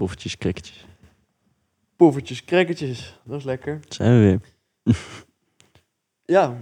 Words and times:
Poffertjes, 0.00 0.38
crackertjes. 0.38 0.86
Poffertjes, 1.96 2.44
crackertjes. 2.44 3.18
Dat 3.24 3.38
is 3.38 3.44
lekker. 3.44 3.80
Zijn 3.88 4.12
we 4.12 4.18
weer. 4.24 4.40
Ja, 6.24 6.56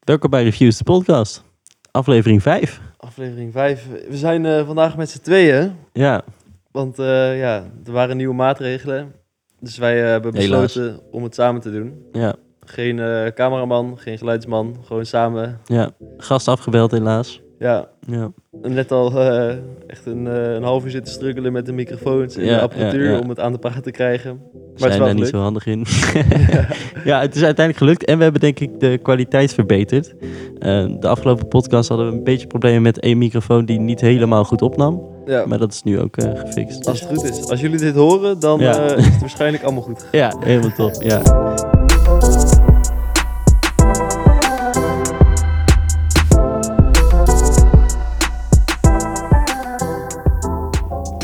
Welkom 0.00 0.30
bij 0.30 0.42
Reviews, 0.42 0.78
de 0.78 0.84
podcast. 0.84 1.44
Aflevering 1.90 2.42
5. 2.42 2.80
aflevering 2.96 3.52
5. 3.52 3.86
We 4.08 4.16
zijn 4.16 4.46
eh, 4.46 4.66
vandaag 4.66 4.96
met 4.96 5.10
z'n 5.10 5.20
tweeën. 5.20 5.76
Ja, 5.92 6.22
Want 6.70 6.98
eh, 6.98 7.38
ja, 7.38 7.70
er 7.84 7.92
waren 7.92 8.16
nieuwe 8.16 8.34
maatregelen. 8.34 9.12
Dus 9.60 9.78
wij 9.78 10.02
eh, 10.02 10.08
hebben 10.08 10.34
Helaas. 10.36 10.60
besloten 10.62 11.00
om 11.10 11.22
het 11.22 11.34
samen 11.34 11.60
te 11.60 11.70
doen. 11.70 12.06
ja, 12.12 12.34
Geen 12.60 12.96
cameraman, 13.34 13.98
geen 13.98 14.18
geluidsman. 14.18 14.76
Gewoon 14.84 15.06
samen. 15.06 15.60
ja. 15.64 15.90
Gast 16.16 16.48
afgebeld 16.48 16.90
helaas. 16.90 17.40
Ja, 17.60 17.88
Ja, 18.06 18.30
net 18.62 18.92
al 18.92 19.20
eh, 19.20 19.48
echt 19.86 20.06
een, 20.06 20.26
eh, 20.26 20.52
een 20.54 20.62
half 20.62 20.84
uur 20.84 20.90
zitten 20.90 21.12
struggelen 21.12 21.52
met 21.52 21.66
de 21.66 21.72
microfoons 21.72 22.36
en 22.36 22.44
Ja, 22.44 22.54
de 22.54 22.60
apparatuur 22.60 23.10
ja, 23.10 23.18
om 23.18 23.28
het 23.28 23.40
aan 23.40 23.52
de 23.52 23.58
praat 23.58 23.82
te 23.82 23.90
krijgen. 23.90 24.30
het 24.30 24.74
is 24.74 24.80
zijn 24.80 24.98
wel 24.98 25.06
daar 25.06 25.14
niet 25.14 25.26
zo 25.26 25.38
handig 25.38 25.66
in. 25.66 25.84
ja, 27.10 27.20
het 27.20 27.34
is 27.34 27.42
uiteindelijk 27.42 27.76
gelukt 27.76 28.04
en 28.04 28.16
we 28.16 28.22
hebben 28.22 28.40
denk 28.40 28.60
ik 28.60 28.80
de 28.80 28.98
kwaliteit 29.02 29.54
verbeterd. 29.54 30.14
Eh, 30.58 30.86
de 31.00 31.08
afgelopen 31.08 31.48
podcast 31.48 31.88
hadden 31.88 32.10
we 32.10 32.16
een 32.16 32.24
beetje 32.24 32.46
problemen 32.46 32.82
met 32.82 33.00
één 33.00 33.18
microfoon 33.18 33.64
die 33.64 33.80
niet 33.80 34.00
helemaal 34.00 34.44
goed 34.44 34.62
opnam. 34.62 35.08
Ja, 35.26 35.46
Maar 35.46 35.58
dat 35.58 35.72
is 35.72 35.82
nu 35.82 36.00
ook 36.00 36.14
gefixt. 36.34 36.86
als 36.88 37.00
het 37.00 37.08
goed 37.08 37.30
is. 37.30 37.48
Als 37.48 37.60
jullie 37.60 37.78
dit 37.78 37.94
horen, 37.94 38.40
dan 38.40 38.60
is 38.60 38.76
het 38.76 39.20
waarschijnlijk 39.20 39.62
allemaal 39.62 39.82
goed. 39.82 40.06
Ja, 40.12 40.34
helemaal 40.40 40.72
top. 40.72 41.02
Ja. 41.02 41.22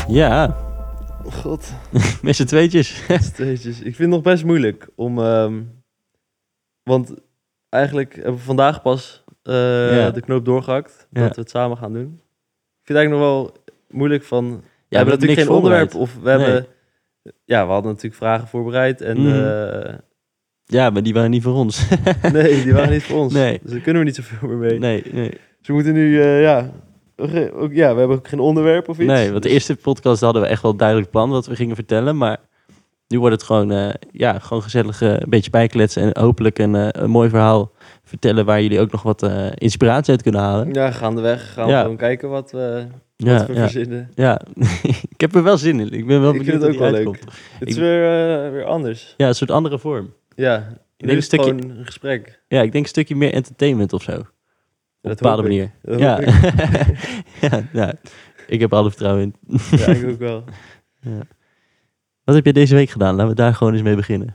Ja, 0.07 0.55
God. 1.31 1.73
met 2.21 2.35
z'n 2.35 2.45
tweetjes. 2.45 3.03
Steetjes. 3.19 3.77
Ik 3.77 3.83
vind 3.83 3.97
het 3.97 4.07
nog 4.09 4.21
best 4.21 4.43
moeilijk 4.45 4.87
om. 4.95 5.19
ehm, 5.19 5.61
want 6.83 7.13
eigenlijk 7.69 8.15
hebben 8.15 8.33
we 8.35 8.39
vandaag 8.39 8.81
pas 8.81 9.23
eh, 9.43 9.95
Ja. 9.97 10.11
de 10.11 10.21
knoop 10.21 10.45
doorgehakt. 10.45 11.07
Ja. 11.11 11.21
Dat 11.21 11.35
we 11.35 11.41
het 11.41 11.49
samen 11.49 11.77
gaan 11.77 11.93
doen. 11.93 12.03
Ik 12.81 12.83
vind 12.83 12.97
het 12.97 12.97
eigenlijk 12.97 13.25
nog 13.25 13.41
wel 13.43 13.63
moeilijk 13.89 14.23
van. 14.23 14.49
we 14.49 14.61
Ja, 14.89 14.97
hebben 14.97 15.13
natuurlijk 15.13 15.39
geen 15.39 15.49
onderwerp. 15.55 15.95
Of 15.95 16.15
we 16.21 16.29
hebben. 16.29 16.65
Ja, 17.45 17.65
we 17.65 17.71
hadden 17.71 17.91
natuurlijk 17.91 18.15
vragen 18.21 18.47
voorbereid. 18.47 19.01
En 19.01 19.17
Mhm. 19.21 19.43
eh, 19.43 19.93
Ja, 20.65 20.89
maar 20.89 21.03
die 21.03 21.13
waren 21.13 21.29
niet 21.29 21.43
voor 21.43 21.53
ons. 21.53 21.87
nee, 22.31 22.63
die 22.63 22.73
waren 22.73 22.89
niet 22.91 23.03
voor 23.03 23.19
ons. 23.23 23.33
Nee. 23.33 23.59
Dus 23.63 23.71
daar 23.71 23.79
kunnen 23.79 24.01
we 24.01 24.07
niet 24.07 24.15
zoveel 24.15 24.47
meer 24.47 24.57
mee. 24.57 24.79
nee, 24.79 25.03
nee. 25.11 25.29
Dus 25.29 25.67
we 25.67 25.73
moeten 25.73 25.93
nu. 25.93 26.21
eh, 26.21 26.41
ja, 26.41 26.63
we- 26.63 26.69
ja, 27.71 27.93
we 27.93 27.99
hebben 27.99 28.09
ook 28.17 28.27
geen 28.27 28.39
onderwerp 28.39 28.89
of 28.89 28.97
iets. 28.99 29.07
Nee, 29.07 29.31
want 29.31 29.43
de 29.43 29.49
eerste 29.49 29.75
podcast 29.75 30.21
hadden 30.21 30.41
we 30.41 30.47
echt 30.47 30.61
wel 30.61 30.71
een 30.71 30.77
duidelijk 30.77 31.09
plan 31.11 31.29
wat 31.29 31.45
we 31.45 31.55
gingen 31.55 31.75
vertellen. 31.75 32.17
Maar 32.17 32.37
nu 33.07 33.19
wordt 33.19 33.35
het 33.35 33.43
gewoon, 33.43 33.71
eh, 33.71 33.89
ja, 34.11 34.39
gewoon 34.39 34.63
gezellig 34.63 35.01
eh, 35.01 35.09
een 35.09 35.29
beetje 35.29 35.49
bijkletsen. 35.49 36.01
En 36.15 36.21
hopelijk 36.23 36.59
een, 36.59 36.75
eh, 36.75 36.87
een 36.91 37.09
mooi 37.09 37.29
verhaal 37.29 37.71
vertellen 38.03 38.45
waar 38.45 38.61
jullie 38.61 38.79
ook 38.79 38.91
nog 38.91 39.01
wat 39.01 39.29
inspiratie 39.55 40.11
uit 40.11 40.21
kunnen 40.21 40.41
halen. 40.41 40.73
Ja, 40.73 40.91
gaandeweg 40.91 41.53
gaan 41.53 41.65
we 41.65 41.71
Ja. 41.71 41.81
gewoon 41.81 41.97
kijken 41.97 42.29
wat 42.29 42.51
we, 42.51 42.85
wat 43.17 43.27
Ja, 43.29 43.45
we 43.45 43.53
ja, 43.53 43.59
verzinnen. 43.61 44.11
ja. 44.15 44.41
ik 45.13 45.21
heb 45.21 45.35
er 45.35 45.43
wel 45.43 45.57
zin 45.57 45.79
in. 45.79 45.91
Ik 45.91 46.07
ben 46.07 46.21
wel 46.21 46.31
Ik 46.33 46.37
benieuwd 46.37 46.61
vind 46.63 46.75
het 46.75 46.83
ook 46.83 46.91
wel 46.91 47.03
leuk. 47.03 47.19
Het 47.59 47.67
is 47.69 47.75
Ik- 47.75 47.81
weer, 47.81 48.51
weer 48.51 48.65
anders. 48.65 49.13
Ja, 49.17 49.27
een 49.27 49.35
soort 49.35 49.51
andere 49.51 49.79
vorm. 49.79 50.13
Ja, 50.35 50.57
denk 50.97 51.11
nu 51.11 51.15
een 51.17 51.23
stukje- 51.23 51.45
gewoon 51.55 51.69
een 51.77 51.85
gesprek. 51.85 52.41
Ja, 52.47 52.61
ik 52.61 52.71
denk 52.71 52.83
een 52.83 52.89
stukje 52.89 53.15
meer 53.15 53.33
entertainment 53.33 53.93
of 53.93 54.01
zo. 54.03 54.21
Op 55.11 55.17
een 55.17 55.17
bepaalde 55.21 55.41
manier. 55.41 55.71
Ja. 55.81 56.19
ja, 57.41 57.63
ja, 57.73 57.93
ik 58.47 58.59
heb 58.59 58.73
alle 58.73 58.89
vertrouwen 58.89 59.23
in. 59.23 59.57
Ja, 59.77 59.87
ik 59.87 60.07
ook 60.09 60.19
wel. 60.19 60.43
Wat 62.23 62.35
heb 62.35 62.45
je 62.45 62.53
deze 62.53 62.75
week 62.75 62.89
gedaan? 62.89 63.15
Laten 63.15 63.29
we 63.29 63.35
daar 63.35 63.53
gewoon 63.55 63.73
eens 63.73 63.81
mee 63.81 63.95
beginnen. 63.95 64.27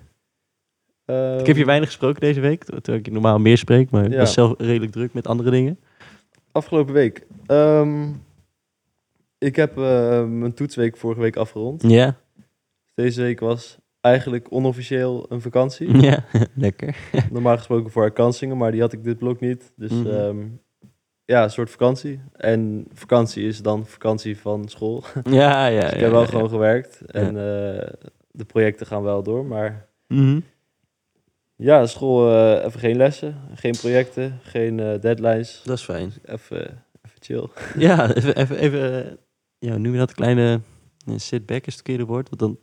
Ik 1.06 1.46
heb 1.46 1.46
je 1.46 1.54
Ehm, 1.54 1.64
weinig 1.66 1.88
gesproken 1.88 2.20
deze 2.20 2.40
week, 2.40 2.64
terwijl 2.64 2.98
ik 2.98 3.10
normaal 3.12 3.38
meer 3.38 3.58
spreek, 3.58 3.90
maar 3.90 4.04
ik 4.04 4.12
Ja. 4.12 4.18
was 4.18 4.32
zelf 4.32 4.54
redelijk 4.58 4.92
druk 4.92 5.12
met 5.12 5.26
andere 5.26 5.50
dingen. 5.50 5.78
Afgelopen 6.52 6.94
week. 6.94 7.26
Ehm, 7.46 8.08
ik 9.38 9.56
heb 9.56 9.78
eh, 9.78 10.24
mijn 10.24 10.54
toetsweek 10.54 10.96
vorige 10.96 11.20
week 11.20 11.36
afgerond. 11.36 11.82
Ja, 11.86 12.16
Deze 12.94 13.22
week 13.22 13.40
was 13.40 13.78
eigenlijk 14.02 14.46
onofficieel 14.52 15.26
een 15.28 15.40
vakantie. 15.40 15.98
ja, 16.08 16.24
lekker. 16.54 16.96
Normaal 17.32 17.56
gesproken 17.56 17.90
voor 17.90 18.02
herkansingen, 18.02 18.56
maar 18.56 18.70
die 18.72 18.80
had 18.80 18.92
ik 18.92 19.04
dit 19.04 19.18
blok 19.18 19.40
niet. 19.40 19.72
Dus 19.76 19.90
Mhm. 19.90 20.06
ehm, 20.06 20.46
ja, 21.24 21.42
een 21.42 21.50
soort 21.50 21.70
vakantie. 21.70 22.20
En 22.32 22.86
vakantie 22.92 23.46
is 23.46 23.62
dan 23.62 23.86
vakantie 23.86 24.38
van 24.38 24.68
school. 24.68 25.04
Ja, 25.30 25.66
ja. 25.66 25.80
Dus 25.80 25.90
ik 25.90 25.96
ja, 25.96 26.02
heb 26.02 26.10
wel 26.10 26.20
ja, 26.20 26.26
gewoon 26.26 26.48
gewerkt. 26.48 27.00
En 27.00 27.26
eh, 27.26 27.88
de 28.30 28.44
projecten 28.46 28.86
gaan 28.86 29.02
wel 29.02 29.22
door, 29.22 29.44
maar... 29.44 29.88
ja. 30.08 30.16
Mhm. 30.16 30.40
Ja, 31.56 31.86
school 31.86 32.32
eh, 32.34 32.64
even 32.64 32.80
geen 32.80 32.96
lessen, 32.96 33.36
geen 33.54 33.72
projecten, 33.80 34.38
geen 34.42 34.80
eh, 34.80 35.00
deadlines. 35.00 35.62
Dat 35.64 35.78
is 35.78 35.84
fijn. 35.84 36.12
Even, 36.24 36.84
even 37.02 37.18
chill. 37.20 37.48
Ja, 37.78 38.14
even, 38.14 38.36
even, 38.36 38.56
even 38.58 39.18
ja, 39.58 39.74
je 39.76 39.92
dat? 39.92 40.14
Kleine 40.14 40.60
sit-back 41.16 41.58
is 41.60 41.64
het 41.64 41.74
verkeerde 41.74 42.04
woord. 42.04 42.28
Want 42.28 42.40
dan, 42.40 42.58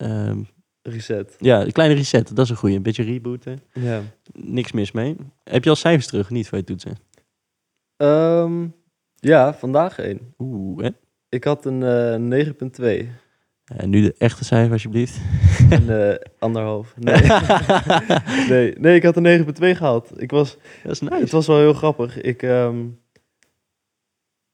ehm, 0.00 0.42
Reset. 0.82 1.36
ja, 1.38 1.60
een 1.60 1.72
kleine 1.72 1.94
reset, 1.94 2.36
dat 2.36 2.44
is 2.44 2.50
een 2.50 2.56
goeie. 2.56 2.76
Een 2.76 2.82
beetje 2.82 3.02
rebooten. 3.02 3.60
Ja. 3.72 4.00
Niks 4.32 4.72
mis 4.72 4.92
mee. 4.92 5.16
Heb 5.44 5.64
je 5.64 5.70
al 5.70 5.76
cijfers 5.76 6.06
terug? 6.06 6.30
Niet 6.30 6.48
voor 6.48 6.58
je 6.58 6.64
toetsen? 6.64 6.96
Ehm, 7.96 8.66
ja, 9.14 9.54
vandaag 9.54 9.98
één. 9.98 10.34
Oeh, 10.38 10.82
hè? 10.82 10.90
Ik 11.28 11.44
had 11.44 11.64
een 11.64 11.82
eh 11.82 12.44
9,2. 13.04 13.08
En 13.76 13.90
nu 13.90 14.02
de 14.02 14.14
echte 14.18 14.44
cijfer, 14.44 14.72
alsjeblieft. 14.72 15.20
En 15.70 16.10
eh, 16.10 16.16
anderhalf. 16.38 16.94
Nee. 16.98 17.22
nee. 18.50 18.74
nee, 18.78 18.96
ik 18.96 19.02
had 19.02 19.16
een 19.16 19.46
9,2 19.46 19.76
gehaald. 19.76 20.22
Ik 20.22 20.30
was, 20.30 20.56
dat 20.82 20.92
is 20.92 21.00
Het 21.00 21.30
was 21.30 21.46
wel 21.46 21.58
heel 21.58 21.72
grappig. 21.72 22.20
Ik, 22.20 22.42
ehm, 22.42 22.76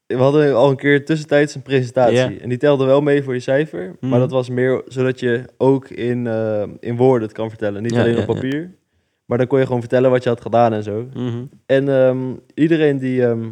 we 0.07 0.15
hadden 0.17 0.55
al 0.55 0.71
een 0.71 0.77
keer 0.77 1.05
tussentijds 1.05 1.55
een 1.55 1.63
presentatie. 1.63 2.41
En 2.41 2.49
die 2.49 2.59
telde 2.59 2.85
wel 2.85 3.01
mee 3.01 3.23
voor 3.23 3.35
je 3.35 3.41
cijfer. 3.41 3.97
Mhm. 4.01 4.11
Maar 4.11 4.19
dat 4.19 4.31
was 4.31 4.49
meer 4.49 4.83
zodat 4.87 5.21
je 5.21 5.45
ook 5.57 5.89
in, 5.89 6.27
eh, 6.27 6.65
in 6.81 6.97
woorden 6.97 7.29
het 7.29 7.37
kan 7.37 7.49
vertellen. 7.49 7.83
Niet 7.83 7.95
Ja, 7.95 8.01
alleen 8.01 8.15
ja, 8.15 8.21
op 8.21 8.27
papier. 8.27 8.75
Maar 9.25 9.39
dan 9.39 9.47
kon 9.47 9.59
je 9.59 9.67
gewoon 9.67 9.81
vertellen 9.81 10.11
wat 10.11 10.23
je 10.23 10.29
had 10.29 10.41
gedaan 10.41 10.73
en 10.73 10.83
zo. 10.83 11.09
Mhm. 11.15 11.45
En 11.67 11.89
ehm, 11.89 12.19
iedereen 12.55 12.99
die, 12.99 13.25
ehm, 13.27 13.49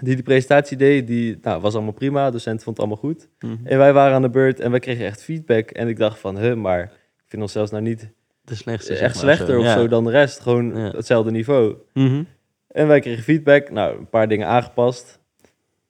die 0.00 0.14
die 0.14 0.24
presentatie 0.24 0.76
deed, 0.76 1.06
die 1.06 1.38
nou, 1.42 1.60
was 1.60 1.74
allemaal 1.74 1.92
prima. 1.92 2.26
De 2.26 2.32
docent 2.32 2.62
vond 2.62 2.76
het 2.76 2.86
allemaal 2.86 3.04
goed. 3.10 3.28
Mhm. 3.38 3.56
En 3.64 3.78
wij 3.78 3.92
waren 3.92 4.14
aan 4.14 4.22
de 4.22 4.30
beurt 4.30 4.60
en 4.60 4.70
wij 4.70 4.80
kregen 4.80 5.06
echt 5.06 5.22
feedback. 5.22 5.70
En 5.70 5.88
ik 5.88 5.96
dacht 5.96 6.18
van, 6.18 6.38
huh, 6.38 6.54
maar 6.54 6.82
ik 7.16 7.24
vind 7.26 7.42
ons 7.42 7.52
zelfs 7.52 7.70
nou 7.70 7.82
niet 7.82 8.10
De 8.42 8.54
slechtste. 8.54 8.92
zeg 8.92 9.02
echt 9.02 9.14
maar, 9.14 9.22
slechter 9.34 9.58
of 9.58 9.66
zo 9.66 9.88
dan 9.88 10.04
de 10.04 10.10
rest. 10.10 10.40
Gewoon 10.40 10.74
hetzelfde 10.74 11.30
niveau. 11.30 11.74
Mhm. 11.92 12.22
En 12.68 12.86
wij 12.86 13.00
kregen 13.00 13.22
feedback. 13.22 13.70
Nou, 13.70 13.98
een 13.98 14.08
paar 14.08 14.28
dingen 14.28 14.46
aangepast. 14.46 15.20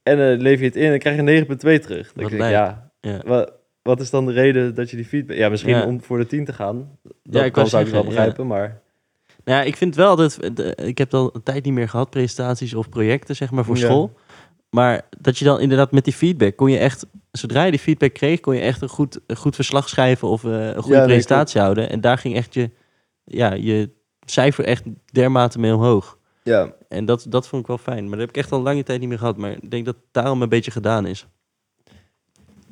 En 0.06 0.30
eh 0.32 0.38
lever 0.40 0.60
je 0.60 0.66
het 0.68 0.76
in 0.76 0.92
en 0.92 0.98
krijg 0.98 1.16
je 1.16 1.22
een 1.22 1.46
9,2 1.46 1.58
terug. 1.58 2.12
Dan 2.12 2.22
Wat 2.22 2.30
denk 2.32 2.42
ik, 2.42 2.50
ja, 2.50 2.90
Ja. 3.00 3.20
wa- 3.24 3.48
wat 3.82 4.00
is 4.00 4.10
dan 4.10 4.26
de 4.26 4.32
reden 4.32 4.74
dat 4.74 4.90
je 4.90 4.96
die 4.96 5.04
feedback... 5.04 5.36
Ja, 5.36 5.48
misschien 5.48 5.82
om 5.82 6.02
voor 6.02 6.18
de 6.18 6.26
10 6.26 6.44
te 6.44 6.52
gaan. 6.52 6.98
Dat 7.22 7.44
ik 7.44 7.52
kan 7.52 7.66
zou 7.66 7.84
ik 7.84 7.90
wel 7.92 8.04
begrijpen, 8.04 8.46
maar... 8.46 8.80
Nou 9.44 9.58
ja, 9.58 9.64
ik 9.64 9.76
vind 9.76 9.94
wel 9.94 10.16
dat... 10.16 10.38
Ik 10.82 10.98
heb 10.98 11.14
al 11.14 11.30
een 11.32 11.42
tijd 11.42 11.64
niet 11.64 11.72
meer 11.74 11.88
gehad, 11.88 12.10
presentaties 12.10 12.74
of 12.74 12.88
projecten, 12.88 13.36
zeg 13.36 13.50
maar, 13.50 13.64
voor 13.64 13.76
Ja. 13.76 13.84
school. 13.84 14.12
Maar 14.70 15.02
dat 15.20 15.38
je 15.38 15.44
dan 15.44 15.60
inderdaad 15.60 15.92
met 15.92 16.04
die 16.04 16.12
feedback, 16.12 16.56
kon 16.56 16.70
je 16.70 16.78
echt... 16.78 17.06
Zodra 17.32 17.64
je 17.64 17.70
die 17.70 17.80
feedback 17.80 18.12
kreeg, 18.14 18.40
kon 18.40 18.54
je 18.54 18.60
echt 18.60 18.82
een 18.82 18.88
goed, 18.88 19.20
een 19.26 19.36
goed 19.36 19.54
verslag 19.54 19.88
schrijven 19.88 20.28
of 20.28 20.44
eh, 20.44 20.66
een 20.66 20.82
goede 20.82 21.02
presentatie 21.04 21.60
houden. 21.60 21.90
En 21.90 22.00
daar 22.00 22.18
ging 22.18 22.34
echt 22.34 22.54
je, 22.54 22.70
ja, 23.24 23.52
je 23.54 23.90
cijfer 24.24 24.64
echt 24.64 24.82
dermate 25.12 25.58
mee 25.58 25.74
omhoog. 25.74 26.18
Ja, 26.42 26.72
En 26.88 27.04
dat, 27.04 27.26
dat 27.28 27.48
vond 27.48 27.62
ik 27.62 27.68
wel 27.68 27.78
fijn. 27.78 28.02
Maar 28.02 28.10
dat 28.18 28.20
heb 28.20 28.28
ik 28.28 28.36
echt 28.36 28.52
al 28.52 28.62
lange 28.62 28.82
tijd 28.82 29.00
niet 29.00 29.08
meer 29.08 29.18
gehad. 29.18 29.36
Maar 29.36 29.50
ik 29.52 29.70
denk 29.70 29.84
dat 29.84 29.94
het 29.94 30.04
daarom 30.10 30.42
een 30.42 30.48
beetje 30.48 30.70
gedaan 30.70 31.06
is. 31.06 31.26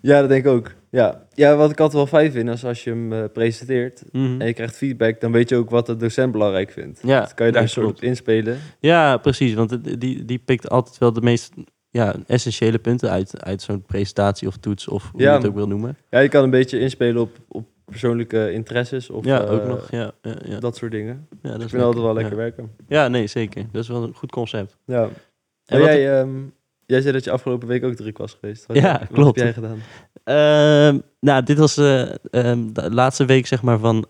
ja 0.01 0.21
dat 0.21 0.29
denk 0.29 0.45
ik 0.45 0.51
ook. 0.51 0.73
Ja. 0.91 1.27
ja, 1.33 1.57
wat 1.57 1.71
ik 1.71 1.81
altijd 1.81 1.97
wel 2.11 2.21
fijn 2.21 2.33
vind, 2.33 2.49
is 2.49 2.65
als 2.65 2.85
je 2.85 2.91
hem 2.91 3.13
eh, 3.13 3.25
presenteert... 3.33 4.03
Mhm. 4.13 4.41
en 4.41 4.47
je 4.47 4.53
krijgt 4.53 4.77
feedback, 4.77 5.21
dan 5.21 5.33
weet 5.33 5.49
je 5.49 5.57
ook 5.57 5.71
wat 5.71 5.87
de 5.87 5.97
docent 5.97 6.33
belangrijk 6.33 6.71
vindt. 6.71 7.01
Ja, 7.03 7.21
Dus 7.21 7.35
kan 7.35 7.47
je 7.47 7.53
daar 7.53 7.61
ja, 7.63 7.67
een 7.69 7.75
soort 7.75 7.87
op 7.97 8.03
inspelen. 8.03 8.59
Ja, 8.81 9.17
precies. 9.17 9.55
Want 9.55 9.71
het- 9.71 10.01
die, 10.01 10.25
die 10.25 10.39
pikt 10.39 10.69
altijd 10.71 10.99
wel 10.99 11.13
de 11.13 11.21
meest 11.21 11.53
ja, 11.91 12.15
essentiële 12.27 12.79
punten 12.79 13.11
uit, 13.11 13.45
uit 13.45 13.63
zo'n 13.63 13.83
presentatie 13.83 14.49
of 14.49 14.57
toets 14.57 14.89
of 14.89 15.11
hoe 15.13 15.21
Ja. 15.21 15.31
je 15.31 15.37
het 15.39 15.47
ook 15.47 15.55
wil 15.55 15.67
noemen. 15.69 15.97
Ja, 16.11 16.19
je 16.19 16.29
kan 16.29 16.45
een 16.45 16.51
beetje 16.51 16.79
inspelen 16.79 17.23
op, 17.23 17.37
op 17.49 17.67
persoonlijke 17.85 18.53
interesses 18.53 19.11
of 19.11 19.25
ja, 19.25 19.43
eh, 19.45 19.53
ook 19.53 19.65
nog. 19.67 19.91
Ja, 19.91 20.13
ja, 20.23 20.35
ja. 20.45 20.59
dat 20.61 20.77
soort 20.77 20.93
dingen. 20.93 21.27
ja, 21.43 21.49
dat 21.51 21.59
Ik 21.59 21.65
is 21.65 21.71
vind 21.71 21.83
altijd 21.83 22.05
wel 22.05 22.15
lekker 22.15 22.37
werken. 22.37 22.71
Ja, 22.89 23.09
nee, 23.09 23.27
zeker. 23.27 23.67
Dat 23.73 23.83
is 23.83 23.89
wel 23.89 24.03
een 24.03 24.15
goed 24.15 24.31
concept. 24.31 24.77
Ja. 24.87 25.09
En 25.67 25.79
wat- 25.81 25.89
jij, 25.89 26.19
ehm, 26.21 26.31
jij 26.87 27.01
zei 27.01 27.13
dat 27.13 27.25
je 27.25 27.31
afgelopen 27.31 27.69
week 27.69 27.85
ook 27.85 27.95
druk 27.95 28.19
was 28.19 28.37
geweest. 28.41 28.67
Wat, 28.67 28.77
Ja, 28.77 28.99
wat 28.99 29.09
klopt. 29.13 29.37
heb 29.41 29.45
jij 29.45 29.53
gedaan? 29.55 29.79
Ehm, 30.25 30.99
nou, 31.21 31.43
dit 31.43 31.59
was 31.59 31.77
eh, 31.77 32.03
ehm, 32.31 32.73
de 32.73 32.91
laatste 32.95 33.25
week 33.25 33.47
zeg 33.47 33.63
maar, 33.63 33.79
van 33.79 34.07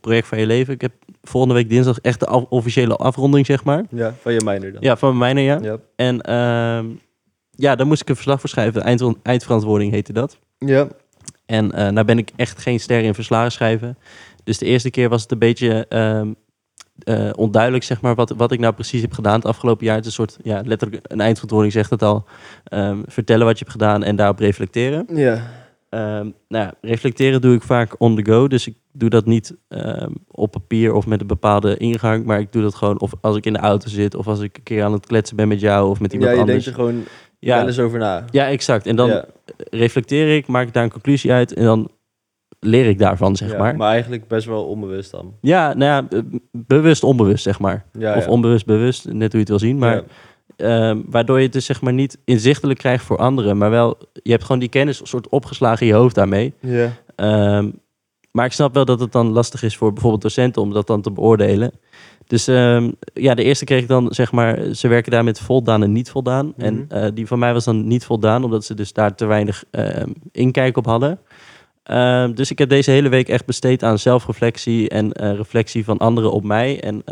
Project 0.00 0.26
van 0.26 0.38
Je 0.38 0.46
Leven. 0.46 0.74
Ik 0.74 0.80
heb 0.80 0.92
volgende 1.22 1.54
week 1.54 1.68
dinsdag 1.68 1.98
echt 1.98 2.20
de 2.20 2.26
af- 2.26 2.44
officiële 2.48 2.96
afronding, 2.96 3.46
zeg 3.46 3.64
maar. 3.64 3.84
Ja, 3.90 4.14
van 4.20 4.32
je 4.32 4.40
mijner 4.44 4.72
dan. 4.72 4.82
Ja, 4.82 4.96
van 4.96 5.18
mijn 5.18 5.38
ja. 5.38 5.58
Ja. 5.62 5.76
En 5.96 6.16
ja, 7.50 7.76
daar 7.76 7.86
moest 7.86 8.00
ik 8.02 8.08
een 8.08 8.14
verslag 8.14 8.40
voor 8.40 8.48
schrijven. 8.48 8.82
Eind, 8.82 9.02
eindverantwoording 9.22 9.92
heette 9.92 10.12
dat. 10.12 10.38
Ja. 10.58 10.88
En 11.50 11.72
eh 11.72 11.88
nou 11.88 12.06
ben 12.06 12.18
ik 12.18 12.30
echt 12.36 12.62
geen 12.62 12.80
ster 12.80 13.02
in 13.02 13.14
verslagen 13.14 13.52
schrijven. 13.52 13.98
Dus 14.44 14.58
de 14.58 14.66
eerste 14.66 14.90
keer 14.90 15.08
was 15.08 15.22
het 15.22 15.32
een 15.32 15.38
beetje 15.38 15.86
ehm, 15.88 16.32
eh, 17.00 17.30
onduidelijk, 17.36 17.84
zeg 17.84 18.00
maar, 18.00 18.14
wat, 18.14 18.30
wat 18.30 18.52
ik 18.52 18.58
nou 18.60 18.74
precies 18.74 19.00
heb 19.00 19.12
gedaan 19.12 19.34
het 19.34 19.44
afgelopen 19.44 19.86
jaar. 19.86 19.96
Het 19.96 20.06
is 20.06 20.18
een 20.18 20.26
soort, 20.26 20.38
ja, 20.42 20.62
letterlijk 20.64 21.04
een 21.08 21.20
eindverantwoording 21.20 21.72
zegt 21.72 21.90
het 21.90 22.02
al. 22.02 22.24
Ehm, 22.64 22.98
vertellen 23.06 23.46
wat 23.46 23.58
je 23.58 23.64
hebt 23.64 23.76
gedaan 23.76 24.02
en 24.02 24.16
daarop 24.16 24.38
reflecteren. 24.38 25.06
Ja. 25.14 25.50
Ehm, 25.88 26.28
nou 26.48 26.64
ja, 26.64 26.74
reflecteren 26.80 27.40
doe 27.40 27.54
ik 27.54 27.62
vaak 27.62 27.94
on 27.98 28.16
the 28.16 28.30
go. 28.30 28.48
Dus 28.48 28.66
ik 28.66 28.74
doe 28.92 29.10
dat 29.10 29.26
niet 29.26 29.54
op 30.30 30.50
papier 30.50 30.92
of 30.92 31.06
met 31.06 31.20
een 31.20 31.26
bepaalde 31.26 31.76
ingang. 31.76 32.24
Maar 32.24 32.40
ik 32.40 32.52
doe 32.52 32.62
dat 32.62 32.74
gewoon 32.74 33.00
of 33.00 33.12
als 33.20 33.36
ik 33.36 33.46
in 33.46 33.52
de 33.52 33.58
auto 33.58 33.88
zit... 33.88 34.14
of 34.14 34.26
als 34.26 34.40
ik 34.40 34.56
een 34.56 34.62
keer 34.62 34.84
aan 34.84 34.92
het 34.92 35.06
kletsen 35.06 35.36
ben 35.36 35.48
met 35.48 35.60
jou 35.60 35.90
of 35.90 36.00
met 36.00 36.12
iemand 36.12 36.30
Ja, 36.30 36.36
je 36.36 36.42
anders. 36.42 36.64
denkt 36.64 36.78
er 36.78 36.84
gewoon 36.84 37.04
wel 37.40 37.56
ja, 37.56 37.66
eens 37.66 37.78
over 37.78 37.98
na. 37.98 38.24
ja, 38.30 38.48
exact. 38.48 38.86
En 38.86 38.96
dan 38.96 39.08
ja. 39.08 39.24
reflecteer 39.70 40.36
ik, 40.36 40.46
maak 40.46 40.66
ik 40.66 40.72
daar 40.72 40.84
een 40.84 40.90
conclusie 40.90 41.32
uit... 41.32 41.52
en 41.54 41.64
dan 41.64 41.90
leer 42.60 42.86
ik 42.86 42.98
daarvan, 42.98 43.36
zeg 43.36 43.50
Ja, 43.50 43.58
maar. 43.58 43.76
Maar 43.76 43.90
eigenlijk 43.90 44.28
best 44.28 44.46
wel 44.46 44.64
onbewust 44.64 45.10
dan. 45.10 45.34
Ja, 45.40 45.74
nou 45.74 46.08
ja, 46.10 46.22
bewust 46.52 47.04
onbewust, 47.04 47.42
zeg 47.42 47.58
maar. 47.58 47.84
Ja, 47.98 48.16
of 48.16 48.28
onbewust 48.28 48.66
bewust, 48.66 49.04
net 49.04 49.14
hoe 49.18 49.28
je 49.30 49.38
het 49.38 49.48
wil 49.48 49.58
zien. 49.58 49.78
Maar. 49.78 50.02
Ehm, 50.56 50.98
waardoor 51.06 51.36
je 51.36 51.42
het 51.42 51.52
dus 51.52 51.64
zeg 51.64 51.80
maar 51.80 51.92
niet 51.92 52.18
inzichtelijk 52.24 52.78
krijgt 52.78 53.04
voor 53.04 53.16
anderen. 53.16 53.56
Maar 53.58 53.70
wel, 53.70 53.98
je 54.22 54.30
hebt 54.30 54.42
gewoon 54.44 54.60
die 54.60 54.68
kennis 54.68 55.00
een 55.00 55.06
soort 55.06 55.28
opgeslagen 55.28 55.80
in 55.80 55.92
je 55.92 55.98
hoofd 55.98 56.14
daarmee. 56.14 56.52
Ja. 56.60 56.92
Ehm, 57.16 57.70
maar 58.30 58.44
ik 58.44 58.52
snap 58.52 58.74
wel 58.74 58.84
dat 58.84 59.00
het 59.00 59.12
dan 59.12 59.28
lastig 59.28 59.62
is 59.62 59.76
voor 59.76 59.92
bijvoorbeeld 59.92 60.22
docenten 60.22 60.62
om 60.62 60.72
dat 60.72 60.86
dan 60.86 61.00
te 61.00 61.10
beoordelen. 61.10 61.72
Dus 62.30 62.46
ehm, 62.48 62.90
ja, 63.14 63.34
de 63.34 63.42
eerste 63.42 63.64
kreeg 63.64 63.82
ik 63.82 63.88
dan 63.88 64.06
zeg 64.10 64.32
maar, 64.32 64.74
ze 64.74 64.88
werken 64.88 65.12
daar 65.12 65.24
met 65.24 65.40
voldaan 65.40 65.82
en 65.82 65.92
niet 65.92 66.10
voldaan. 66.10 66.52
En 66.56 66.74
Mhm. 66.74 66.84
eh, 67.04 67.10
die 67.14 67.26
van 67.26 67.38
mij 67.38 67.52
was 67.52 67.64
dan 67.64 67.86
niet 67.86 68.04
voldaan, 68.04 68.44
omdat 68.44 68.64
ze 68.64 68.74
dus 68.74 68.92
daar 68.92 69.14
te 69.14 69.26
weinig 69.26 69.64
ehm, 69.70 70.08
inkijk 70.32 70.76
op 70.76 70.84
hadden. 70.86 71.18
Ehm, 71.82 72.32
dus 72.34 72.50
ik 72.50 72.58
heb 72.58 72.68
deze 72.68 72.90
hele 72.90 73.08
week 73.08 73.28
echt 73.28 73.46
besteed 73.46 73.82
aan 73.82 73.98
zelfreflectie 73.98 74.88
en 74.88 75.12
eh, 75.12 75.34
reflectie 75.34 75.84
van 75.84 75.98
anderen 75.98 76.32
op 76.32 76.44
mij. 76.44 76.80
En 76.82 77.02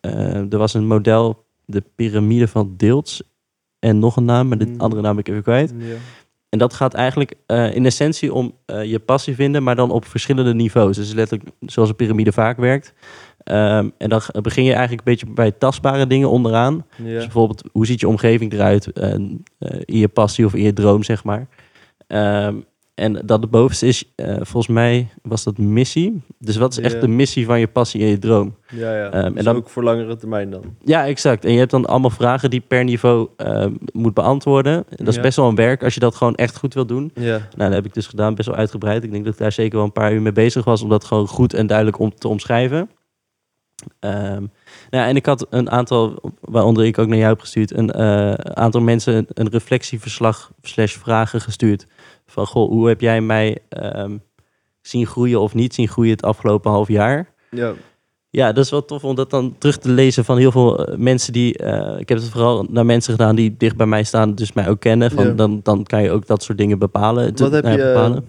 eh, 0.00 0.52
er 0.52 0.58
was 0.58 0.74
een 0.74 0.86
model, 0.86 1.44
de 1.64 1.82
piramide 1.94 2.48
van 2.48 2.74
Deeltz. 2.76 3.20
En 3.78 3.98
nog 3.98 4.16
een 4.16 4.24
naam, 4.24 4.48
maar 4.48 4.58
de 4.58 4.66
Mhm. 4.66 4.80
andere 4.80 5.02
naam 5.02 5.10
ben 5.14 5.24
ik 5.24 5.28
even 5.30 5.42
kwijt. 5.42 5.74
Ja. 5.78 5.94
En 6.48 6.58
dat 6.58 6.74
gaat 6.74 6.94
eigenlijk 6.94 7.34
in 7.74 7.86
essentie 7.86 8.32
om 8.34 8.54
je 8.66 8.98
passie 8.98 9.34
vinden, 9.34 9.62
maar 9.62 9.76
dan 9.76 9.90
op 9.90 10.04
verschillende 10.04 10.54
niveaus. 10.54 10.96
Dus 10.96 11.12
letterlijk 11.12 11.50
zoals 11.60 11.88
een 11.88 11.96
piramide 11.96 12.32
vaak 12.32 12.56
werkt. 12.56 12.92
Ehm, 13.44 13.88
en 13.98 14.08
dan 14.08 14.20
begin 14.42 14.64
je 14.64 14.72
eigenlijk 14.72 15.08
een 15.08 15.12
beetje 15.14 15.32
bij 15.34 15.50
tastbare 15.50 16.06
dingen 16.06 16.30
onderaan. 16.30 16.84
Dus 16.96 17.22
bijvoorbeeld, 17.22 17.62
hoe 17.72 17.86
ziet 17.86 18.00
je 18.00 18.08
omgeving 18.08 18.52
eruit 18.52 18.92
eh, 18.92 19.12
in 19.84 19.98
je 19.98 20.08
passie 20.08 20.44
of 20.44 20.54
in 20.54 20.62
je 20.62 20.72
droom, 20.72 21.02
zeg 21.02 21.24
maar. 21.24 21.46
Ehm, 22.06 22.54
en 22.94 23.22
dat 23.24 23.40
de 23.40 23.46
bovenste 23.46 23.86
is, 23.86 24.04
eh, 24.14 24.34
volgens 24.34 24.66
mij 24.66 25.08
was 25.22 25.44
dat 25.44 25.58
missie. 25.58 26.22
Dus 26.38 26.56
wat 26.56 26.72
is 26.72 26.78
echt 26.78 26.94
Ja. 26.94 27.00
de 27.00 27.08
missie 27.08 27.46
van 27.46 27.60
je 27.60 27.66
passie 27.68 28.00
en 28.02 28.06
je 28.08 28.18
droom? 28.18 28.54
Ja, 28.74 28.96
ja. 28.96 29.10
Ehm, 29.10 29.24
en 29.24 29.34
dus 29.34 29.44
dan- 29.44 29.56
ook 29.56 29.68
voor 29.68 29.82
langere 29.82 30.16
termijn 30.16 30.50
dan. 30.50 30.62
Ja, 30.84 31.06
exact. 31.06 31.44
En 31.44 31.52
je 31.52 31.58
hebt 31.58 31.70
dan 31.70 31.86
allemaal 31.86 32.10
vragen 32.10 32.50
die 32.50 32.60
per 32.60 32.84
niveau 32.84 33.28
moet 33.92 34.14
beantwoorden. 34.14 34.74
En 34.74 34.84
dat 34.96 35.08
is 35.08 35.14
Ja. 35.14 35.20
best 35.20 35.36
wel 35.36 35.48
een 35.48 35.54
werk 35.54 35.82
als 35.84 35.94
je 35.94 36.00
dat 36.00 36.14
gewoon 36.14 36.34
echt 36.34 36.56
goed 36.56 36.74
wil 36.74 36.86
doen. 36.86 37.10
Ja. 37.14 37.30
Nou, 37.38 37.48
dat 37.56 37.72
heb 37.72 37.84
ik 37.86 37.94
dus 37.94 38.06
gedaan, 38.06 38.34
best 38.34 38.48
wel 38.48 38.56
uitgebreid. 38.58 39.04
Ik 39.04 39.10
denk 39.10 39.24
dat 39.24 39.32
ik 39.32 39.38
daar 39.40 39.52
zeker 39.52 39.76
wel 39.76 39.86
een 39.86 39.92
paar 39.92 40.12
uur 40.12 40.22
mee 40.22 40.32
bezig 40.32 40.64
was 40.64 40.82
om 40.82 40.88
dat 40.88 41.04
gewoon 41.04 41.28
goed 41.28 41.54
en 41.54 41.66
duidelijk 41.66 41.98
om 41.98 42.14
te 42.14 42.28
omschrijven. 42.28 42.90
Ehm, 43.98 44.44
nou, 44.90 45.08
en 45.08 45.16
ik 45.16 45.26
had 45.26 45.46
een 45.50 45.70
aantal, 45.70 46.20
waaronder 46.40 46.84
ik 46.84 46.98
ook 46.98 47.06
naar 47.08 47.16
jou 47.18 47.28
heb 47.30 47.40
gestuurd, 47.40 47.76
een 47.76 47.90
eh, 47.90 48.32
aantal 48.32 48.80
mensen 48.80 49.26
een, 49.28 49.48
reflectieverslag 49.48 50.50
slash 50.62 50.96
vragen 50.96 51.40
gestuurd. 51.40 51.86
Van, 52.26 52.46
goh, 52.46 52.68
hoe 52.68 52.88
heb 52.88 53.00
jij 53.00 53.20
mij 53.20 53.58
ehm, 53.68 54.16
zien 54.80 55.06
groeien 55.06 55.40
of 55.40 55.54
niet 55.54 55.74
zien 55.74 55.88
groeien 55.88 56.12
het 56.12 56.22
afgelopen 56.22 56.70
half 56.70 56.88
jaar? 56.88 57.28
Ja. 57.50 57.72
Ja, 58.32 58.52
dat 58.52 58.64
is 58.64 58.70
wel 58.70 58.84
tof 58.84 59.04
om 59.04 59.14
dat 59.14 59.30
dan 59.30 59.54
terug 59.58 59.78
te 59.78 59.90
lezen 59.90 60.24
van 60.24 60.38
heel 60.38 60.50
veel 60.52 60.86
eh, 60.86 60.96
mensen 60.96 61.32
die... 61.32 61.56
eh, 61.58 62.00
ik 62.00 62.08
heb 62.08 62.18
het 62.18 62.28
vooral 62.28 62.66
naar 62.70 62.86
mensen 62.86 63.12
gedaan 63.12 63.36
die 63.36 63.56
dicht 63.56 63.76
bij 63.76 63.86
mij 63.86 64.02
staan, 64.04 64.34
dus 64.34 64.52
mij 64.52 64.68
ook 64.68 64.80
kennen. 64.80 65.10
Van, 65.10 65.26
Ja. 65.26 65.32
dan, 65.32 65.60
dan 65.62 65.84
kan 65.84 66.02
je 66.02 66.10
ook 66.10 66.26
dat 66.26 66.42
soort 66.42 66.58
dingen 66.58 66.78
bepalen. 66.78 67.34
te- 67.34 67.42
Wat 67.42 67.52
heb 67.52 67.64
nou 67.64 67.76
je, 67.78 67.82
bepalen. 67.84 68.26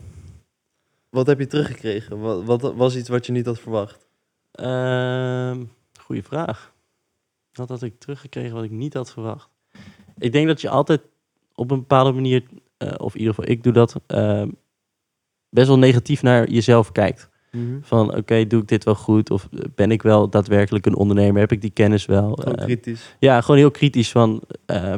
Wat 1.10 1.28
heb 1.28 1.40
je 1.40 1.48
teruggekregen? 1.48 2.20
Wat, 2.20 2.44
wat 2.44 2.74
was 2.76 2.96
iets 2.96 3.10
wat 3.10 3.26
je 3.26 3.32
niet 3.32 3.46
had 3.46 3.60
verwacht? 3.60 4.08
Ehm 4.52 5.64
goeie 6.00 6.24
vraag. 6.24 6.74
Wat 7.54 7.70
had 7.70 7.82
ik 7.82 8.00
teruggekregen 8.00 8.54
wat 8.56 8.64
ik 8.64 8.72
niet 8.72 8.94
had 8.94 9.12
verwacht? 9.12 9.50
Ik 10.18 10.32
denk 10.32 10.48
dat 10.48 10.62
je 10.62 10.70
altijd 10.70 11.02
op 11.56 11.72
een 11.72 11.80
bepaalde 11.80 12.12
manier, 12.12 12.44
eh, 12.78 12.92
of 12.98 13.14
in 13.14 13.20
ieder 13.20 13.36
geval 13.36 13.52
ik 13.52 13.64
doe 13.64 13.74
dat, 13.74 13.96
ehm, 14.08 14.50
best 15.50 15.68
wel 15.68 15.78
negatief 15.78 16.22
naar 16.22 16.50
jezelf 16.50 16.92
kijkt. 16.92 17.30
Van 17.82 18.16
oké, 18.16 18.48
doe 18.48 18.62
ik 18.62 18.68
dit 18.68 18.84
wel 18.84 18.96
goed? 18.96 19.30
Of 19.30 19.48
eh, 19.52 19.60
ben 19.76 19.92
ik 19.92 20.02
wel 20.02 20.30
daadwerkelijk 20.30 20.86
een 20.86 20.96
ondernemer? 20.96 21.40
Heb 21.42 21.52
ik 21.52 21.62
die 21.62 21.70
kennis 21.72 22.06
wel? 22.06 22.36
Gewoon 22.36 22.56
Ehm, 22.56 22.66
kritisch. 22.66 23.16
ja, 23.20 23.42
gewoon 23.42 23.58
heel 23.58 23.72
kritisch 23.72 24.12
van 24.12 24.42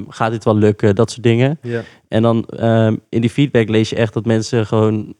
gaat 0.07 0.31
dit 0.31 0.43
wel 0.43 0.55
lukken? 0.55 0.95
Dat 0.95 1.11
soort 1.11 1.23
dingen. 1.23 1.59
Ja. 1.61 1.83
En 2.07 2.21
dan 2.21 2.45
in 3.09 3.21
die 3.21 3.29
feedback 3.29 3.69
lees 3.69 3.89
je 3.89 3.95
echt 3.95 4.13
dat 4.13 4.25
mensen 4.25 4.65
gewoon 4.65 5.15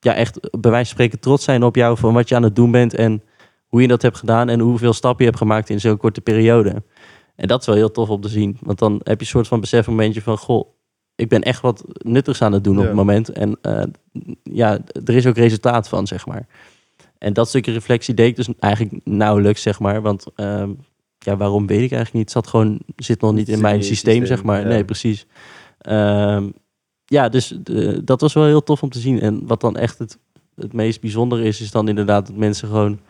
ja, 0.00 0.14
echt 0.14 0.40
bij 0.60 0.70
wijze 0.70 0.86
van 0.86 0.94
spreken 0.94 1.20
trots 1.20 1.44
zijn 1.44 1.62
op 1.62 1.74
jou 1.76 1.98
van 1.98 2.14
wat 2.14 2.28
je 2.28 2.34
aan 2.34 2.42
het 2.42 2.56
doen 2.56 2.70
bent 2.70 2.94
en 2.94 3.22
hoe 3.66 3.82
je 3.82 3.88
dat 3.88 4.02
hebt 4.02 4.16
gedaan 4.16 4.48
en 4.48 4.60
hoeveel 4.60 4.92
stappen 4.92 5.24
je 5.24 5.30
hebt 5.30 5.42
gemaakt 5.42 5.70
in 5.70 5.80
zo'n 5.80 5.96
korte 5.96 6.20
periode. 6.20 6.82
En 7.36 7.48
dat 7.48 7.60
is 7.60 7.66
wel 7.66 7.74
heel 7.74 7.90
tof 7.90 8.08
om 8.08 8.20
te 8.20 8.28
zien. 8.28 8.56
Want 8.60 8.78
dan 8.78 8.92
heb 8.92 9.18
je 9.18 9.24
een 9.24 9.26
soort 9.26 9.48
van 9.48 9.60
besef 9.60 9.86
momentje 9.86 10.22
van 10.22 10.38
goh, 10.38 10.68
ik 11.14 11.28
ben 11.28 11.42
echt 11.42 11.60
wat 11.60 11.84
nuttigs 11.98 12.42
aan 12.42 12.52
het 12.52 12.64
doen 12.64 12.78
op 12.78 12.84
het 12.84 12.94
moment. 12.94 13.28
En 13.28 13.58
eh, 13.62 13.82
ja, 14.42 14.78
er 15.04 15.14
is 15.14 15.26
ook 15.26 15.36
resultaat 15.36 15.88
van, 15.88 16.06
zeg 16.06 16.26
maar. 16.26 16.46
En 17.18 17.32
dat 17.32 17.48
stukje 17.48 17.72
reflectie 17.72 18.14
deed 18.14 18.28
ik 18.28 18.36
dus 18.36 18.48
eigenlijk 18.58 19.00
nauwelijks, 19.04 19.62
zeg 19.62 19.78
maar. 19.78 20.02
Want 20.02 20.26
ehm, 20.34 20.70
ja, 21.18 21.36
waarom 21.36 21.66
weet 21.66 21.82
ik 21.82 21.92
eigenlijk 21.92 22.12
niet. 22.12 22.22
Het 22.22 22.32
zat 22.32 22.46
gewoon, 22.46 22.80
zit 22.96 23.20
nog 23.20 23.32
niet 23.32 23.48
in 23.48 23.60
mijn 23.60 23.82
systeem, 23.82 24.14
systeem, 24.14 24.26
zeg 24.26 24.42
maar. 24.42 24.60
ja. 24.60 24.66
Nee, 24.66 24.84
precies. 24.84 25.26
Ehm, 25.78 26.48
ja, 27.08 27.28
dus 27.28 27.58
eh, 27.64 27.98
dat 28.04 28.20
was 28.20 28.32
wel 28.32 28.44
heel 28.44 28.62
tof 28.62 28.82
om 28.82 28.90
te 28.90 28.98
zien. 28.98 29.20
En 29.20 29.46
wat 29.46 29.60
dan 29.60 29.76
echt 29.76 29.98
het, 29.98 30.18
het 30.54 30.72
meest 30.72 31.00
bijzondere 31.00 31.42
is, 31.42 31.60
is 31.60 31.70
dan 31.70 31.88
inderdaad 31.88 32.26
dat 32.26 32.36
mensen 32.36 32.68
gewoon 32.68 33.00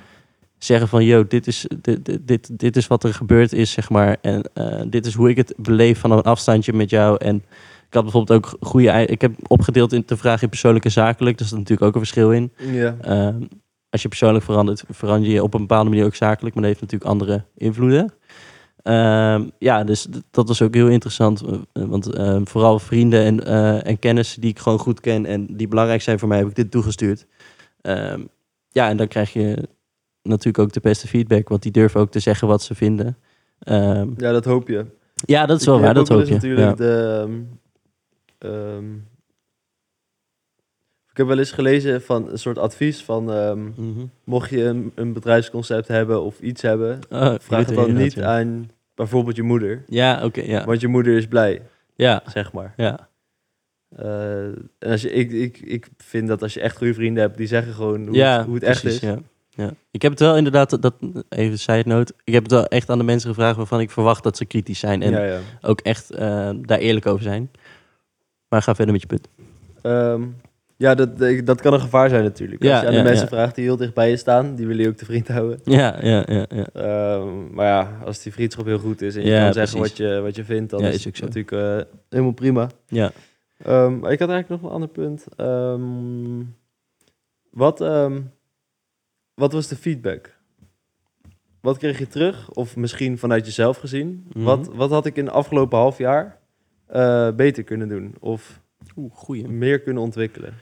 zeggen 0.59 0.89
van, 0.89 1.05
yo, 1.05 1.27
dit 1.27 1.47
is, 1.47 1.67
dit, 1.81 2.05
dit, 2.05 2.19
dit, 2.27 2.59
dit 2.59 2.77
is 2.77 2.87
wat 2.87 3.05
er 3.05 3.15
gebeurd 3.15 3.53
is, 3.53 3.71
zeg 3.71 3.91
maar. 3.91 4.17
En 4.21 4.43
eh, 4.55 4.83
dit 4.87 5.07
is 5.07 5.15
hoe 5.15 5.29
ik 5.29 5.37
het 5.37 5.55
beleef 5.57 5.99
van 5.99 6.11
een 6.11 6.23
afstandje 6.23 6.73
met 6.73 6.91
jou. 6.91 7.17
En 7.19 7.37
ik 7.87 7.95
had 7.95 8.03
bijvoorbeeld 8.03 8.39
ook 8.39 8.57
goede... 8.61 9.07
Ik 9.07 9.21
heb 9.21 9.33
opgedeeld 9.47 9.93
in 9.93 10.05
te 10.05 10.17
vragen 10.17 10.43
in 10.43 10.49
persoonlijk 10.49 10.85
en 10.85 10.91
zakelijk. 10.91 11.39
Daar 11.39 11.47
is 11.47 11.53
natuurlijk 11.53 11.83
ook 11.83 11.95
een 11.95 12.01
verschil 12.01 12.33
in. 12.33 12.53
Ja. 12.57 12.97
Ehm, 13.01 13.43
als 13.91 14.03
je 14.03 14.09
persoonlijk 14.09 14.45
verandert, 14.45 14.85
verander 14.91 15.31
je 15.31 15.43
op 15.43 15.55
een 15.55 15.61
bepaalde 15.61 15.91
manier 15.91 16.05
ook 16.05 16.15
zakelijk, 16.15 16.55
maar 16.55 16.65
dat 16.65 16.73
heeft 16.73 16.93
natuurlijk 16.93 17.11
andere 17.11 17.45
invloeden. 17.57 18.13
Ehm, 18.83 19.49
ja, 19.59 19.85
dus 19.85 20.07
dat 20.31 20.49
was 20.49 20.63
ook 20.63 20.75
heel 20.75 20.89
interessant, 20.89 21.43
eh, 21.43 21.85
want 21.85 22.15
ehm, 22.15 22.45
vooral 22.45 22.79
vrienden 22.79 23.25
en, 23.25 23.45
eh, 23.45 23.87
en 23.87 23.99
kennis 23.99 24.35
die 24.35 24.51
ik 24.51 24.59
gewoon 24.59 24.79
goed 24.79 25.01
ken 25.01 25.27
en 25.27 25.47
die 25.57 25.69
belangrijk 25.69 26.03
zijn 26.03 26.19
voor 26.19 26.29
mij, 26.29 26.39
heb 26.39 26.49
ik 26.49 26.55
dit 26.55 26.71
toegestuurd. 26.71 27.27
Ehm, 27.81 28.21
ja, 28.69 28.89
en 28.89 28.97
dan 28.97 29.09
krijg 29.09 29.33
je 29.33 29.69
natuurlijk 30.23 30.59
ook 30.59 30.73
de 30.73 30.81
beste 30.81 31.09
feedback, 31.09 31.49
want 31.49 31.63
die 31.63 31.73
durven 31.73 32.01
ook 32.01 32.11
te 32.11 32.21
zeggen 32.21 32.49
wat 32.49 32.63
ze 32.63 32.75
vinden. 32.75 33.17
Ja, 34.17 34.33
dat 34.33 34.45
hoop 34.45 34.69
je. 34.69 34.87
ja, 35.15 35.47
dat 35.47 35.61
is 35.61 35.67
wel 35.67 35.81
waar, 35.81 35.95
dat 35.95 36.09
hoop 36.09 36.25
je. 36.25 36.27
Ja. 36.27 36.33
natuurlijk 36.33 36.77
de... 36.77 37.45
heb 41.19 41.27
wel 41.27 41.39
eens 41.39 41.53
gelezen 41.53 42.03
van 42.03 42.29
een 42.31 42.39
soort 42.39 42.59
advies 42.59 43.03
van... 43.05 43.33
ehm, 43.33 43.63
Mhm. 43.65 44.07
mocht 44.25 44.51
je 44.51 44.65
een, 44.65 44.93
een 44.95 45.13
bedrijfsconcept 45.13 45.89
hebben 45.89 46.23
of 46.23 46.41
iets 46.41 46.63
hebben... 46.63 46.99
Oh, 47.11 47.21
je 47.33 47.39
vraag 47.41 47.67
het 47.67 47.75
dan 47.75 47.95
niet 47.95 48.21
aan 48.23 48.71
bijvoorbeeld 48.95 49.37
je 49.37 49.43
moeder. 49.43 49.83
Ja, 49.87 50.25
oké, 50.25 50.41
ja. 50.41 50.65
Want 50.65 50.81
je 50.81 50.89
moeder 50.89 51.17
is 51.17 51.27
blij, 51.27 51.63
Ja, 51.95 52.23
zeg 52.33 52.53
maar. 52.53 52.75
ja. 52.77 53.09
Eh, 53.97 54.43
en 54.45 54.67
als 54.91 55.03
je, 55.03 55.11
ik, 55.13 55.33
ik, 55.33 55.59
ik 55.61 55.89
vind 55.97 56.29
dat 56.29 56.43
als 56.43 56.55
je 56.55 56.61
echt 56.61 56.77
goede 56.77 56.95
vrienden 56.95 57.23
hebt, 57.23 57.37
die 57.37 57.47
zeggen 57.47 57.73
gewoon 57.73 58.07
hoe, 58.07 58.17
ja, 58.17 58.37
het, 58.37 58.47
hoe 58.47 58.55
het 58.55 58.63
echt 58.65 58.85
is. 58.85 58.99
Ja. 59.01 59.19
Ja. 59.49 59.71
Ik 59.91 60.03
heb 60.03 60.11
het 60.11 60.21
wel 60.21 60.37
inderdaad, 60.37 60.83
dat, 60.83 60.95
even 61.29 61.59
side 61.59 61.83
note, 61.87 62.13
ik 62.25 62.33
heb 62.33 62.43
het 62.43 62.53
wel 62.53 62.67
echt 62.67 62.91
aan 62.91 62.99
de 62.99 63.05
mensen 63.05 63.29
gevraagd 63.29 63.57
waarvan 63.57 63.81
ik 63.81 63.91
verwacht 63.91 64.23
dat 64.23 64.37
ze 64.37 64.45
kritisch 64.45 64.79
zijn 64.79 65.03
en 65.03 65.11
ja, 65.11 65.25
ja. 65.25 65.39
ook 65.61 65.81
echt 65.81 66.11
eh, 66.11 66.51
daar 66.61 66.79
eerlijk 66.79 67.07
over 67.07 67.23
zijn. 67.23 67.51
Maar 68.49 68.63
ga 68.63 68.75
verder 68.75 68.93
met 68.93 69.03
je 69.03 69.09
punt. 69.09 69.29
Ehm, 69.83 70.23
ja, 70.79 70.95
dat, 70.95 71.19
dat 71.45 71.61
kan 71.61 71.73
een 71.73 71.81
gevaar 71.81 72.09
zijn 72.09 72.23
natuurlijk. 72.25 72.63
Ja, 72.63 72.73
als 72.73 72.81
je 72.81 72.87
aan 72.87 72.95
de 72.95 73.03
mensen 73.03 73.29
vraagt 73.29 73.55
die 73.55 73.65
heel 73.65 73.77
dicht 73.77 73.95
bij 73.95 74.11
je 74.11 74.17
staan, 74.17 74.55
die 74.55 74.67
willen 74.67 74.83
je 74.83 74.89
ook 74.89 74.97
te 74.97 75.05
vriend 75.05 75.29
houden. 75.29 75.61
Ja, 75.65 75.97
ja, 76.01 76.25
ja, 76.27 76.47
ja. 76.49 76.67
Ehm, 76.73 77.55
maar 77.55 77.67
ja, 77.67 77.99
als 78.05 78.23
die 78.23 78.33
vriendschap 78.33 78.65
heel 78.67 78.79
goed 78.79 79.03
is 79.03 79.17
en 79.17 79.23
je 79.23 79.29
Ja, 79.31 79.45
kan 79.45 79.53
zeggen 79.53 79.79
precies. 79.79 79.99
wat 79.99 80.07
je, 80.09 80.21
wat 80.21 80.37
je 80.37 80.45
vindt, 80.45 80.71
dan 80.71 80.81
Ja, 80.81 80.89
is 80.89 81.05
het 81.05 81.21
natuurlijk 81.21 81.53
eh, 81.53 81.79
helemaal 82.09 82.33
prima. 82.33 82.71
ja. 82.87 83.11
Ehm, 83.59 83.95
ik 83.95 84.19
had 84.19 84.29
eigenlijk 84.29 84.49
nog 84.49 84.63
een 84.63 84.69
ander 84.71 84.89
punt. 84.89 85.27
Ehm, 85.37 86.43
wat, 87.51 87.79
wat 89.35 89.53
was 89.53 89.69
de 89.69 89.77
feedback? 89.77 90.37
Wat 91.61 91.79
kreeg 91.79 91.99
je 91.99 92.07
terug? 92.07 92.51
Of 92.51 92.77
misschien 92.77 93.19
vanuit 93.19 93.47
jezelf 93.47 93.77
gezien? 93.77 94.27
Mhm. 94.33 94.45
wat, 94.45 94.67
wat 94.75 94.91
had 94.91 95.07
ik 95.07 95.17
in 95.17 95.25
het 95.25 95.35
afgelopen 95.35 95.79
half 95.79 95.99
jaar 95.99 96.39
eh, 96.87 97.31
beter 97.31 97.63
kunnen 97.65 97.89
doen? 97.89 98.15
Of 98.21 98.61
Oeh, 98.97 99.13
goeie. 99.15 99.49
meer 99.49 99.81
kunnen 99.81 100.03
ontwikkelen? 100.03 100.55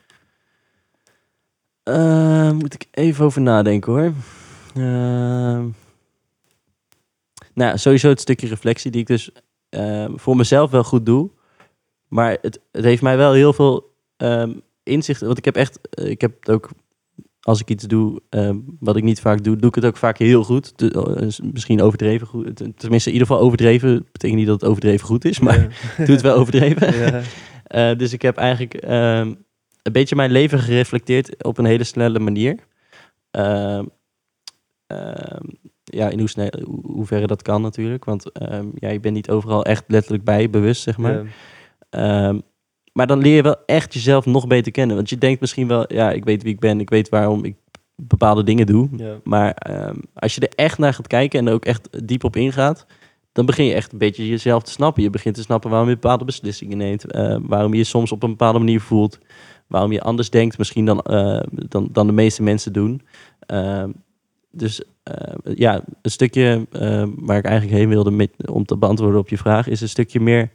Eh, 1.87 2.51
moet 2.53 2.75
ik 2.75 2.87
even 2.91 3.25
over 3.25 3.41
nadenken 3.41 3.93
hoor. 3.93 4.13
Ehm, 4.75 5.61
nou, 7.55 7.71
ja, 7.71 7.77
sowieso 7.77 8.09
het 8.09 8.21
stukje 8.21 8.47
reflectie 8.49 8.91
die 8.91 9.01
ik 9.01 9.07
dus 9.07 9.31
ehm, 9.69 10.17
voor 10.17 10.37
mezelf 10.37 10.71
wel 10.71 10.85
goed 10.85 11.07
doe. 11.07 11.31
Maar 12.09 12.39
het, 12.43 12.61
het 12.73 12.85
heeft 12.85 13.03
mij 13.03 13.17
wel 13.17 13.33
heel 13.33 13.53
veel 13.53 13.95
inzicht. 14.83 15.21
Want 15.21 15.39
ik 15.39 15.45
heb 15.45 15.57
echt, 15.57 15.79
eh, 15.91 16.11
ik 16.11 16.21
heb 16.21 16.37
het 16.41 16.51
ook, 16.51 16.71
als 17.41 17.61
ik 17.61 17.71
iets 17.71 17.85
doe 17.85 18.21
wat 18.81 18.97
ik 18.97 19.03
niet 19.03 19.21
vaak 19.21 19.45
doe, 19.45 19.57
doe 19.57 19.69
ik 19.69 19.75
het 19.75 19.85
ook 19.85 19.97
vaak 19.97 20.19
heel 20.19 20.45
goed. 20.45 20.77
Te- 20.79 20.91
eh, 21.17 21.27
is 21.27 21.41
misschien 21.53 21.83
overdreven 21.83 22.27
goed. 22.27 22.57
Tenminste, 22.57 23.09
in 23.11 23.17
ieder 23.17 23.27
geval 23.29 23.43
overdreven. 23.43 24.07
Betekent 24.13 24.39
niet 24.39 24.49
dat 24.49 24.61
het 24.61 24.71
overdreven 24.71 25.07
goed 25.07 25.25
is, 25.25 25.41
maar 25.41 25.61
Ja. 25.61 25.69
doe 26.05 26.15
het 26.15 26.23
wel 26.23 26.37
overdreven. 26.37 26.97
Ja. 26.99 27.23
Eh, 27.65 27.99
dus 27.99 28.13
ik 28.13 28.23
heb 28.23 28.37
eigenlijk 28.37 28.75
een 29.87 29.93
beetje 29.93 30.17
mijn 30.17 30.31
leven 30.31 30.59
gereflecteerd 30.59 31.45
op 31.45 31.59
een 31.59 31.65
hele 31.65 31.85
snelle 31.85 32.19
manier. 32.19 32.57
Ehm, 33.31 33.85
ehm, 34.87 35.45
ja, 35.85 36.09
in 36.09 36.19
hoe 36.19 36.29
snel, 36.29 36.53
hoe, 36.65 36.81
hoeverre 36.83 37.27
dat 37.27 37.43
kan 37.43 37.63
natuurlijk. 37.63 38.05
Want 38.05 38.33
ehm, 38.33 38.67
ja, 38.75 38.89
je 38.89 39.01
bent 39.01 39.15
niet 39.15 39.31
overal 39.31 39.65
echt 39.65 39.85
letterlijk 39.87 40.25
bij, 40.25 40.51
bewust 40.51 40.83
zeg 40.83 40.97
maar. 40.97 41.25
Maar 42.93 43.07
dan 43.07 43.19
leer 43.19 43.35
je 43.35 43.43
wel 43.43 43.57
echt 43.67 43.95
jezelf 43.95 44.27
nog 44.27 44.47
beter 44.47 44.73
kennen. 44.73 44.97
Want 44.97 45.11
je 45.11 45.19
denkt 45.19 45.41
misschien 45.41 45.69
wel, 45.69 45.93
ja, 45.93 46.11
ik 46.11 46.25
weet 46.25 46.43
wie 46.43 46.53
ik 46.53 46.61
ben, 46.61 46.81
ik 46.81 46.91
weet 46.91 47.09
waarom 47.09 47.45
ik 47.45 47.57
bepaalde 47.95 48.43
dingen 48.43 48.67
doe. 48.67 48.89
Maar 49.25 49.57
als 50.15 50.35
je 50.35 50.41
er 50.41 50.65
echt 50.65 50.79
naar 50.79 50.95
gaat 50.95 51.07
kijken 51.07 51.39
en 51.39 51.47
er 51.47 51.53
ook 51.53 51.65
echt 51.65 52.07
diep 52.09 52.25
op 52.25 52.37
ingaat, 52.37 52.87
dan 53.33 53.47
begin 53.47 53.65
je 53.65 53.75
echt 53.75 53.93
een 53.93 53.99
beetje 53.99 54.29
jezelf 54.29 54.63
te 54.63 54.71
snappen. 54.71 55.03
Je 55.03 55.11
begint 55.11 55.35
te 55.35 55.43
snappen 55.43 55.71
waarom 55.71 55.89
je 55.89 55.95
bepaalde 55.95 56.25
beslissingen 56.25 56.79
neemt, 56.79 57.05
waarom 57.43 57.73
je 57.73 57.79
je 57.79 57.85
soms 57.85 58.13
op 58.13 58.23
een 58.23 58.31
bepaalde 58.31 58.59
manier 58.59 58.81
voelt, 58.81 59.19
waarom 59.67 59.93
je 59.93 60.01
anders 60.01 60.31
denkt 60.31 60.59
misschien 60.59 60.85
dan, 60.85 61.01
eh, 61.01 61.41
dan, 61.51 61.89
dan 61.93 62.07
de 62.07 62.13
meeste 62.13 62.43
mensen 62.43 62.73
doen. 62.73 63.03
Ehm, 63.47 63.91
dus 64.51 64.83
eh, 65.03 65.55
ja, 65.55 65.81
een 66.03 66.11
stukje 66.11 66.67
eh, 66.73 67.05
waar 67.17 67.39
ik 67.39 67.45
eigenlijk 67.45 67.79
heen 67.79 67.89
wilde 67.89 68.11
met, 68.11 68.31
om 68.51 68.65
te 68.65 68.77
beantwoorden 68.77 69.21
op 69.21 69.29
je 69.29 69.39
vraag, 69.39 69.67
is 69.69 69.81
een 69.81 69.89
stukje 69.89 70.21
meer 70.21 70.51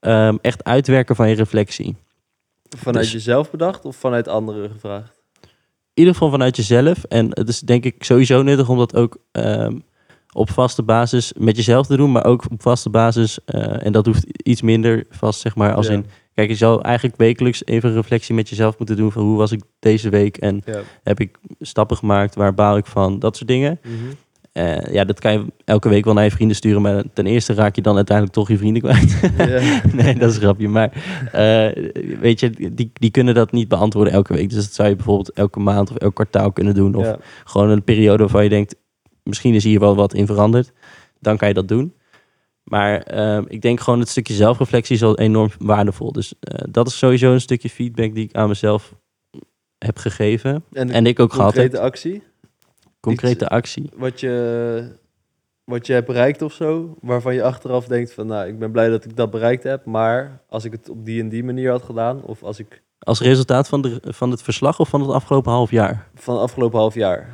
ehm, 0.00 0.36
echt 0.40 0.64
uitwerken 0.64 1.16
van 1.16 1.28
je 1.28 1.34
reflectie. 1.34 1.96
Vanuit 2.76 3.04
Dus- 3.04 3.12
jezelf 3.12 3.50
bedacht 3.50 3.84
of 3.84 3.96
vanuit 3.96 4.28
anderen 4.28 4.70
gevraagd? 4.70 5.14
in 5.94 6.02
ieder 6.02 6.12
geval 6.12 6.30
vanuit 6.30 6.56
jezelf. 6.56 7.04
En 7.04 7.26
het 7.30 7.48
is 7.48 7.60
denk 7.60 7.84
ik 7.84 8.04
sowieso 8.04 8.42
nuttig 8.42 8.68
om 8.68 8.78
dat 8.78 8.94
ook 8.96 9.16
ehm, 9.32 9.78
op 10.32 10.50
vaste 10.50 10.82
basis 10.82 11.32
met 11.38 11.56
jezelf 11.56 11.86
te 11.86 11.96
doen, 11.96 12.12
maar 12.12 12.24
ook 12.24 12.44
op 12.50 12.62
vaste 12.62 12.90
basis. 12.90 13.38
eh, 13.44 13.86
en 13.86 13.92
dat 13.92 14.06
hoeft 14.06 14.24
iets 14.42 14.62
minder 14.62 15.04
vast, 15.10 15.40
zeg 15.40 15.54
maar. 15.56 15.74
Als 15.74 15.86
Ja. 15.86 15.92
in, 15.92 16.06
kijk, 16.36 16.48
je 16.48 16.54
zou 16.56 16.82
eigenlijk 16.82 17.16
wekelijks 17.16 17.66
even 17.66 17.88
een 17.88 17.94
reflectie 17.94 18.34
met 18.34 18.48
jezelf 18.48 18.78
moeten 18.78 18.96
doen 18.96 19.12
van 19.12 19.22
hoe 19.22 19.36
was 19.36 19.52
ik 19.52 19.60
deze 19.78 20.08
week 20.08 20.36
en 20.36 20.62
Ja. 20.64 20.80
heb 21.02 21.20
ik 21.20 21.38
stappen 21.60 21.96
gemaakt, 21.96 22.34
waar 22.34 22.54
baal 22.54 22.76
ik 22.76 22.86
van, 22.86 23.18
dat 23.18 23.36
soort 23.36 23.48
dingen. 23.48 23.78
Mhm. 23.82 23.94
Eh, 24.52 24.92
ja, 24.92 25.04
dat 25.04 25.20
kan 25.20 25.32
je 25.32 25.44
elke 25.64 25.88
week 25.88 26.04
wel 26.04 26.14
naar 26.14 26.24
je 26.24 26.30
vrienden 26.30 26.56
sturen, 26.56 26.82
maar 26.82 27.02
ten 27.12 27.26
eerste 27.26 27.54
raak 27.54 27.74
je 27.76 27.82
dan 27.82 27.96
uiteindelijk 27.96 28.36
toch 28.36 28.48
je 28.48 28.56
vrienden 28.58 28.82
kwijt. 28.82 29.20
Nee, 30.02 30.14
dat 30.14 30.30
is 30.30 30.36
een 30.36 30.42
grapje. 30.42 30.68
Maar 30.68 30.92
eh, 31.32 31.90
weet 32.20 32.40
je, 32.40 32.50
die, 32.72 32.90
die 32.92 33.10
kunnen 33.10 33.34
dat 33.34 33.52
niet 33.52 33.68
beantwoorden 33.68 34.12
elke 34.12 34.32
week. 34.34 34.50
Dus 34.50 34.64
dat 34.64 34.74
zou 34.74 34.88
je 34.88 34.96
bijvoorbeeld 34.96 35.32
elke 35.32 35.60
maand 35.60 35.90
of 35.90 35.96
elk 35.96 36.14
kwartaal 36.14 36.52
kunnen 36.52 36.74
doen. 36.74 36.94
Of 36.94 37.16
gewoon 37.44 37.70
een 37.70 37.84
periode 37.84 38.22
waarvan 38.22 38.42
je 38.42 38.48
denkt, 38.48 38.74
misschien 39.22 39.54
is 39.54 39.64
hier 39.64 39.80
wel 39.80 39.96
wat 39.96 40.14
in 40.14 40.26
veranderd. 40.26 40.72
Dan 41.20 41.36
kan 41.36 41.48
je 41.48 41.54
dat 41.54 41.68
doen. 41.68 41.92
Maar 42.66 43.00
eh, 43.02 43.42
ik 43.46 43.62
denk 43.62 43.80
gewoon 43.80 43.98
het 44.00 44.08
stukje 44.08 44.34
zelfreflectie 44.34 44.94
is 44.96 45.02
al 45.02 45.18
enorm 45.18 45.50
waardevol. 45.58 46.12
Dus 46.12 46.34
eh, 46.40 46.64
dat 46.70 46.86
is 46.86 46.98
sowieso 46.98 47.32
een 47.32 47.40
stukje 47.40 47.70
feedback 47.70 48.14
die 48.14 48.24
ik 48.24 48.34
aan 48.34 48.48
mezelf 48.48 48.94
heb 49.78 49.98
gegeven. 49.98 50.64
En, 50.72 50.90
En 50.90 51.06
ik 51.06 51.20
ook 51.20 51.32
gehad 51.32 51.54
heb. 51.54 51.62
concrete 51.62 51.84
actie? 51.84 52.22
Concrete 53.00 53.48
actie. 53.48 53.90
Wat 53.96 54.20
je, 54.20 54.92
wat 55.64 55.86
je 55.86 55.92
hebt 55.92 56.06
bereikt 56.06 56.42
of 56.42 56.52
zo, 56.52 56.96
waarvan 57.00 57.34
je 57.34 57.42
achteraf 57.42 57.86
denkt 57.86 58.12
van, 58.12 58.26
nou, 58.26 58.48
ik 58.48 58.58
ben 58.58 58.70
blij 58.70 58.88
dat 58.88 59.04
ik 59.04 59.16
dat 59.16 59.30
bereikt 59.30 59.62
heb, 59.62 59.84
maar 59.84 60.40
als 60.48 60.64
ik 60.64 60.72
het 60.72 60.88
op 60.88 61.04
die 61.04 61.20
en 61.20 61.28
die 61.28 61.44
manier 61.44 61.70
had 61.70 61.82
gedaan, 61.82 62.22
of 62.22 62.42
als 62.42 62.58
ik 62.58 62.82
Als 62.98 63.20
resultaat 63.20 63.68
van, 63.68 63.82
de, 63.82 64.00
van 64.02 64.30
het 64.30 64.42
verslag 64.42 64.80
of 64.80 64.88
van 64.88 65.00
het 65.00 65.10
afgelopen 65.10 65.52
half 65.52 65.70
jaar? 65.70 66.08
van 66.14 66.34
het 66.34 66.42
afgelopen 66.42 66.78
half 66.78 66.94
jaar, 66.94 67.32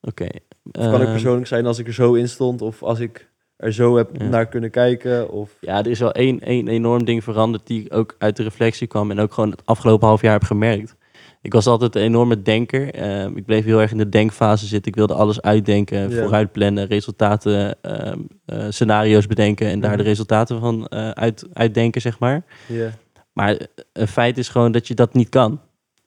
Oké. 0.00 0.26
of 0.62 0.72
kan 0.72 0.94
ik 0.94 1.00
Ehm, 1.00 1.10
persoonlijk 1.10 1.46
zijn 1.46 1.66
als 1.66 1.78
ik 1.78 1.86
er 1.86 1.92
zo 1.94 2.14
in 2.14 2.28
stond, 2.28 2.62
of 2.62 2.82
als 2.82 2.98
ik 3.00 3.30
er 3.56 3.72
zo 3.72 3.96
heb 3.96 4.10
Ja. 4.18 4.28
naar 4.28 4.46
kunnen 4.46 4.70
kijken, 4.70 5.30
of... 5.30 5.50
Ja, 5.60 5.78
er 5.78 5.86
is 5.90 5.98
wel 5.98 6.12
één, 6.12 6.40
één 6.40 6.68
enorm 6.68 7.04
ding 7.04 7.24
veranderd 7.24 7.66
die 7.66 7.90
ook 7.90 8.14
uit 8.18 8.36
de 8.36 8.42
reflectie 8.42 8.86
kwam 8.86 9.10
en 9.10 9.18
ook 9.18 9.32
gewoon 9.32 9.50
het 9.50 9.62
afgelopen 9.64 10.06
half 10.08 10.20
jaar 10.22 10.32
heb 10.32 10.44
gemerkt. 10.44 10.94
Ik 11.42 11.52
was 11.52 11.66
altijd 11.66 11.94
een 11.96 12.02
enorme 12.02 12.42
denker. 12.42 12.94
Ehm, 12.94 13.36
ik 13.36 13.44
bleef 13.44 13.64
heel 13.64 13.80
erg 13.80 13.90
in 13.90 13.98
de 13.98 14.08
denkfase 14.08 14.66
zitten. 14.66 14.90
Ik 14.92 14.96
wilde 14.98 15.14
alles 15.14 15.42
uitdenken, 15.42 16.10
Ja. 16.10 16.20
vooruit 16.22 16.52
plannen, 16.52 16.86
resultaten, 16.86 17.82
ehm, 17.82 18.18
eh, 18.46 18.66
scenario's 18.68 19.26
bedenken 19.26 19.66
en 19.68 19.80
daar 19.80 19.96
de 19.96 20.02
resultaten 20.02 20.60
van 20.60 20.86
eh, 20.86 21.10
uit, 21.10 21.46
uitdenken, 21.52 22.00
zeg 22.00 22.18
maar. 22.18 22.42
Ja, 22.68 22.90
Maar 23.32 23.58
een 23.92 24.08
feit 24.08 24.38
is 24.38 24.48
gewoon 24.48 24.72
dat 24.72 24.88
je 24.88 24.94
dat 24.94 25.14
niet 25.14 25.28
kan. 25.28 25.60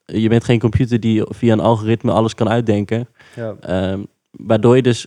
Je 0.05 0.29
bent 0.29 0.43
geen 0.43 0.59
computer 0.59 0.99
die 0.99 1.23
via 1.27 1.53
een 1.53 1.59
algoritme 1.59 2.11
alles 2.11 2.35
kan 2.35 2.49
uitdenken. 2.49 3.07
ja, 3.35 3.55
Ehm, 3.59 3.99
waardoor 4.31 4.75
je 4.75 4.81
dus 4.81 5.05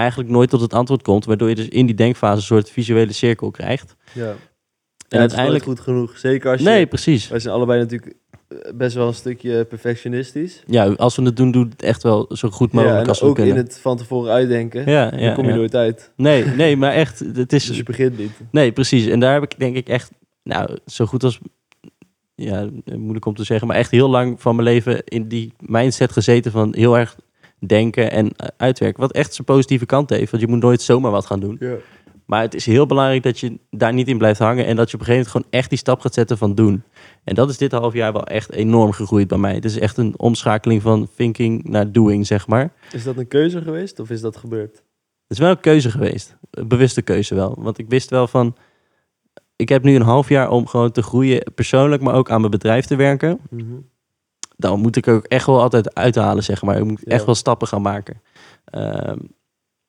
eigenlijk 0.00 0.30
nooit 0.30 0.50
tot 0.50 0.60
het 0.60 0.74
antwoord 0.74 1.02
komt. 1.02 1.24
Waardoor 1.24 1.48
je 1.48 1.54
dus 1.54 1.68
in 1.68 1.86
die 1.86 1.94
denkfase 1.94 2.36
een 2.36 2.42
soort 2.42 2.70
visuele 2.70 3.12
cirkel 3.12 3.50
krijgt. 3.50 3.96
ja. 4.12 4.34
En, 5.10 5.20
uiteindelijk 5.20 5.64
goed 5.64 5.80
genoeg, 5.80 6.18
zeker 6.18 6.50
als 6.50 6.60
je... 6.60 6.68
Nee, 6.68 6.86
precies. 6.86 7.28
Wij 7.28 7.38
zijn 7.38 7.54
allebei 7.54 7.80
natuurlijk 7.80 8.16
eh, 8.48 8.58
best 8.74 8.94
wel 8.94 9.06
een 9.06 9.14
stukje 9.14 9.64
perfectionistisch. 9.64 10.62
Ja, 10.66 10.86
als 10.86 11.16
we 11.16 11.22
het 11.22 11.36
doen, 11.36 11.50
doe 11.50 11.64
het 11.64 11.82
echt 11.82 12.02
wel 12.02 12.26
zo 12.32 12.50
goed 12.50 12.72
mogelijk 12.72 12.96
ja, 12.96 13.02
en 13.02 13.08
als 13.08 13.20
we 13.20 13.26
ook 13.26 13.34
kunnen. 13.34 13.56
in 13.56 13.62
het 13.62 13.78
van 13.78 13.96
tevoren 13.96 14.32
uitdenken, 14.32 14.90
Ja, 14.90 15.10
dan 15.10 15.20
ja, 15.20 15.34
kom 15.34 15.44
je 15.44 15.50
ja. 15.50 15.56
nooit 15.56 15.74
uit. 15.74 16.12
Nee, 16.16 16.44
nee, 16.44 16.76
maar 16.76 16.92
echt, 16.92 17.18
het 17.18 17.52
is... 17.52 17.66
Dus 17.66 17.76
je 17.76 17.82
begint 17.82 18.18
niet. 18.18 18.32
Nee, 18.50 18.72
precies. 18.72 19.06
En 19.06 19.20
daar 19.20 19.32
heb 19.32 19.42
ik 19.42 19.58
denk 19.58 19.76
ik 19.76 19.88
echt, 19.88 20.10
nou, 20.42 20.76
zo 20.86 21.06
goed 21.06 21.24
als... 21.24 21.38
Ja, 22.34 22.68
moeilijk 22.96 23.26
om 23.26 23.34
te 23.34 23.44
zeggen, 23.44 23.66
maar 23.66 23.76
echt 23.76 23.90
heel 23.90 24.10
lang 24.10 24.40
van 24.40 24.56
mijn 24.56 24.68
leven 24.68 25.04
in 25.04 25.28
die 25.28 25.52
mindset 25.58 26.12
gezeten 26.12 26.52
van 26.52 26.74
heel 26.74 26.98
erg 26.98 27.16
denken 27.66 28.10
en 28.10 28.30
eh, 28.36 28.48
uitwerken. 28.56 29.00
Wat 29.00 29.12
echt 29.12 29.34
zijn 29.34 29.46
positieve 29.46 29.86
kant 29.86 30.10
heeft, 30.10 30.30
want 30.30 30.42
je 30.42 30.48
moet 30.48 30.62
nooit 30.62 30.82
zomaar 30.82 31.10
wat 31.10 31.26
gaan 31.26 31.40
doen. 31.40 31.56
Ja. 31.60 31.74
Maar 32.30 32.42
het 32.42 32.54
is 32.54 32.66
heel 32.66 32.86
belangrijk 32.86 33.22
dat 33.22 33.38
je 33.38 33.58
daar 33.70 33.92
niet 33.92 34.08
in 34.08 34.18
blijft 34.18 34.38
hangen 34.38 34.66
en 34.66 34.76
dat 34.76 34.90
je 34.90 34.94
op 34.94 35.00
een 35.00 35.06
gegeven 35.06 35.30
moment 35.32 35.46
gewoon 35.46 35.60
echt 35.60 35.68
die 35.68 35.78
stap 35.78 36.00
gaat 36.00 36.14
zetten 36.14 36.38
van 36.38 36.54
doen. 36.54 36.82
En 37.24 37.34
dat 37.34 37.50
is 37.50 37.58
dit 37.58 37.72
half 37.72 37.92
jaar 37.92 38.12
wel 38.12 38.26
echt 38.26 38.52
enorm 38.52 38.92
gegroeid 38.92 39.28
bij 39.28 39.38
mij. 39.38 39.54
Het 39.54 39.64
is 39.64 39.78
echt 39.78 39.96
een 39.96 40.14
omschakeling 40.16 40.82
van 40.82 41.08
thinking 41.16 41.64
naar 41.64 41.92
doing, 41.92 42.26
zeg 42.26 42.46
maar. 42.46 42.72
Is 42.92 43.04
dat 43.04 43.16
een 43.16 43.28
keuze 43.28 43.62
geweest 43.62 43.98
of 43.98 44.10
is 44.10 44.20
dat 44.20 44.36
gebeurd? 44.36 44.74
Het 44.74 45.38
is 45.38 45.38
wel 45.38 45.50
een 45.50 45.60
keuze 45.60 45.90
geweest. 45.90 46.36
Een 46.50 46.68
bewuste 46.68 47.02
keuze 47.02 47.34
wel. 47.34 47.54
Want 47.58 47.78
ik 47.78 47.88
wist 47.88 48.10
wel 48.10 48.26
van... 48.26 48.56
Ik 49.56 49.68
heb 49.68 49.82
nu 49.82 49.94
een 49.94 50.02
half 50.02 50.28
jaar 50.28 50.50
om 50.50 50.66
gewoon 50.66 50.90
te 50.90 51.02
groeien 51.02 51.52
persoonlijk, 51.54 52.02
maar 52.02 52.14
ook 52.14 52.30
aan 52.30 52.38
mijn 52.40 52.50
bedrijf 52.50 52.86
te 52.86 52.96
werken. 52.96 53.40
Dan 54.60 54.80
moet 54.80 54.96
ik 54.96 55.08
ook 55.08 55.24
echt 55.24 55.46
wel 55.46 55.60
altijd 55.60 55.94
uithalen, 55.94 56.42
zeg 56.44 56.62
maar. 56.62 56.76
Ik 56.76 56.84
moet 56.84 57.00
Ja. 57.04 57.12
echt 57.12 57.24
wel 57.24 57.34
stappen 57.34 57.68
gaan 57.68 57.82
maken. 57.82 58.22
Ehm, 58.64 59.18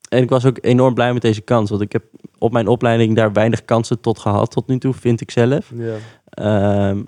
en 0.10 0.22
ik 0.22 0.30
was 0.30 0.46
ook 0.46 0.58
enorm 0.62 0.94
blij 0.94 1.14
met 1.14 1.22
deze 1.22 1.42
kans. 1.42 1.70
Want 1.70 1.82
ik 1.82 1.92
heb 1.92 2.04
op 2.38 2.52
mijn 2.52 2.68
opleiding 2.68 3.16
daar 3.16 3.34
weinig 3.34 3.66
kansen 3.66 4.00
tot 4.00 4.20
gehad 4.20 4.52
tot 4.52 4.68
nu 4.68 4.78
toe, 4.78 4.94
vind 4.94 5.22
ik 5.22 5.32
zelf. 5.32 5.72
Ja. 5.76 5.96
Ehm, 6.30 7.04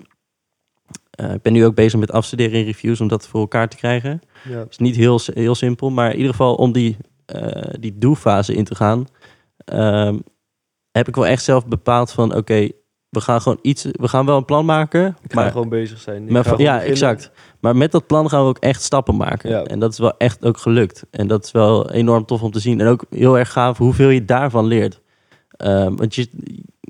eh, 1.10 1.32
ik 1.34 1.42
ben 1.42 1.52
nu 1.52 1.64
ook 1.64 1.74
bezig 1.74 2.00
met 2.00 2.10
afstuderen 2.12 2.58
in 2.58 2.64
reviews 2.64 3.00
om 3.00 3.08
dat 3.08 3.28
voor 3.28 3.40
elkaar 3.40 3.68
te 3.68 3.76
krijgen. 3.76 4.20
Ja. 4.48 4.58
Het 4.58 4.70
is 4.70 4.78
niet 4.78 4.96
heel, 4.96 5.20
heel 5.24 5.54
simpel, 5.54 5.90
maar 5.90 6.10
in 6.10 6.16
ieder 6.16 6.30
geval 6.30 6.54
om 6.54 6.72
die, 6.72 6.96
eh 7.26 7.74
die 7.80 7.98
do-fase 7.98 8.54
in 8.54 8.64
te 8.64 8.74
gaan, 8.74 9.06
ehm, 9.64 10.18
heb 10.90 11.08
ik 11.08 11.14
wel 11.14 11.26
echt 11.26 11.44
zelf 11.44 11.66
bepaald 11.66 12.10
van 12.12 12.34
oké, 12.34 12.68
we 13.14 13.20
gaan 13.20 13.40
gewoon 13.40 13.58
iets, 13.62 13.84
we 13.90 14.08
gaan 14.08 14.26
wel 14.26 14.36
een 14.36 14.44
plan 14.44 14.64
maken, 14.64 15.06
Ik 15.22 15.32
ga 15.32 15.40
maar, 15.40 15.50
gewoon 15.50 15.68
bezig 15.68 15.98
zijn. 16.00 16.24
Maar 16.24 16.44
ja, 16.44 16.50
beginnen. 16.50 16.80
exact. 16.80 17.30
Maar 17.60 17.76
met 17.76 17.92
dat 17.92 18.06
plan 18.06 18.28
gaan 18.28 18.42
we 18.42 18.48
ook 18.48 18.58
echt 18.58 18.82
stappen 18.82 19.16
maken. 19.16 19.50
Ja. 19.50 19.62
En 19.62 19.78
dat 19.78 19.92
is 19.92 19.98
wel 19.98 20.16
echt 20.18 20.44
ook 20.44 20.58
gelukt. 20.58 21.04
En 21.10 21.26
dat 21.26 21.44
is 21.44 21.50
wel 21.52 21.90
enorm 21.90 22.24
tof 22.24 22.42
om 22.42 22.50
te 22.50 22.60
zien. 22.60 22.80
En 22.80 22.86
ook 22.86 23.04
heel 23.10 23.38
erg 23.38 23.52
gaaf 23.52 23.78
hoeveel 23.78 24.08
je 24.08 24.24
daarvan 24.24 24.66
leert. 24.66 25.00
Ehm, 25.56 25.94
want 25.96 26.14
je, 26.14 26.28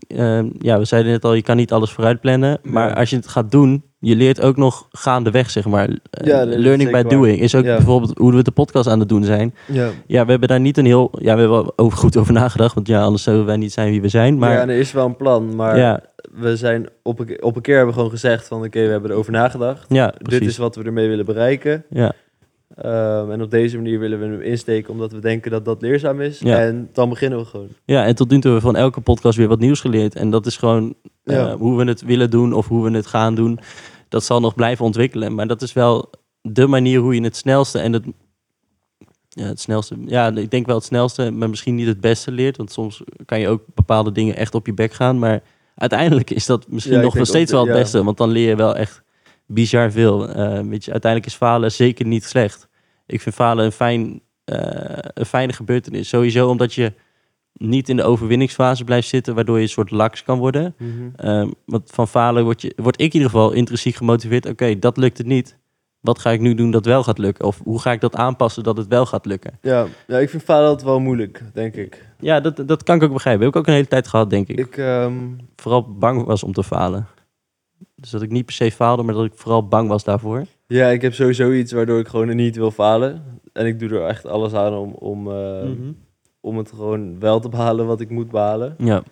ehm, 0.09 0.49
ja, 0.59 0.79
we 0.79 0.85
zeiden 0.85 1.13
net 1.13 1.25
al, 1.25 1.35
je 1.35 1.43
kan 1.43 1.57
niet 1.57 1.73
alles 1.73 1.91
vooruit 1.91 2.21
plannen. 2.21 2.59
Maar 2.63 2.89
Ja. 2.89 2.95
als 2.95 3.11
je 3.11 3.17
het 3.17 3.29
gaat 3.29 3.51
doen, 3.51 3.85
je 4.05 4.17
leert 4.17 4.41
ook 4.41 4.57
nog 4.57 4.89
gaandeweg, 4.93 5.51
zeg 5.51 5.67
maar. 5.67 5.89
Eh, 5.89 6.27
Ja, 6.27 6.45
learning 6.47 6.91
by 6.91 7.03
waar. 7.03 7.09
doing. 7.09 7.41
Is 7.41 7.55
ook 7.55 7.65
Ja. 7.65 7.77
bijvoorbeeld 7.77 8.19
hoe 8.19 8.35
we 8.35 8.43
de 8.43 8.51
podcast 8.51 8.89
aan 8.89 8.99
het 9.01 9.09
doen 9.09 9.25
zijn. 9.25 9.55
Ja. 9.67 9.89
Ja, 10.07 10.25
we 10.25 10.31
hebben 10.31 10.49
daar 10.49 10.61
niet 10.61 10.79
een 10.79 10.85
heel... 10.87 11.09
Ja, 11.13 11.35
we 11.35 11.41
hebben 11.41 11.51
wel 11.51 11.73
over, 11.77 11.99
goed 11.99 12.17
over 12.17 12.33
nagedacht. 12.33 12.75
Want 12.75 12.87
ja, 12.87 13.03
anders 13.03 13.23
zouden 13.23 13.47
wij 13.47 13.57
niet 13.57 13.73
zijn 13.73 13.91
wie 13.91 14.01
we 14.01 14.09
zijn. 14.09 14.39
Maar 14.39 14.53
ja, 14.53 14.61
er 14.63 14.79
is 14.79 14.93
wel 14.93 15.07
een 15.07 15.17
plan, 15.17 15.57
maar 15.57 15.79
ja, 15.79 16.01
we 16.33 16.57
zijn 16.57 16.87
op 17.03 17.19
een, 17.19 17.43
op 17.43 17.57
een 17.57 17.63
keer 17.63 17.75
hebben 17.77 17.95
we 17.95 17.99
gewoon 18.01 18.15
gezegd 18.15 18.47
van 18.47 18.65
oké, 18.65 18.81
we 18.85 18.91
hebben 18.91 19.11
erover 19.11 19.33
nagedacht. 19.33 19.85
ja, 19.89 20.07
Dit 20.07 20.23
precies. 20.23 20.47
is 20.47 20.57
wat 20.57 20.77
we 20.77 20.83
ermee 20.83 21.09
willen 21.09 21.25
bereiken. 21.25 21.85
Ja, 21.91 22.13
Ehm, 22.75 23.31
en 23.31 23.43
op 23.43 23.51
deze 23.51 23.77
manier 23.77 23.99
willen 23.99 24.19
we 24.19 24.25
hem 24.25 24.41
insteken 24.41 24.93
omdat 24.93 25.13
we 25.13 25.19
denken 25.19 25.51
dat 25.51 25.65
dat 25.65 25.83
leerzaam 25.83 26.21
is. 26.21 26.39
Ja. 26.39 26.59
En 26.59 26.89
dan 26.93 27.09
beginnen 27.09 27.39
we 27.39 27.45
gewoon. 27.45 27.69
ja, 27.85 28.05
en 28.05 28.15
tot 28.15 28.31
nu 28.31 28.39
toe 28.41 28.51
hebben 28.53 28.71
we 28.71 28.75
van 28.77 28.85
elke 28.85 29.01
podcast 29.01 29.39
weer 29.39 29.49
wat 29.49 29.59
nieuws 29.59 29.81
geleerd. 29.81 30.15
En 30.15 30.31
dat 30.31 30.47
is 30.47 30.57
gewoon. 30.57 30.95
Eh, 31.25 31.53
hoe 31.53 31.77
we 31.79 31.85
het 31.85 32.03
willen 32.05 32.31
doen 32.31 32.53
of 32.53 32.69
hoe 32.69 32.85
we 32.91 32.97
het 32.97 33.07
gaan 33.07 33.35
doen, 33.35 33.59
dat 34.15 34.25
zal 34.25 34.41
nog 34.41 34.55
blijven 34.55 34.85
ontwikkelen. 34.85 35.35
Maar 35.35 35.47
dat 35.47 35.63
is 35.63 35.73
wel 35.73 36.11
de 36.43 36.67
manier 36.67 37.01
hoe 37.01 37.15
je 37.15 37.23
het 37.23 37.37
snelste 37.37 37.79
en 37.79 37.93
het, 37.93 38.05
ja, 39.29 39.45
het 39.45 39.61
snelste, 39.61 39.97
ja, 40.07 40.31
ik 40.31 40.51
denk 40.51 40.67
wel 40.67 40.75
het 40.75 40.85
snelste, 40.85 41.31
maar 41.31 41.51
misschien 41.51 41.75
niet 41.75 41.87
het 41.87 42.01
beste 42.01 42.31
leert. 42.31 42.57
Want 42.57 42.73
soms 42.73 43.03
kan 43.27 43.41
je 43.41 43.49
ook 43.49 43.63
bepaalde 43.75 44.13
dingen 44.13 44.37
echt 44.37 44.55
op 44.55 44.67
je 44.67 44.75
bek 44.75 44.93
gaan. 44.93 45.19
Maar 45.19 45.43
uiteindelijk 45.75 46.31
is 46.31 46.47
dat 46.47 46.69
misschien 46.69 46.97
Ja, 46.97 47.03
nog 47.03 47.27
steeds 47.27 47.51
wel 47.51 47.61
het 47.61 47.75
ja. 47.75 47.81
beste. 47.81 48.05
Want 48.05 48.17
dan 48.17 48.31
leer 48.31 48.49
je 48.49 48.57
wel 48.57 48.77
echt 48.77 49.03
bizar 49.47 49.91
veel. 49.91 50.29
Eh, 50.29 50.61
weet 50.61 50.85
je, 50.85 50.93
uiteindelijk 50.93 51.31
is 51.33 51.37
falen 51.37 51.73
zeker 51.73 52.07
niet 52.07 52.25
slecht. 52.25 52.69
Ik 53.07 53.21
vind 53.21 53.35
falen 53.35 53.65
een, 53.65 53.73
fijn, 53.73 54.21
eh, 54.45 54.99
een 55.15 55.27
fijne 55.27 55.53
gebeurtenis. 55.53 56.09
Sowieso 56.09 56.49
omdat 56.49 56.75
je 56.75 56.93
niet 57.55 57.89
in 57.89 57.97
de 57.97 58.03
overwinningsfase 58.03 58.85
blijft 58.85 59.09
zitten, 59.09 59.35
waardoor 59.35 59.57
je 59.57 59.63
een 59.63 59.69
soort 59.69 59.91
laks 59.91 60.23
kan 60.23 60.39
worden. 60.39 60.75
Mhm. 60.79 60.91
Ehm, 61.17 61.51
want 61.67 61.91
van 61.91 62.09
falen 62.09 62.45
word, 62.45 62.63
je, 62.63 62.73
word 62.77 63.01
ik 63.01 63.07
in 63.07 63.13
ieder 63.21 63.31
geval 63.31 63.53
intrinsiek 63.53 63.95
gemotiveerd. 63.95 64.47
Oké, 64.47 64.79
dat 64.79 64.97
lukt 64.97 65.19
het 65.19 65.27
niet. 65.27 65.59
Wat 66.01 66.19
ga 66.19 66.31
ik 66.31 66.41
nu 66.41 66.55
doen 66.55 66.71
dat 66.71 66.85
wel 66.85 67.03
gaat 67.03 67.19
lukken? 67.19 67.45
Of 67.45 67.61
hoe 67.65 67.81
ga 67.81 67.93
ik 67.93 68.01
dat 68.01 68.17
aanpassen 68.17 68.63
dat 68.63 68.77
het 68.77 68.87
wel 68.87 69.07
gaat 69.07 69.27
lukken? 69.27 69.59
Ja, 69.63 69.87
ja, 70.07 70.19
ik 70.19 70.31
vind 70.31 70.43
falen 70.43 70.69
altijd 70.69 70.89
wel 70.89 71.01
moeilijk, 71.01 71.43
denk 71.53 71.75
ik. 71.75 72.07
Ja, 72.21 72.41
dat, 72.41 72.69
dat 72.69 72.83
kan 72.83 72.97
ik 72.97 73.03
ook 73.03 73.13
begrijpen. 73.13 73.45
Heb 73.45 73.55
ik 73.55 73.61
ook 73.61 73.67
een 73.67 73.73
hele 73.73 73.87
tijd 73.87 74.09
gehad, 74.09 74.31
denk 74.31 74.49
ik. 74.49 74.59
Ik, 74.59 74.77
ehm, 74.77 75.13
Vooral 75.57 75.93
bang 75.99 76.25
was 76.25 76.43
om 76.43 76.53
te 76.53 76.63
falen. 76.65 77.07
Dus 77.95 78.11
dat 78.11 78.23
ik 78.23 78.31
niet 78.31 78.45
per 78.45 78.55
se 78.55 78.71
faalde, 78.71 79.03
maar 79.03 79.15
dat 79.15 79.25
ik 79.25 79.33
vooral 79.35 79.69
bang 79.69 79.89
was 79.89 80.05
daarvoor. 80.05 80.45
ja, 80.67 80.89
ik 80.89 81.03
heb 81.03 81.15
sowieso 81.15 81.53
iets 81.53 81.73
waardoor 81.73 81.99
ik 81.99 82.09
gewoon 82.09 82.37
niet 82.37 82.57
wil 82.57 82.71
falen. 82.71 83.23
En 83.53 83.67
ik 83.67 83.79
doe 83.79 83.89
er 83.89 84.07
echt 84.07 84.27
alles 84.27 84.53
aan 84.53 84.73
om, 84.75 84.93
om, 84.93 85.31
eh, 85.31 85.63
Mhm. 85.63 85.93
Om 86.45 86.57
het 86.59 86.69
gewoon 86.71 87.19
wel 87.21 87.41
te 87.41 87.49
behalen 87.49 87.87
wat 87.87 88.01
ik 88.01 88.11
moet 88.11 88.31
behalen. 88.31 88.75
Ja, 88.79 89.03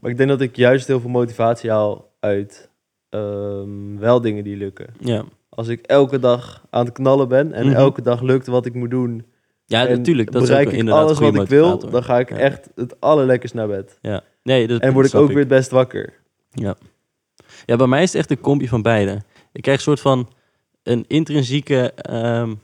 Maar 0.00 0.10
ik 0.10 0.16
denk 0.16 0.28
dat 0.28 0.40
ik 0.40 0.56
juist 0.56 0.86
heel 0.86 1.00
veel 1.00 1.10
motivatie 1.10 1.70
haal 1.70 2.12
uit 2.20 2.70
ehm, 3.08 3.96
wel 3.98 4.20
dingen 4.20 4.44
die 4.44 4.56
lukken. 4.56 4.86
ja. 4.98 5.24
Als 5.48 5.68
ik 5.68 5.80
elke 5.86 6.18
dag 6.18 6.64
aan 6.70 6.84
het 6.84 6.94
knallen 6.94 7.28
ben 7.28 7.52
en 7.52 7.66
Mhm. 7.66 7.74
elke 7.74 8.02
dag 8.02 8.20
lukt 8.20 8.46
wat 8.46 8.66
ik 8.66 8.74
moet 8.74 8.90
doen... 8.90 9.24
ja 9.64 9.84
natuurlijk. 9.84 10.32
Dat 10.32 10.42
is 10.42 10.48
ook 10.48 10.54
bereik 10.54 10.68
ik 10.72 10.78
inderdaad 10.78 11.02
alles 11.04 11.16
een 11.18 11.22
goede 11.24 11.32
wat 11.38 11.42
ik 11.46 11.50
wil, 11.52 11.78
dan 11.90 12.02
ga 12.04 12.18
ik 12.18 12.28
Ja. 12.30 12.36
echt 12.36 12.70
het 12.74 13.00
allerlekkers 13.00 13.52
naar 13.52 13.68
bed. 13.68 13.98
Ja. 14.02 14.22
Nee, 14.42 14.66
dat, 14.66 14.80
En 14.80 14.92
word 14.92 15.06
ik 15.06 15.14
ook 15.14 15.28
weer 15.28 15.38
het 15.38 15.48
best 15.48 15.70
wakker. 15.70 16.12
Ja. 16.50 16.76
ja, 17.66 17.76
bij 17.76 17.86
mij 17.86 18.02
is 18.02 18.12
het 18.12 18.20
echt 18.20 18.30
een 18.30 18.40
combi 18.40 18.68
van 18.68 18.82
beide. 18.82 19.22
Ik 19.52 19.62
krijg 19.62 19.76
een 19.76 19.82
soort 19.84 20.00
van 20.00 20.28
een 20.82 21.04
intrinsieke... 21.08 21.92
ehm, 21.92 22.54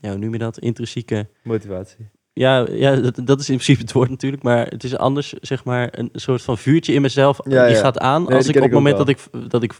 ja, 0.00 0.10
hoe 0.10 0.18
noem 0.18 0.32
je 0.32 0.38
dat? 0.38 0.58
Intrinsieke... 0.58 1.26
Motivatie. 1.42 2.08
Ja, 2.34 2.66
ja 2.70 2.96
dat, 2.96 3.20
dat 3.24 3.40
is 3.40 3.48
in 3.48 3.54
principe 3.54 3.80
het 3.80 3.92
woord 3.92 4.10
natuurlijk. 4.10 4.42
Maar 4.42 4.66
het 4.66 4.84
is 4.84 4.96
anders, 4.96 5.32
zeg 5.32 5.64
maar, 5.64 5.88
een 5.90 6.10
soort 6.12 6.42
van 6.42 6.58
vuurtje 6.58 6.92
in 6.92 7.02
mezelf. 7.02 7.40
Ja, 7.44 7.66
die 7.66 7.74
ja. 7.74 7.80
gaat 7.80 7.98
aan 7.98 8.24
Nee, 8.24 8.36
als 8.36 8.48
ik 8.48 8.56
op 8.56 8.62
het 8.62 8.72
moment 8.72 8.96
dat 8.96 9.08
ik, 9.08 9.18
dat 9.48 9.62
ik 9.62 9.74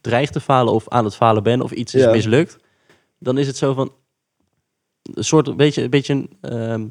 dreig 0.00 0.30
te 0.30 0.40
falen 0.40 0.72
of 0.72 0.88
aan 0.88 1.04
het 1.04 1.16
falen 1.16 1.42
ben 1.42 1.60
of 1.60 1.70
iets 1.70 1.94
is 1.94 2.06
mislukt. 2.06 2.56
Dan 3.18 3.38
is 3.38 3.46
het 3.46 3.56
zo 3.56 3.74
van 3.74 3.92
een 5.02 5.24
soort, 5.24 5.48
een 5.48 5.56
beetje, 5.56 5.82
een 5.82 5.90
beetje 5.90 6.12
een 6.14 6.30
ehm, 6.40 6.86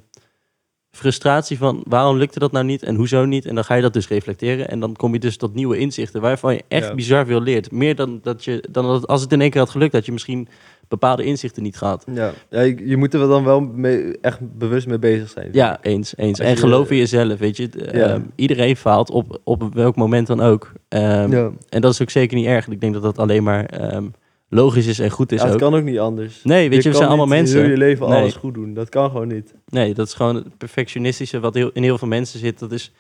frustratie 0.92 1.58
van 1.58 1.84
waarom 1.88 2.18
lukte 2.18 2.40
dat 2.40 2.52
nou 2.52 2.66
niet 2.66 2.84
en 2.84 2.96
hoezo 2.96 3.26
niet. 3.26 3.46
En 3.46 3.56
dan 3.56 3.64
ga 3.64 3.76
je 3.76 3.82
dat 3.82 3.94
dus 3.94 4.08
reflecteren 4.08 4.70
en 4.70 4.80
dan 4.80 4.96
kom 4.96 5.14
je 5.14 5.20
dus 5.20 5.38
tot 5.38 5.54
nieuwe 5.54 5.78
inzichten 5.78 6.22
waarvan 6.22 6.54
je 6.54 6.64
echt 6.68 6.96
bizar 6.96 7.26
veel 7.26 7.42
leert. 7.42 7.72
Meer 7.72 7.96
dan 7.96 8.20
dat 8.24 8.44
je, 8.44 8.64
dan 8.70 8.86
dat 8.86 9.08
als 9.08 9.22
het 9.22 9.32
in 9.32 9.42
één 9.42 9.50
keer 9.50 9.62
had 9.62 9.70
gelukt, 9.70 9.92
dat 9.92 10.06
je 10.06 10.12
misschien 10.12 10.48
bepaalde 10.92 11.24
inzichten 11.24 11.64
niet 11.64 11.78
gehad. 11.78 12.06
Ja, 12.14 12.32
ja 12.50 12.62
je, 12.62 12.88
je 12.88 12.98
moet 12.98 13.14
er 13.14 13.20
dan 13.28 13.44
wel 13.44 13.60
mee, 13.62 14.18
echt 14.22 14.40
bewust 14.58 14.88
mee 14.88 15.00
bezig 15.00 15.30
zijn. 15.30 15.50
Ja, 15.52 15.80
eens. 15.82 16.14
eens. 16.18 16.40
En 16.40 16.50
je- 16.50 16.56
geloof 16.56 16.90
in 16.92 16.98
jezelf, 16.98 17.40
weet 17.40 17.58
je. 17.58 17.70
Ja. 17.76 17.90
ehm, 17.92 18.22
iedereen 18.36 18.76
faalt 18.76 19.10
op, 19.10 19.40
op 19.44 19.74
welk 19.74 19.96
moment 19.96 20.28
dan 20.28 20.42
ook. 20.42 20.72
Ehm, 20.88 21.32
ja. 21.32 21.52
En 21.70 21.82
dat 21.82 21.92
is 21.94 22.02
ook 22.02 22.10
zeker 22.10 22.38
niet 22.38 22.46
erg. 22.46 22.68
Ik 22.68 22.82
denk 22.82 22.94
dat 22.94 23.02
dat 23.02 23.18
alleen 23.18 23.44
maar 23.44 23.66
ehm, 23.66 24.06
logisch 24.50 24.88
is 24.88 25.00
en 25.00 25.10
goed 25.10 25.32
is 25.32 25.40
Ja, 25.40 25.46
het 25.46 25.54
ook. 25.54 25.60
kan 25.60 25.76
ook 25.76 25.84
niet 25.84 26.00
anders. 26.00 26.44
Nee, 26.44 26.70
weet 26.70 26.84
je, 26.84 26.90
we 26.90 26.96
zijn 26.96 27.08
allemaal 27.08 27.26
mensen. 27.26 27.60
heel 27.60 27.70
je 27.70 27.78
leven 27.78 28.10
Nee. 28.10 28.20
alles 28.20 28.34
goed 28.34 28.54
doen. 28.54 28.74
Dat 28.74 28.90
kan 28.90 29.10
gewoon 29.10 29.28
niet. 29.28 29.54
Nee, 29.68 29.94
dat 29.94 30.08
is 30.08 30.14
gewoon 30.14 30.36
het 30.36 30.58
perfectionistische 30.58 31.40
wat 31.40 31.54
heel, 31.54 31.70
in 31.74 31.84
heel 31.84 31.98
veel 31.98 32.08
mensen 32.08 32.40
zit. 32.40 32.60
Dat 32.60 32.72
is 32.72 32.92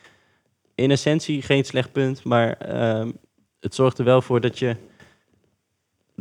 in 0.75 0.91
essentie 0.91 1.41
geen 1.41 1.63
slecht 1.65 1.91
punt, 1.91 2.23
maar 2.23 2.57
het 3.59 3.75
zorgt 3.75 3.97
er 3.97 4.05
wel 4.05 4.21
voor 4.21 4.41
dat 4.41 4.59
je 4.59 4.75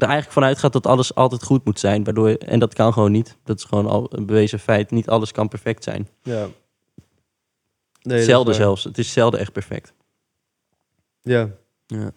er 0.03 0.09
eigenlijk 0.09 0.33
vanuit 0.33 0.59
gaat 0.59 0.73
dat 0.73 0.87
alles 0.87 1.15
altijd 1.15 1.43
goed 1.43 1.65
moet 1.65 1.81
zijn. 1.81 2.05
Waardoor, 2.05 2.29
en 2.31 2.59
dat 2.59 2.75
kan 2.75 2.93
gewoon 2.93 3.13
niet. 3.13 3.37
Dat 3.45 3.59
is 3.59 3.65
gewoon 3.65 3.87
al 3.87 4.07
een 4.17 4.27
bewezen 4.27 4.59
feit. 4.59 4.91
Niet 4.91 5.09
alles 5.09 5.33
kan 5.33 5.49
perfect 5.49 5.85
zijn. 5.85 6.09
Ja. 6.23 6.47
Nee, 8.03 8.23
zelden 8.23 8.55
zelfs. 8.55 8.85
Het 8.85 8.99
is 8.99 9.13
zelden 9.13 9.41
echt 9.41 9.53
perfect. 9.53 9.93
Ja. 11.23 11.49
Ja. 11.87 12.11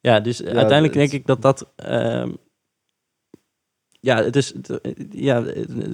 Ja, 0.00 0.20
dus 0.20 0.42
uiteindelijk 0.42 0.94
het- 0.94 1.10
denk 1.10 1.12
ik 1.12 1.26
dat 1.26 1.42
dat. 1.42 1.72
ehm, 1.76 2.30
ja, 4.00 4.16
het 4.24 4.36
is. 4.36 4.52
ja, 5.10 5.44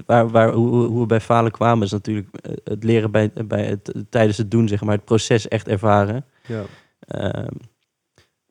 waar, 0.06 0.28
waar, 0.28 0.52
hoe, 0.52 0.68
hoe 0.86 1.00
we 1.00 1.06
bij 1.06 1.20
falen 1.20 1.50
kwamen 1.52 1.84
is 1.84 1.90
natuurlijk 1.92 2.28
eh, 2.36 2.52
het 2.64 2.84
leren 2.84 3.10
bij, 3.10 3.32
bij 3.46 3.64
het, 3.64 3.92
tijdens 4.10 4.38
het 4.38 4.50
doen, 4.50 4.68
zeg 4.68 4.80
maar, 4.82 4.94
het 4.96 5.04
proces 5.04 5.48
echt 5.48 5.68
ervaren. 5.68 6.24
Ja. 6.46 6.62
Ehm, 7.00 7.52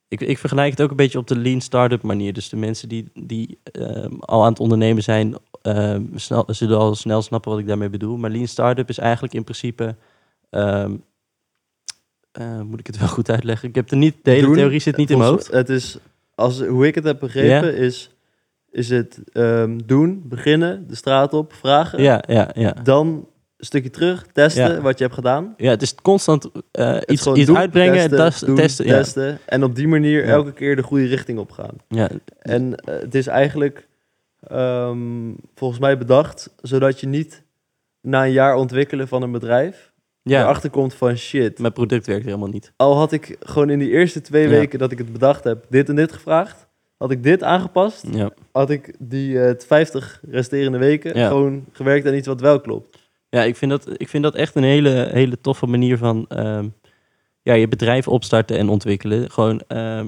ik, 0.07 0.21
ik 0.21 0.37
vergelijk 0.37 0.71
het 0.71 0.81
ook 0.81 0.89
een 0.89 0.95
beetje 0.95 1.17
op 1.17 1.27
de 1.27 1.37
lean 1.37 1.61
startup 1.61 2.01
manier. 2.01 2.33
Dus 2.33 2.49
de 2.49 2.55
mensen 2.55 2.89
die, 2.89 3.11
die 3.13 3.59
ehm, 3.63 4.13
al 4.19 4.43
aan 4.43 4.49
het 4.49 4.59
ondernemen 4.59 5.03
zijn, 5.03 5.35
ehm, 5.61 6.03
snel, 6.15 6.43
zullen 6.47 6.77
al 6.77 6.95
snel 6.95 7.21
snappen 7.21 7.51
wat 7.51 7.59
ik 7.59 7.67
daarmee 7.67 7.89
bedoel. 7.89 8.17
Maar 8.17 8.29
lean 8.29 8.47
startup 8.47 8.89
is 8.89 8.97
eigenlijk 8.97 9.33
in 9.33 9.43
principe. 9.43 9.95
ehm, 10.49 10.95
eh, 12.31 12.61
moet 12.61 12.79
ik 12.79 12.87
het 12.87 12.97
wel 12.97 13.07
goed 13.17 13.29
uitleggen? 13.29 13.69
Ik 13.69 13.75
heb 13.75 13.91
er 13.91 13.97
niet, 13.97 14.15
de 14.21 14.31
hele 14.31 14.45
Doen, 14.45 14.55
theorie 14.55 14.79
zit 14.79 14.97
niet 14.97 15.09
in 15.09 15.17
mijn 15.17 15.29
hoofd. 15.29 15.51
Het 15.51 15.69
is, 15.69 15.97
als, 16.35 16.61
hoe 16.61 16.87
ik 16.87 16.95
het 16.95 17.03
heb 17.03 17.19
begrepen, 17.19 17.75
is, 17.75 18.11
is 18.71 18.89
het 18.89 19.19
doen, 19.85 20.23
beginnen, 20.25 20.87
de 20.87 20.95
straat 20.95 21.33
op, 21.33 21.53
vragen. 21.53 22.01
Ja, 22.01 22.23
ja, 22.27 22.51
ja. 22.53 22.71
Dan 22.83 23.27
stukje 23.57 23.89
terug, 23.89 24.25
testen 24.33 24.71
Ja. 24.75 24.81
wat 24.81 24.97
je 24.97 25.03
hebt 25.03 25.15
gedaan. 25.15 25.53
Ja, 25.57 25.69
het 25.69 25.81
is 25.81 25.95
constant 25.95 26.49
eh, 26.71 26.93
Het 26.93 27.11
iets, 27.11 27.25
iets 27.25 27.45
doen, 27.45 27.57
uitbrengen, 27.57 28.09
testen, 28.09 28.47
doen, 28.47 28.55
testen. 28.55 28.85
Ja. 28.85 28.97
testen. 28.97 29.37
En 29.45 29.63
op 29.63 29.75
die 29.75 29.87
manier 29.87 30.25
Ja. 30.25 30.31
elke 30.31 30.53
keer 30.53 30.75
de 30.75 30.83
goede 30.83 31.05
richting 31.05 31.39
op 31.39 31.51
gaan. 31.51 31.75
Ja, 31.87 32.09
En 32.39 32.75
eh, 32.75 32.99
het 32.99 33.15
is 33.15 33.27
eigenlijk 33.27 33.87
ehm, 34.47 35.31
volgens 35.55 35.79
mij 35.79 35.97
bedacht, 35.97 36.53
zodat 36.61 36.99
je 36.99 37.07
niet 37.07 37.43
na 38.01 38.25
een 38.25 38.31
jaar 38.31 38.55
ontwikkelen 38.55 39.07
van 39.07 39.21
een 39.21 39.31
bedrijf 39.31 39.91
ja. 40.21 40.41
erachter 40.41 40.69
komt 40.69 40.93
van 40.93 41.15
shit. 41.17 41.59
mijn 41.59 41.73
product 41.73 42.05
werkt 42.07 42.25
helemaal 42.25 42.47
niet. 42.47 42.71
Al 42.75 42.95
had 42.97 43.11
ik 43.11 43.37
gewoon 43.39 43.69
in 43.69 43.79
die 43.79 43.89
eerste 43.89 44.21
twee 44.21 44.47
weken 44.47 44.79
dat 44.79 44.91
ik 44.91 44.97
het 44.97 45.11
bedacht 45.11 45.43
heb, 45.43 45.65
dit 45.69 45.89
en 45.89 45.95
dit 45.95 46.11
gevraagd, 46.11 46.67
had 46.97 47.11
ik 47.11 47.23
dit 47.23 47.43
aangepast, 47.43 48.05
had 48.51 48.69
ik 48.69 48.93
die 48.99 49.41
eh 49.43 49.53
50 49.67 50.21
resterende 50.29 50.77
weken 50.77 51.27
gewoon 51.27 51.65
gewerkt 51.71 52.07
aan 52.07 52.13
iets 52.13 52.27
wat 52.27 52.41
wel 52.41 52.61
klopt. 52.61 53.06
Ja, 53.29 53.43
ik 53.43 53.55
vind 53.55 53.71
dat, 53.71 53.89
ik 54.01 54.07
vind 54.09 54.23
dat 54.23 54.35
echt 54.35 54.55
een 54.55 54.63
hele, 54.63 55.09
hele 55.11 55.41
toffe 55.41 55.65
manier 55.65 55.97
van 55.97 56.25
ehm, 56.27 56.67
ja, 57.41 57.53
je 57.53 57.67
bedrijf 57.67 58.07
opstarten 58.07 58.57
en 58.57 58.69
ontwikkelen. 58.69 59.31
Gewoon, 59.31 59.61
ehm, 59.67 60.07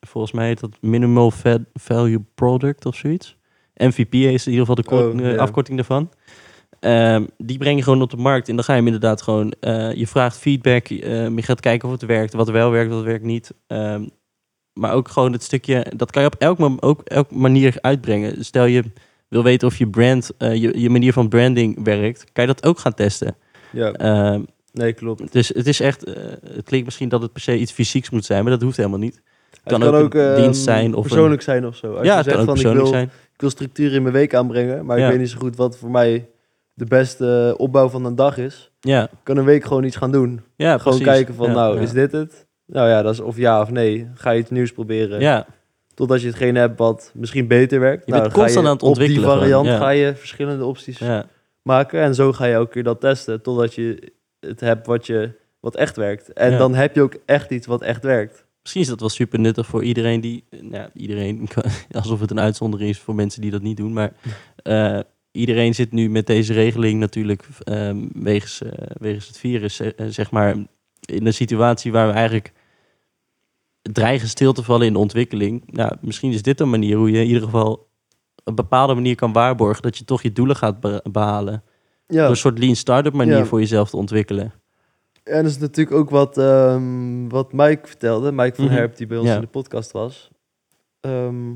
volgens 0.00 0.32
mij 0.32 0.46
heet 0.46 0.60
dat 0.60 0.78
Minimal 0.80 1.30
Va- 1.30 1.64
Value 1.72 2.24
Product 2.34 2.86
of 2.86 2.96
zoiets. 2.96 3.36
MVP 3.74 4.14
is 4.14 4.46
in 4.46 4.52
ieder 4.52 4.66
geval 4.66 4.74
de 4.74 4.90
Oh, 4.90 5.30
eh, 5.32 5.38
afkorting 5.38 5.76
daarvan. 5.76 6.10
Ehm, 6.80 7.24
die 7.38 7.58
breng 7.58 7.76
je 7.78 7.82
gewoon 7.84 8.02
op 8.02 8.10
de 8.10 8.16
markt 8.16 8.48
en 8.48 8.54
dan 8.54 8.64
ga 8.64 8.72
je 8.72 8.78
hem 8.78 8.86
inderdaad 8.86 9.22
gewoon, 9.22 9.52
eh, 9.60 9.92
je 9.94 10.06
vraagt 10.06 10.38
feedback, 10.38 10.86
je 10.86 11.32
gaat 11.42 11.60
kijken 11.60 11.88
of 11.88 11.94
het 11.94 12.04
werkt, 12.04 12.32
wat 12.32 12.48
wel 12.48 12.70
werkt, 12.70 12.92
wat 12.92 13.02
werkt 13.04 13.24
niet. 13.24 13.50
Maar 14.72 14.92
ook 14.92 15.08
gewoon 15.08 15.32
het 15.32 15.42
stukje, 15.42 15.86
dat 15.96 16.10
kan 16.10 16.22
je 16.22 16.28
op 16.28 16.34
elk, 16.38 16.58
ook 16.84 17.00
elk 17.02 17.30
manier 17.30 17.76
uitbrengen. 17.80 18.44
Stel 18.44 18.64
je 18.64 18.84
wil 19.36 19.44
weten 19.44 19.68
of 19.68 19.76
je 19.76 19.88
brand, 19.88 20.30
eh, 20.38 20.54
je, 20.54 20.80
je 20.80 20.90
manier 20.90 21.12
van 21.12 21.28
branding 21.28 21.84
werkt, 21.84 22.24
kan 22.32 22.46
je 22.46 22.52
dat 22.52 22.66
ook 22.66 22.78
gaan 22.78 22.94
testen. 22.94 23.36
Ja, 23.72 23.92
Ehm, 23.92 24.40
nee, 24.72 24.92
klopt. 24.92 25.32
dus 25.32 25.48
het 25.48 25.66
is 25.66 25.80
echt, 25.80 26.04
eh, 26.04 26.14
het 26.54 26.64
klinkt 26.64 26.84
misschien 26.86 27.08
dat 27.08 27.22
het 27.22 27.32
per 27.32 27.40
se 27.42 27.58
iets 27.58 27.72
fysieks 27.72 28.10
moet 28.10 28.24
zijn, 28.24 28.42
maar 28.42 28.52
dat 28.52 28.62
hoeft 28.62 28.76
helemaal 28.76 28.98
niet. 28.98 29.22
Het 29.50 29.60
kan 29.78 29.82
ook 29.82 30.14
een 30.14 30.20
ehm, 30.20 30.42
dienst 30.42 30.62
zijn 30.62 30.94
of 30.94 31.06
persoonlijk 31.06 31.42
zijn 31.42 31.66
of 31.66 31.76
zo. 31.76 31.92
Als 31.94 32.06
ja, 32.06 32.10
je 32.10 32.10
het 32.10 32.24
zegt 32.24 32.36
kan 32.36 32.38
ook 32.38 32.44
van 32.46 32.56
ik 32.56 32.62
persoonlijk 32.62 32.82
wil, 32.84 32.92
zijn. 32.94 33.10
ik 33.34 33.40
wil 33.40 33.50
structuur 33.50 33.92
in 33.92 34.02
mijn 34.02 34.14
week 34.14 34.34
aanbrengen, 34.34 34.84
maar 34.86 34.98
Ja. 34.98 35.04
ik 35.04 35.10
weet 35.10 35.20
niet 35.20 35.30
zo 35.30 35.38
goed 35.38 35.56
wat 35.56 35.78
voor 35.78 35.90
mij 35.90 36.28
de 36.74 36.84
beste 36.84 37.52
eh, 37.54 37.60
opbouw 37.60 37.88
van 37.88 38.04
een 38.04 38.14
dag 38.14 38.38
is. 38.38 38.70
Ja, 38.80 39.02
Ik 39.04 39.10
kan 39.22 39.36
een 39.36 39.44
week 39.44 39.64
gewoon 39.64 39.84
iets 39.84 39.96
gaan 39.96 40.12
doen. 40.12 40.40
ja 40.56 40.78
gewoon 40.78 40.98
precies. 40.98 41.14
kijken 41.14 41.34
van 41.34 41.46
Ja, 41.46 41.52
nou, 41.54 41.74
ja. 41.76 41.80
is 41.80 41.90
dit 41.92 42.12
het? 42.12 42.46
Nou 42.66 42.88
ja, 42.88 43.02
dat 43.02 43.12
is 43.12 43.20
of 43.20 43.36
ja 43.36 43.60
of 43.60 43.70
nee. 43.70 44.08
Ga 44.14 44.30
je 44.30 44.40
iets 44.40 44.50
nieuws 44.50 44.72
proberen. 44.72 45.20
Ja, 45.20 45.46
Totdat 45.96 46.20
je 46.20 46.26
hetgene 46.26 46.58
hebt 46.58 46.78
wat 46.78 47.10
misschien 47.14 47.46
beter 47.46 47.80
werkt. 47.80 48.06
Je 48.06 48.10
nou, 48.10 48.22
bent 48.22 48.34
dan 48.34 48.42
ga 48.42 48.46
constant 48.46 48.66
aan 48.66 48.72
het 48.72 48.82
ontwikkelen 48.82 49.24
Op 49.24 49.30
die 49.30 49.40
variant 49.40 49.66
ja. 49.66 49.76
ga 49.76 49.88
je 49.88 50.14
verschillende 50.14 50.64
opties 50.64 50.98
ja. 50.98 51.26
maken. 51.62 52.00
En 52.00 52.14
zo 52.14 52.32
ga 52.32 52.44
je 52.44 52.54
elke 52.54 52.72
keer 52.72 52.82
dat 52.82 53.00
testen. 53.00 53.42
Totdat 53.42 53.74
je 53.74 54.12
het 54.40 54.60
hebt 54.60 54.86
wat, 54.86 55.06
je, 55.06 55.30
wat 55.60 55.76
echt 55.76 55.96
werkt. 55.96 56.32
En 56.32 56.50
Ja. 56.50 56.58
dan 56.58 56.74
heb 56.74 56.94
je 56.94 57.02
ook 57.02 57.16
echt 57.24 57.50
iets 57.50 57.66
wat 57.66 57.82
echt 57.82 58.02
werkt. 58.02 58.44
Misschien 58.60 58.82
is 58.82 58.88
dat 58.88 59.00
wel 59.00 59.08
super 59.08 59.38
nuttig 59.38 59.66
voor 59.66 59.84
iedereen 59.84 60.20
die, 60.20 60.44
nou, 60.60 60.88
iedereen, 60.94 61.48
alsof 61.90 62.20
het 62.20 62.30
een 62.30 62.40
uitzondering 62.40 62.90
is 62.90 62.98
voor 62.98 63.14
mensen 63.14 63.40
die 63.40 63.50
dat 63.50 63.62
niet 63.62 63.76
doen, 63.76 63.92
maar 63.92 64.12
eh, 64.62 64.98
iedereen 65.30 65.74
zit 65.74 65.92
nu 65.92 66.10
met 66.10 66.26
deze 66.26 66.52
regeling 66.52 67.00
natuurlijk 67.00 67.44
ehm, 67.62 68.06
wegens, 68.12 68.62
eh, 68.62 68.70
wegens 69.00 69.26
het 69.26 69.38
virus, 69.38 69.80
eh, 69.80 70.06
zeg 70.08 70.30
maar, 70.30 70.56
in 71.00 71.26
een 71.26 71.34
situatie 71.34 71.92
waar 71.92 72.06
we 72.06 72.12
eigenlijk 72.12 72.52
dreigen 73.92 74.28
stil 74.28 74.52
te 74.52 74.62
vallen 74.62 74.86
in 74.86 74.92
de 74.92 74.98
ontwikkeling. 74.98 75.62
Nou, 75.66 75.96
misschien 76.00 76.32
is 76.32 76.42
dit 76.42 76.60
een 76.60 76.70
manier 76.70 76.96
hoe 76.96 77.10
je 77.10 77.18
in 77.20 77.26
ieder 77.26 77.42
geval 77.42 77.70
op 77.72 77.88
een 78.44 78.54
bepaalde 78.54 78.94
manier 78.94 79.14
kan 79.14 79.32
waarborgen 79.32 79.82
dat 79.82 79.98
je 79.98 80.04
toch 80.04 80.22
je 80.22 80.32
doelen 80.32 80.56
gaat 80.56 80.80
be- 80.80 81.00
behalen. 81.10 81.62
Ja, 82.06 82.20
Door 82.20 82.30
een 82.30 82.36
soort 82.36 82.58
lean 82.58 82.74
startup 82.76 83.12
manier 83.12 83.36
Ja. 83.36 83.44
voor 83.44 83.58
jezelf 83.60 83.90
te 83.90 83.96
ontwikkelen. 83.96 84.52
en 85.24 85.42
dat 85.42 85.50
is 85.50 85.58
natuurlijk 85.58 85.96
ook 85.96 86.10
wat, 86.10 86.38
ehm, 86.38 87.28
wat 87.28 87.52
Mike 87.52 87.86
vertelde. 87.86 88.32
Mike 88.32 88.54
van 88.54 88.64
Mhm. 88.64 88.74
Herp, 88.74 88.96
die 88.96 89.06
bij 89.06 89.18
ons 89.18 89.28
Ja. 89.28 89.34
in 89.34 89.40
de 89.40 89.46
podcast 89.46 89.92
was. 89.92 90.30
Ehm, 91.00 91.52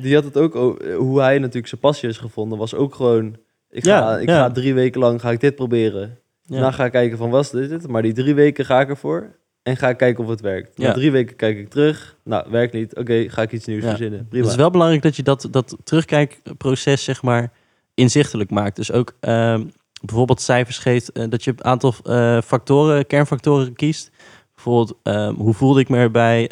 die 0.00 0.14
had 0.14 0.24
het 0.24 0.36
ook, 0.36 0.54
hoe 0.96 1.20
hij 1.20 1.38
natuurlijk 1.38 1.66
zijn 1.66 1.80
passie 1.80 2.08
is 2.08 2.18
gevonden, 2.18 2.58
was 2.58 2.74
ook 2.74 2.94
gewoon... 2.94 3.36
Ik 3.70 3.84
ga, 3.84 4.18
ik 4.18 4.28
ga 4.28 4.50
drie 4.50 4.74
weken 4.74 5.00
lang 5.00 5.20
ga 5.20 5.30
ik 5.30 5.40
dit 5.40 5.54
proberen. 5.54 6.18
Ja. 6.42 6.54
Daarna 6.54 6.70
ga 6.70 6.84
ik 6.84 6.92
kijken 6.92 7.18
van, 7.18 7.30
was 7.30 7.50
dit 7.50 7.70
het? 7.70 7.88
Maar 7.88 8.02
die 8.02 8.12
drie 8.12 8.34
weken 8.34 8.64
ga 8.64 8.80
ik 8.80 8.88
ervoor. 8.88 9.36
En 9.70 9.76
ga 9.76 9.88
ik 9.88 9.96
kijken 9.96 10.24
of 10.24 10.30
het 10.30 10.40
werkt. 10.40 10.78
Na 10.78 10.86
Ja. 10.86 10.92
drie 10.92 11.10
weken 11.10 11.36
kijk 11.36 11.58
ik 11.58 11.70
terug. 11.70 12.16
Nou, 12.24 12.50
werkt 12.50 12.72
niet. 12.72 12.96
Oké, 12.96 13.28
ga 13.28 13.42
ik 13.42 13.52
iets 13.52 13.66
nieuws 13.66 13.82
Ja. 13.82 13.88
verzinnen. 13.88 14.26
Prima. 14.28 14.42
Het 14.44 14.52
is 14.52 14.58
wel 14.60 14.70
belangrijk 14.70 15.02
dat 15.02 15.16
je 15.16 15.22
dat, 15.22 15.48
dat 15.50 15.76
terugkijkproces, 15.84 17.04
zeg 17.04 17.22
maar, 17.22 17.52
inzichtelijk 17.94 18.50
maakt. 18.50 18.76
Dus 18.76 18.92
ook 18.92 19.12
ehm, 19.20 19.64
bijvoorbeeld 20.02 20.40
cijfers 20.40 20.78
geeft, 20.78 21.12
eh, 21.12 21.24
dat 21.28 21.44
je 21.44 21.50
een 21.50 21.64
aantal 21.64 21.94
eh, 22.04 22.40
factoren, 22.42 23.06
kernfactoren 23.06 23.72
kiest. 23.72 24.10
Bijvoorbeeld, 24.54 24.98
ehm, 25.02 25.34
hoe 25.34 25.54
voelde 25.54 25.80
ik 25.80 25.88
me 25.88 25.96
erbij? 25.98 26.50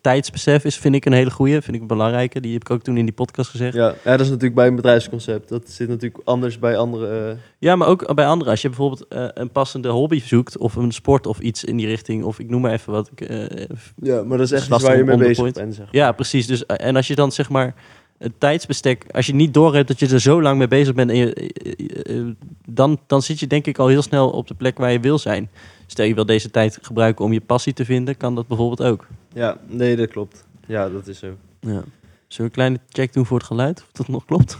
Tijdsbesef 0.00 0.64
is, 0.64 0.76
vind 0.76 0.94
ik, 0.94 1.04
een 1.04 1.12
hele 1.12 1.30
goede, 1.30 1.62
vind 1.62 1.76
ik 1.76 1.82
een 1.82 1.86
belangrijke. 1.86 2.40
Die 2.40 2.52
heb 2.52 2.60
ik 2.60 2.70
ook 2.70 2.82
toen 2.82 2.96
in 2.96 3.04
die 3.04 3.14
podcast 3.14 3.50
gezegd. 3.50 3.74
Ja, 3.74 3.80
Ja, 3.80 3.94
ja, 4.04 4.10
dat 4.10 4.20
is 4.20 4.26
natuurlijk 4.26 4.54
bij 4.54 4.66
een 4.66 4.74
bedrijfsconcept. 4.74 5.48
Dat 5.48 5.70
zit 5.70 5.88
natuurlijk 5.88 6.22
anders 6.24 6.58
bij 6.58 6.76
andere... 6.76 7.36
eh, 7.58 7.74
maar 7.74 7.88
ook 7.88 8.14
bij 8.14 8.26
anderen. 8.26 8.50
Als 8.50 8.62
je 8.62 8.68
bijvoorbeeld 8.68 9.08
eh, 9.08 9.26
een 9.34 9.50
passende 9.50 9.88
hobby 9.88 10.20
zoekt, 10.20 10.58
of 10.58 10.76
een 10.76 10.92
sport 10.92 11.26
of 11.26 11.38
iets 11.38 11.64
in 11.64 11.76
die 11.76 11.86
richting, 11.86 12.24
of 12.24 12.38
ik 12.38 12.50
noem 12.50 12.60
maar 12.60 12.72
even 12.72 12.92
wat. 12.92 13.10
Ik, 13.14 13.20
eh, 13.20 13.64
ja, 14.02 14.22
maar 14.22 14.38
dat 14.38 14.46
is 14.46 14.52
echt 14.52 14.70
iets 14.70 14.82
waar 14.82 14.96
je 14.96 15.04
mee 15.04 15.16
bezig 15.16 15.52
bent, 15.52 15.74
zeg 15.74 15.84
maar. 15.84 15.94
Ja, 15.94 16.12
precies. 16.12 16.46
Dus, 16.46 16.66
en 16.66 16.96
als 16.96 17.06
je 17.06 17.14
dan 17.14 17.32
zeg 17.32 17.48
maar 17.48 17.74
het 18.18 18.32
tijdsbestek, 18.38 19.04
als 19.10 19.26
je 19.26 19.34
niet 19.34 19.54
doorhebt 19.54 19.88
dat 19.88 19.98
je 19.98 20.08
er 20.08 20.20
zo 20.20 20.42
lang 20.42 20.58
mee 20.58 20.68
bezig 20.68 20.94
bent, 20.94 21.10
en 21.10 21.16
je, 21.16 22.34
dan, 22.66 22.98
dan 23.06 23.22
zit 23.22 23.40
je 23.40 23.46
denk 23.46 23.66
ik 23.66 23.78
al 23.78 23.88
heel 23.88 24.02
snel 24.02 24.30
op 24.30 24.48
de 24.48 24.54
plek 24.54 24.78
waar 24.78 24.92
je 24.92 25.00
wil 25.00 25.18
zijn. 25.18 25.50
Stel 25.90 26.04
je 26.06 26.14
wil 26.14 26.26
deze 26.26 26.50
tijd 26.50 26.78
gebruiken 26.82 27.24
om 27.24 27.32
je 27.32 27.40
passie 27.40 27.72
te 27.72 27.84
vinden, 27.84 28.16
kan 28.16 28.34
dat 28.34 28.46
bijvoorbeeld 28.46 28.82
ook. 28.82 29.06
Ja, 29.32 29.56
nee, 29.66 29.96
dat 29.96 30.08
klopt. 30.08 30.44
Ja, 30.66 30.88
dat 30.88 31.06
is 31.06 31.18
zo. 31.18 31.36
Ja. 31.60 31.68
Zullen 31.68 31.84
we 32.26 32.42
een 32.42 32.50
kleine 32.50 32.80
check 32.88 33.12
doen 33.12 33.26
voor 33.26 33.38
het 33.38 33.46
geluid? 33.46 33.80
Of 33.82 33.92
dat 33.92 34.08
nog 34.08 34.24
klopt? 34.24 34.58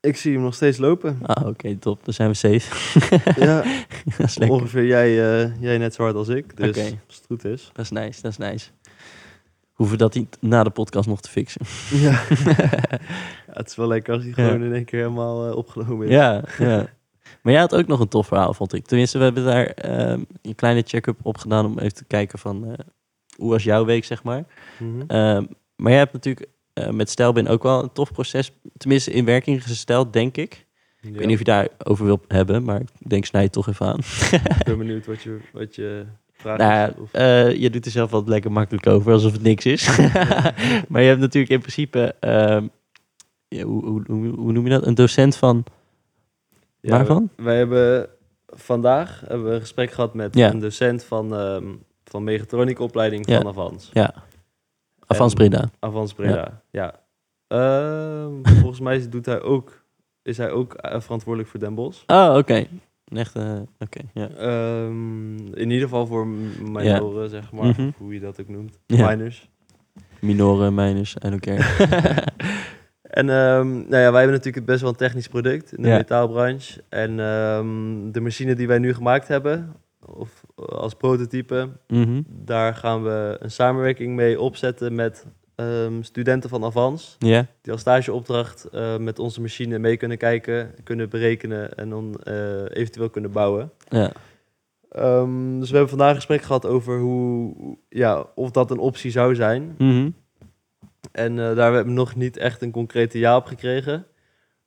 Ik 0.00 0.16
zie 0.16 0.32
hem 0.32 0.42
nog 0.42 0.54
steeds 0.54 0.78
lopen. 0.78 1.18
Ah, 1.22 1.46
oké, 1.46 1.76
top. 1.76 2.04
Dan 2.04 2.14
zijn 2.14 2.28
we 2.28 2.34
safe. 2.34 3.00
ja, 3.46 3.62
dat 4.18 4.26
is 4.26 4.38
lekker. 4.38 4.56
ongeveer 4.56 4.86
jij, 4.86 5.08
eh, 5.42 5.60
jij 5.60 5.78
net 5.78 5.94
zo 5.94 6.02
hard 6.02 6.14
als 6.14 6.28
ik. 6.28 6.56
Dus 6.56 6.76
als 6.76 7.16
het 7.16 7.24
goed 7.26 7.44
is. 7.44 7.70
Dat 7.72 7.84
is 7.84 7.90
nice, 7.90 8.22
dat 8.22 8.30
is 8.30 8.36
nice. 8.38 8.68
Hoeven 9.72 9.98
dat 9.98 10.14
niet 10.14 10.36
na 10.40 10.62
de 10.64 10.70
podcast 10.70 11.08
nog 11.08 11.20
te 11.20 11.30
fixen? 11.30 11.60
Ja. 11.90 12.10
ja, 13.46 13.52
het 13.52 13.68
is 13.68 13.76
wel 13.76 13.86
lekker 13.86 14.14
als 14.14 14.22
hij 14.22 14.32
Ja. 14.36 14.44
gewoon 14.48 14.62
in 14.62 14.72
één 14.74 14.84
keer 14.84 15.00
helemaal 15.00 15.48
eh, 15.48 15.56
opgenomen 15.56 16.06
is. 16.06 16.12
Ja, 16.12 16.44
ja. 16.58 16.86
Maar 17.42 17.52
jij 17.52 17.62
had 17.62 17.74
ook 17.74 17.86
nog 17.86 18.00
een 18.00 18.08
tof 18.08 18.26
verhaal, 18.26 18.54
vond 18.54 18.72
ik. 18.74 18.86
Tenminste, 18.86 19.18
we 19.18 19.24
hebben 19.24 19.44
daar 19.44 19.66
ehm, 19.66 20.20
een 20.42 20.54
kleine 20.54 20.82
check-up 20.86 21.18
op 21.22 21.38
gedaan 21.38 21.66
om 21.66 21.78
even 21.78 21.94
te 21.94 22.04
kijken 22.04 22.38
van 22.38 22.66
eh, 22.66 22.72
hoe 23.36 23.50
was 23.50 23.64
jouw 23.64 23.84
week, 23.84 24.04
zeg 24.04 24.22
maar. 24.22 24.44
Mhm. 24.78 25.00
Ehm, 25.06 25.44
maar 25.76 25.90
jij 25.90 26.00
hebt 26.00 26.12
natuurlijk 26.12 26.46
eh, 26.72 26.88
met 26.90 27.10
Stijlbin 27.10 27.48
ook 27.48 27.62
wel 27.62 27.82
een 27.82 27.92
tof 27.92 28.12
proces, 28.12 28.52
tenminste 28.76 29.10
in 29.10 29.24
werking 29.24 29.62
gesteld, 29.62 30.12
denk 30.12 30.36
ik. 30.36 30.66
Ik 31.00 31.14
weet 31.14 31.26
niet 31.26 31.32
of 31.32 31.38
je 31.38 31.44
daarover 31.44 32.04
wilt 32.04 32.24
hebben, 32.28 32.64
maar 32.64 32.80
ik 32.80 33.08
denk 33.08 33.24
snij 33.24 33.42
het 33.42 33.52
toch 33.52 33.68
even 33.68 33.86
aan. 33.86 33.98
Ik 34.30 34.64
ben 34.64 34.78
benieuwd 34.84 35.06
wat 35.06 35.22
je, 35.22 35.38
wat 35.52 35.74
je 35.74 36.04
vraagt. 36.32 36.58
Nou 36.58 36.92
of- 37.02 37.12
eh, 37.12 37.54
je 37.54 37.70
doet 37.70 37.84
er 37.84 37.90
zelf 37.90 38.10
wat 38.10 38.28
lekker 38.28 38.52
makkelijk 38.52 38.86
over, 38.86 39.12
alsof 39.12 39.32
het 39.32 39.42
niks 39.42 39.66
is. 39.66 39.96
maar 40.88 41.02
je 41.02 41.08
hebt 41.08 41.20
natuurlijk 41.20 41.52
in 41.52 41.60
principe, 41.60 42.14
ehm, 42.20 42.66
ja, 43.48 43.62
hoe, 43.64 43.84
hoe, 43.84 44.02
hoe, 44.06 44.26
hoe 44.28 44.52
noem 44.52 44.64
je 44.64 44.70
dat? 44.70 44.86
Een 44.86 44.94
docent 44.94 45.36
van, 45.36 45.64
Ja, 46.88 46.96
waarvan? 46.96 47.30
Wij 47.36 47.56
hebben 47.56 48.08
vandaag 48.46 49.20
hebben 49.26 49.48
we 49.48 49.54
een 49.54 49.60
gesprek 49.60 49.90
gehad 49.90 50.14
met 50.14 50.34
Ja. 50.34 50.50
een 50.50 50.58
docent 50.60 51.04
van, 51.04 51.34
ehm 51.34 51.64
van 52.04 52.24
mechatronica-opleiding 52.24 53.28
Ja. 53.28 53.36
van 53.40 53.46
Avans. 53.46 53.90
ja, 53.92 54.14
Avans 55.06 55.34
Breda. 55.34 55.70
Avans 55.78 56.12
Breda, 56.14 56.62
ja. 56.70 57.00
Ehm, 57.46 58.32
volgens 58.60 58.80
mij 58.80 59.08
doet 59.08 59.26
hij 59.26 59.40
ook, 59.42 59.82
is 60.22 60.36
hij 60.36 60.50
ook 60.50 60.74
eh, 60.74 61.00
verantwoordelijk 61.00 61.50
voor 61.50 61.60
Den 61.60 61.74
Bosch. 61.74 62.02
Oh, 62.06 62.34
oké. 62.36 62.54
Een 63.04 63.16
echte, 63.16 63.64
oké, 63.78 64.00
ja. 64.14 64.28
Ehm, 64.28 65.36
in 65.36 65.70
ieder 65.70 65.80
geval 65.88 66.06
voor 66.06 66.26
minoren, 66.26 67.28
zeg 67.30 67.52
maar. 67.52 67.64
Mhm. 67.66 67.90
hoe 67.98 68.14
je 68.14 68.20
dat 68.20 68.40
ook 68.40 68.48
noemt. 68.48 68.78
Ja. 68.86 69.08
Minors. 69.08 69.48
Minoren, 70.20 70.74
miners, 70.74 71.16
I 71.26 71.28
don't 71.30 71.40
care. 71.40 71.64
En 73.18 73.30
ehm, 73.30 73.68
nou 73.76 73.96
ja, 74.02 74.10
wij 74.10 74.20
hebben 74.20 74.36
natuurlijk 74.36 74.66
best 74.66 74.80
wel 74.80 74.90
een 74.90 74.96
technisch 74.96 75.28
product 75.28 75.72
in 75.72 75.82
de 75.82 75.88
Ja. 75.88 75.96
metaalbranche. 75.96 76.80
En 76.88 77.20
ehm, 77.20 78.10
de 78.12 78.20
machine 78.20 78.54
die 78.54 78.66
wij 78.66 78.78
nu 78.78 78.94
gemaakt 78.94 79.28
hebben, 79.28 79.72
of 80.06 80.44
als 80.56 80.94
prototype, 80.94 81.68
Mhm. 81.88 82.22
daar 82.26 82.74
gaan 82.74 83.02
we 83.02 83.36
een 83.40 83.50
samenwerking 83.50 84.14
mee 84.16 84.40
opzetten 84.40 84.94
met 84.94 85.26
ehm, 85.54 86.02
studenten 86.02 86.50
van 86.50 86.64
Avans. 86.64 87.16
Ja, 87.18 87.46
Die 87.62 87.72
als 87.72 87.80
stageopdracht 87.80 88.64
eh, 88.64 88.96
met 88.96 89.18
onze 89.18 89.40
machine 89.40 89.78
mee 89.78 89.96
kunnen 89.96 90.18
kijken, 90.18 90.74
kunnen 90.84 91.08
berekenen 91.08 91.74
en 91.74 91.88
dan 91.90 92.14
eh, 92.22 92.62
eventueel 92.70 93.10
kunnen 93.10 93.30
bouwen. 93.32 93.70
ja. 93.88 94.12
Dus 95.58 95.70
we 95.70 95.76
hebben 95.76 95.88
vandaag 95.88 96.08
een 96.08 96.14
gesprek 96.14 96.42
gehad 96.42 96.66
over 96.66 96.98
hoe, 96.98 97.54
ja, 97.88 98.24
of 98.34 98.50
dat 98.50 98.70
een 98.70 98.78
optie 98.78 99.10
zou 99.10 99.34
zijn. 99.34 99.74
Mhm. 99.78 100.10
En 101.18 101.38
eh, 101.38 101.56
daar 101.56 101.72
hebben 101.72 101.84
we 101.84 101.98
nog 101.98 102.16
niet 102.16 102.36
echt 102.36 102.62
een 102.62 102.70
concrete 102.70 103.18
ja 103.18 103.36
op 103.36 103.46
gekregen. 103.46 104.06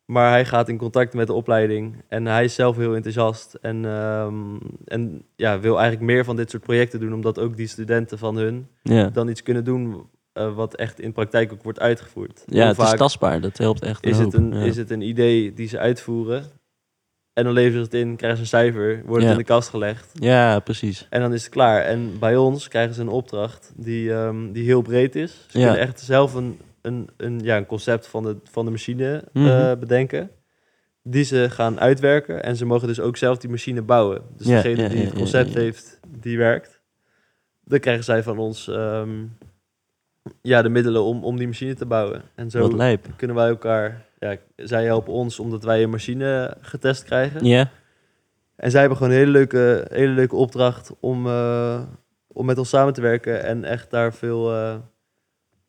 Maar 0.06 0.30
hij 0.30 0.46
gaat 0.46 0.70
in 0.70 0.78
contact 0.78 1.14
met 1.14 1.28
de 1.28 1.34
opleiding. 1.34 2.04
En 2.08 2.26
hij 2.26 2.44
is 2.44 2.56
zelf 2.56 2.78
heel 2.78 2.96
enthousiast. 2.96 3.54
En, 3.54 3.86
ehm, 3.86 4.58
en 4.86 5.26
ja, 5.36 5.60
wil 5.60 5.80
eigenlijk 5.80 6.12
meer 6.12 6.26
van 6.26 6.36
dit 6.36 6.50
soort 6.50 6.64
projecten 6.64 7.00
doen. 7.00 7.14
Omdat 7.14 7.40
ook 7.40 7.58
die 7.58 7.68
studenten 7.68 8.18
van 8.18 8.36
hun 8.36 8.68
ja. 8.84 9.10
dan 9.10 9.30
iets 9.30 9.44
kunnen 9.44 9.64
doen 9.64 10.10
eh, 10.34 10.56
wat 10.56 10.76
echt 10.76 11.00
in 11.00 11.12
praktijk 11.12 11.54
ook 11.54 11.64
wordt 11.64 11.80
uitgevoerd. 11.80 12.44
ja 12.46 12.68
het 12.68 12.78
is 12.78 12.94
tastbaar. 12.94 13.42
Dat 13.42 13.58
helpt 13.58 13.82
echt 13.82 14.06
is, 14.06 14.18
het 14.18 14.34
een, 14.34 14.54
ja. 14.54 14.64
is 14.64 14.78
het 14.78 14.92
een 14.92 15.02
idee 15.02 15.54
die 15.54 15.68
ze 15.68 15.80
uitvoeren. 15.80 16.46
En 17.34 17.44
dan 17.44 17.54
leveren 17.54 17.78
ze 17.78 17.84
het 17.84 17.94
in, 18.08 18.16
krijgen 18.16 18.38
ze 18.38 18.44
een 18.44 18.60
cijfer, 18.64 19.02
wordt 19.06 19.24
het 19.24 19.32
in 19.32 19.38
de 19.38 19.44
kast 19.44 19.70
gelegd. 19.70 20.10
ja, 20.14 20.60
precies. 20.60 21.08
En 21.10 21.22
dan 21.22 21.34
is 21.34 21.42
het 21.44 21.52
klaar. 21.52 21.82
En 21.82 22.20
bij 22.20 22.36
ons 22.38 22.68
krijgen 22.68 22.94
ze 22.96 23.02
een 23.02 23.08
opdracht 23.10 23.72
die, 23.76 24.14
ehm, 24.14 24.52
die 24.52 24.64
heel 24.64 24.82
breed 24.82 25.16
is. 25.16 25.32
Ze 25.50 25.58
kunnen 25.58 25.80
echt 25.80 26.00
zelf 26.00 26.34
een, 26.34 26.60
een, 26.82 27.10
een, 27.18 27.40
ja, 27.44 27.58
een 27.58 27.66
concept 27.66 28.08
van 28.08 28.24
de, 28.24 28.38
van 28.44 28.66
de 28.66 28.72
machine 28.72 29.24
eh, 29.34 29.42
Mhm. 29.44 29.80
bedenken. 29.80 30.32
Die 31.04 31.24
ze 31.24 31.48
gaan 31.50 31.80
uitwerken. 31.80 32.44
En 32.44 32.56
ze 32.56 32.66
mogen 32.66 32.88
dus 32.88 33.00
ook 33.00 33.18
zelf 33.18 33.38
die 33.38 33.50
machine 33.50 33.82
bouwen. 33.82 34.22
Dus 34.38 34.48
degene 34.62 34.90
die 34.90 35.04
het 35.06 35.14
concept 35.14 35.54
heeft, 35.54 36.00
die 36.08 36.38
werkt. 36.38 36.82
Dan 37.64 37.80
krijgen 37.80 38.04
zij 38.04 38.24
van 38.24 38.38
ons 38.38 38.68
ehm, 38.68 39.10
ja, 40.42 40.62
de 40.62 40.70
middelen 40.70 41.04
om, 41.04 41.24
om 41.24 41.38
die 41.38 41.48
machine 41.48 41.74
te 41.74 41.86
bouwen. 41.86 42.22
En 42.36 42.50
zo 42.50 42.60
kunnen 43.16 43.36
wij 43.36 43.48
elkaar... 43.50 44.06
Ja, 44.30 44.38
zij 44.56 44.84
helpen 44.86 45.14
ons 45.14 45.40
omdat 45.40 45.64
wij 45.64 45.84
een 45.84 45.90
machine 45.90 46.58
getest 46.62 47.04
krijgen. 47.04 47.46
Ja, 47.46 47.72
En 48.56 48.72
zij 48.72 48.80
hebben 48.80 48.98
gewoon 48.98 49.14
een 49.14 49.20
hele 49.20 49.32
leuke, 49.32 49.88
hele 49.90 50.12
leuke 50.14 50.36
opdracht 50.36 50.92
om, 51.00 51.28
eh, 51.28 51.82
om 52.28 52.46
met 52.46 52.58
ons 52.58 52.70
samen 52.70 52.94
te 52.94 53.02
werken 53.02 53.44
en 53.44 53.64
echt 53.64 53.92
daar 53.92 54.14
veel, 54.14 54.54
eh, 54.54 54.76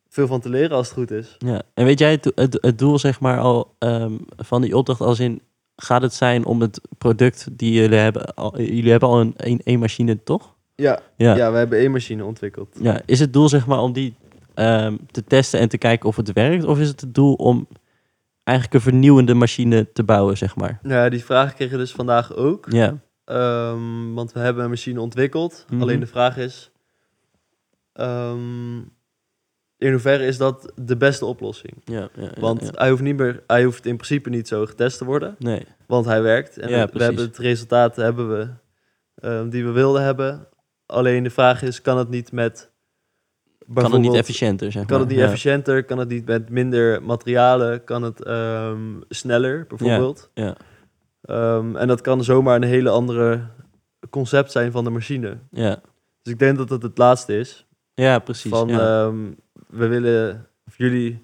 veel 0.09 0.27
van 0.27 0.39
te 0.39 0.49
leren 0.49 0.77
als 0.77 0.87
het 0.87 0.97
goed 0.97 1.11
is. 1.11 1.35
ja. 1.39 1.61
En 1.73 1.85
weet 1.85 1.99
jij 1.99 2.11
het, 2.11 2.31
het, 2.35 2.57
het 2.61 2.77
doel, 2.79 2.99
zeg 2.99 3.19
maar, 3.19 3.39
al 3.39 3.75
ehm, 3.79 4.13
van 4.37 4.61
die 4.61 4.77
opdracht 4.77 5.01
als 5.01 5.19
in... 5.19 5.41
Gaat 5.75 6.01
het 6.01 6.13
zijn 6.13 6.45
om 6.45 6.61
het 6.61 6.81
product 6.97 7.47
die 7.51 7.71
jullie 7.73 7.97
hebben... 7.97 8.33
Al, 8.35 8.61
jullie 8.61 8.91
hebben 8.91 9.09
al 9.09 9.19
een, 9.19 9.33
een, 9.37 9.61
een 9.63 9.79
machine, 9.79 10.23
toch? 10.23 10.55
Ja, 10.75 10.99
Ja. 11.15 11.35
ja. 11.35 11.51
we 11.51 11.57
hebben 11.57 11.79
één 11.79 11.91
machine 11.91 12.25
ontwikkeld. 12.25 12.77
ja. 12.81 13.01
Is 13.05 13.19
het 13.19 13.33
doel, 13.33 13.49
zeg 13.49 13.67
maar, 13.67 13.79
om 13.79 13.93
die 13.93 14.15
ehm, 14.53 14.97
te 15.11 15.23
testen 15.23 15.59
en 15.59 15.69
te 15.69 15.77
kijken 15.77 16.09
of 16.09 16.15
het 16.15 16.33
werkt? 16.33 16.63
Of 16.63 16.79
is 16.79 16.87
het 16.87 17.01
het 17.01 17.15
doel 17.15 17.33
om 17.33 17.67
eigenlijk 18.43 18.77
een 18.77 18.91
vernieuwende 18.91 19.33
machine 19.33 19.91
te 19.91 20.03
bouwen, 20.03 20.37
zeg 20.37 20.55
maar? 20.55 20.79
Ja, 20.83 21.09
die 21.09 21.25
vraag 21.25 21.53
kregen 21.53 21.73
we 21.77 21.79
dus 21.83 21.91
vandaag 21.91 22.33
ook. 22.35 22.65
Ja, 22.71 22.97
Ehm, 23.25 24.13
want 24.13 24.31
we 24.31 24.39
hebben 24.39 24.63
een 24.63 24.69
machine 24.69 25.01
ontwikkeld. 25.01 25.65
Mhm. 25.69 25.81
Alleen 25.81 25.99
de 25.99 26.05
vraag 26.07 26.37
is... 26.37 26.71
ehm, 27.93 28.77
in 29.77 29.91
hoeverre 29.91 30.25
is 30.25 30.37
dat 30.37 30.71
de 30.75 30.97
beste 30.97 31.25
oplossing? 31.25 31.73
ja, 31.83 32.09
ja, 32.15 32.21
ja, 32.21 32.29
Want 32.39 32.61
ja. 32.61 32.69
Hij, 32.73 32.89
hoeft 32.89 33.01
niet 33.01 33.15
meer, 33.17 33.43
hij 33.47 33.63
hoeft 33.63 33.85
in 33.85 33.95
principe 33.95 34.29
niet 34.29 34.47
zo 34.47 34.65
getest 34.65 34.97
te 34.97 35.05
worden. 35.05 35.35
Nee, 35.39 35.65
Want 35.87 36.05
hij 36.05 36.21
werkt. 36.21 36.57
En 36.57 36.69
we 36.69 36.87
precies. 36.87 37.07
hebben 37.07 37.25
het 37.25 37.37
resultaat 37.37 37.95
hebben 37.95 38.29
we, 38.37 38.49
ehm, 39.15 39.49
die 39.49 39.65
we 39.65 39.71
wilden 39.71 40.01
hebben. 40.03 40.47
Alleen 40.85 41.23
de 41.23 41.29
vraag 41.29 41.61
is, 41.61 41.81
kan 41.81 41.97
het 41.97 42.09
niet 42.09 42.31
met... 42.31 42.71
kan 43.73 43.91
het 43.91 44.01
niet 44.01 44.13
efficiënter, 44.13 44.71
zeg 44.71 44.85
Kan 44.85 44.99
het 44.99 45.09
niet 45.09 45.17
Ja. 45.17 45.25
efficiënter? 45.25 45.83
Kan 45.83 45.97
het 45.97 46.09
niet 46.09 46.25
met 46.25 46.49
minder 46.49 47.03
materialen? 47.03 47.83
Kan 47.83 48.03
het 48.03 48.23
ehm, 48.23 48.79
sneller, 49.09 49.65
bijvoorbeeld? 49.67 50.29
Ja, 50.33 50.55
Ehm, 51.21 51.75
en 51.75 51.87
dat 51.87 52.01
kan 52.01 52.23
zomaar 52.23 52.55
een 52.55 52.63
hele 52.63 52.89
andere 52.89 53.41
concept 54.09 54.51
zijn 54.51 54.71
van 54.71 54.83
de 54.83 54.89
machine. 54.89 55.37
Ja, 55.51 55.81
Dus 56.21 56.33
ik 56.33 56.39
denk 56.39 56.57
dat 56.57 56.69
het 56.69 56.83
het 56.83 56.97
laatste 56.97 57.37
is. 57.39 57.65
ja 57.93 58.19
precies. 58.19 58.51
van 58.51 58.67
ja. 58.67 59.05
ehm, 59.05 59.17
we 59.67 59.87
willen, 59.87 60.47
of 60.67 60.77
jullie 60.77 61.23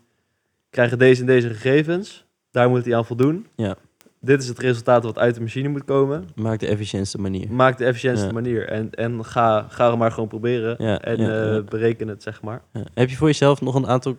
krijgen 0.70 0.98
deze 0.98 1.22
en 1.22 1.28
deze 1.28 1.50
gegevens. 1.50 2.26
Daar 2.52 2.70
moet 2.70 2.86
hij 2.86 2.96
aan 2.96 3.06
voldoen. 3.06 3.48
Ja. 3.56 3.76
Dit 4.22 4.42
is 4.42 4.48
het 4.48 4.60
resultaat 4.60 5.04
wat 5.04 5.18
uit 5.18 5.36
de 5.36 5.42
machine 5.42 5.70
moet 5.70 5.84
komen. 5.84 6.26
Maak 6.36 6.60
de 6.60 6.68
efficiëntste 6.68 7.18
manier. 7.18 7.52
Maak 7.52 7.78
de 7.78 7.86
efficiëntste 7.86 8.26
Ja. 8.28 8.34
manier. 8.34 8.68
En, 8.68 8.90
en 8.92 9.26
ga, 9.26 9.66
ga 9.70 9.92
er 9.92 9.98
maar 9.98 10.12
gewoon 10.12 10.30
proberen. 10.30 10.76
Ja, 10.80 11.02
en 11.02 11.18
ja, 11.18 11.30
eh, 11.46 11.54
ja. 11.54 11.62
bereken 11.62 12.08
het, 12.08 12.24
zeg 12.24 12.42
maar. 12.42 12.62
Ja. 12.74 12.84
Heb 12.94 13.10
je 13.10 13.16
voor 13.16 13.28
jezelf 13.28 13.62
nog 13.62 13.76
een 13.76 13.88
aantal 13.88 14.18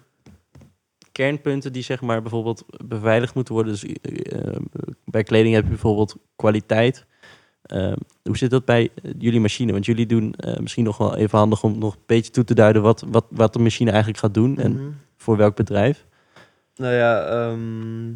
kernpunten 1.13 1.73
die 1.73 1.83
zeg 1.83 2.01
maar 2.01 2.23
bijvoorbeeld 2.23 2.65
beveiligd 2.85 3.35
moeten 3.35 3.55
worden? 3.55 3.73
Dus 3.73 3.85
eh, 3.85 4.39
eh, 4.49 4.57
bij 5.05 5.23
kleding 5.23 5.55
heb 5.55 5.63
je 5.65 5.69
bijvoorbeeld 5.71 6.17
kwaliteit. 6.37 7.07
Eh, 7.63 7.93
hoe 8.23 8.37
zit 8.37 8.51
dat 8.51 8.65
bij 8.65 8.89
jullie 9.19 9.41
machine? 9.41 9.73
Want 9.73 9.85
jullie 9.87 10.07
doen 10.07 10.35
misschien 10.61 10.85
nog 10.85 10.97
wel 10.97 11.17
even 11.17 11.39
handig 11.39 11.63
om 11.63 11.79
nog 11.79 11.95
een 11.95 12.01
beetje 12.07 12.31
toe 12.33 12.45
te 12.45 12.55
duiden 12.55 12.83
wat, 12.83 13.05
wat, 13.11 13.27
wat 13.31 13.53
de 13.53 13.59
machine 13.59 13.89
eigenlijk 13.91 14.21
gaat 14.21 14.35
doen 14.35 14.59
en 14.59 14.73
Mhm. 14.73 14.91
voor 15.17 15.37
welk 15.37 15.57
bedrijf. 15.57 16.07
Nou 16.77 16.95
ja, 16.95 17.23
ehm, 17.27 18.13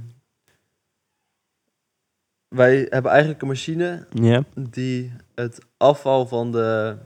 wij 2.54 2.86
hebben 2.90 3.10
eigenlijk 3.10 3.42
een 3.42 3.48
machine 3.48 4.06
die 4.70 5.12
het 5.34 5.58
afval 5.76 6.26
van 6.26 6.52
de, 6.52 6.96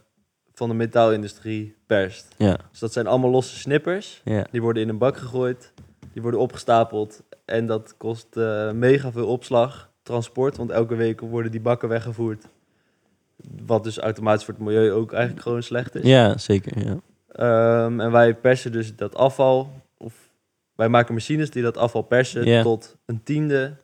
van 0.55 0.69
de 0.69 0.75
metaalindustrie 0.75 1.77
perst. 1.87 2.35
ja, 2.37 2.59
Dus 2.71 2.79
dat 2.79 2.93
zijn 2.93 3.07
allemaal 3.07 3.31
losse 3.31 3.57
snippers. 3.57 4.23
Die 4.51 4.63
worden 4.63 4.83
in 4.83 4.89
een 4.89 4.99
bak 4.99 5.17
gegooid, 5.17 5.73
die 6.13 6.23
worden 6.23 6.41
opgestapeld 6.41 7.23
en 7.45 7.67
dat 7.67 7.95
kost 7.97 8.37
eh, 8.37 8.71
mega 8.71 9.13
veel 9.13 9.27
opslag, 9.27 9.91
transport, 10.03 10.57
want 10.57 10.71
elke 10.71 10.95
week 10.95 11.21
worden 11.21 11.51
die 11.51 11.61
bakken 11.61 11.89
weggevoerd. 11.89 12.47
Wat 13.67 13.85
dus 13.85 13.99
automatisch 13.99 14.45
voor 14.45 14.55
het 14.55 14.63
milieu 14.63 14.93
ook 14.93 15.13
eigenlijk 15.13 15.43
gewoon 15.43 15.63
slecht 15.63 15.95
is. 15.95 16.03
Ja, 16.03 16.39
zeker. 16.39 16.87
Ja. 16.87 16.97
Ehm, 17.29 18.01
en 18.01 18.13
wij 18.13 18.35
persen 18.35 18.73
dus 18.73 18.97
dat 18.97 19.15
afval, 19.15 19.71
of 19.97 20.15
wij 20.75 20.89
maken 20.89 21.15
machines 21.15 21.51
die 21.51 21.63
dat 21.63 21.77
afval 21.77 22.03
persen 22.03 22.63
tot 22.63 22.97
een 23.07 23.23
tiende 23.23 23.77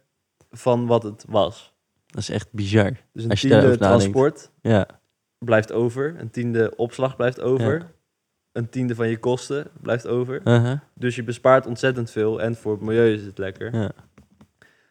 van 0.57 0.87
wat 0.87 1.03
het 1.03 1.25
was. 1.29 1.73
Dat 2.07 2.23
is 2.23 2.29
echt 2.31 2.49
bizar. 2.53 2.91
Dus 3.13 3.25
een 3.25 3.31
Als 3.31 3.41
je 3.41 3.49
tiende 3.49 3.63
daarover 3.63 3.81
nadenkt. 3.83 4.03
transport 4.13 4.51
Ja, 4.63 4.87
blijft 5.39 5.73
over, 5.73 6.15
een 6.19 6.31
tiende 6.31 6.77
opslag 6.77 7.17
blijft 7.17 7.41
over, 7.41 7.79
Ja. 7.79 7.91
een 8.53 8.69
tiende 8.69 8.95
van 8.95 9.09
je 9.09 9.19
kosten 9.19 9.67
blijft 9.81 10.07
over. 10.07 10.41
uh-huh. 10.45 10.79
Dus 10.95 11.17
je 11.17 11.23
bespaart 11.25 11.67
ontzettend 11.67 12.11
veel 12.11 12.43
en 12.43 12.55
voor 12.55 12.73
het 12.73 12.81
milieu 12.81 13.13
is 13.15 13.25
het 13.25 13.39
lekker. 13.39 13.75
ja. 13.75 13.91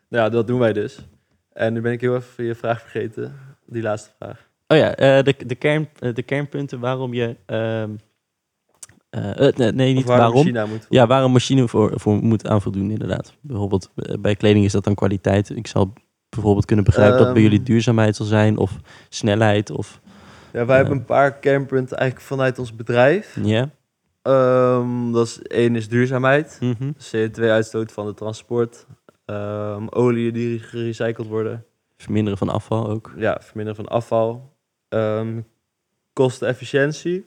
Nou 0.09 0.23
ja, 0.25 0.29
dat 0.29 0.47
doen 0.47 0.59
wij 0.59 0.73
dus. 0.73 1.07
En 1.51 1.73
nu 1.73 1.81
ben 1.81 1.91
ik 1.91 2.01
heel 2.01 2.15
even 2.15 2.43
je 2.43 2.55
vraag 2.55 2.81
vergeten, 2.81 3.35
die 3.65 3.81
laatste 3.81 4.09
vraag. 4.17 4.49
Oh 4.67 4.77
ja, 4.77 4.95
eh, 4.95 5.23
de, 5.23 5.35
de, 5.45 5.55
kern, 5.55 5.89
eh, 5.99 6.13
de 6.13 6.23
kernpunten 6.23 6.79
waarom 6.79 7.13
je... 7.13 7.35
ehm, 7.45 7.89
eh, 9.13 9.71
nee, 9.71 9.93
niet 9.93 10.05
waar 10.05 10.17
waarom. 10.17 10.55
Ja, 10.89 11.07
waar 11.07 11.23
een 11.23 11.31
machine 11.31 11.67
voor, 11.67 11.91
voor 11.95 12.15
moet 12.15 12.47
aan 12.47 12.61
voldoen, 12.61 12.91
inderdaad. 12.91 13.33
Bijvoorbeeld 13.41 13.91
eh, 13.95 14.15
bij 14.19 14.35
kleding 14.35 14.65
is 14.65 14.71
dat 14.71 14.83
dan 14.83 14.95
kwaliteit. 14.95 15.49
Ik 15.49 15.67
zal 15.67 15.93
bijvoorbeeld 16.29 16.65
kunnen 16.65 16.85
begrijpen 16.85 17.17
dat 17.17 17.25
bij 17.33 17.35
Ehm. 17.35 17.43
jullie 17.43 17.63
duurzaamheid 17.63 18.15
zal 18.15 18.25
zijn, 18.25 18.57
of 18.57 18.77
snelheid, 19.09 19.71
of... 19.71 20.01
Ja, 20.53 20.65
wij 20.65 20.75
hebben 20.75 20.95
een 20.95 21.05
paar 21.05 21.33
kernpunten 21.39 21.97
eigenlijk 21.97 22.27
vanuit 22.27 22.59
ons 22.59 22.75
bedrijf. 22.75 23.37
Ja? 23.43 23.69
Ehm, 24.21 25.11
dat 25.11 25.27
is, 25.27 25.41
één 25.41 25.75
is 25.75 25.89
duurzaamheid. 25.89 26.57
Mhm. 26.59 26.91
CO2-uitstoot 26.97 27.91
van 27.91 28.07
het 28.07 28.17
transport. 28.17 28.85
Ehm 29.25 29.87
olie 29.89 30.31
die 30.31 30.59
gerecycled 30.59 31.27
worden. 31.27 31.65
Verminderen 31.97 32.37
van 32.37 32.49
afval 32.49 32.89
ook. 32.89 33.13
Ja, 33.17 33.37
verminderen 33.41 33.85
van 33.85 33.95
afval. 33.95 34.51
Kostenefficiëntie. 36.13 37.25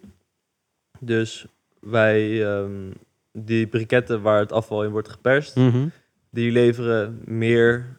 Dus 1.01 1.47
wij, 1.91 2.45
ehm, 2.47 2.91
die 3.33 3.67
briketten 3.67 4.23
waar 4.23 4.39
het 4.41 4.53
afval 4.53 4.85
in 4.85 4.91
wordt 4.91 5.09
geperst, 5.09 5.57
Mhm. 5.57 5.87
die 6.31 6.53
leveren 6.53 7.21
meer 7.25 7.95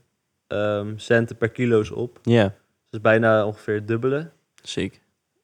ehm, 0.47 0.93
centen 0.97 1.38
per 1.38 1.50
kilo's 1.50 1.91
op. 1.91 2.19
Ja, 2.21 2.54
Dus 2.89 3.02
bijna 3.02 3.45
ongeveer 3.45 3.73
het 3.76 3.88
dubbele. 3.88 4.30
zeker. 4.63 5.00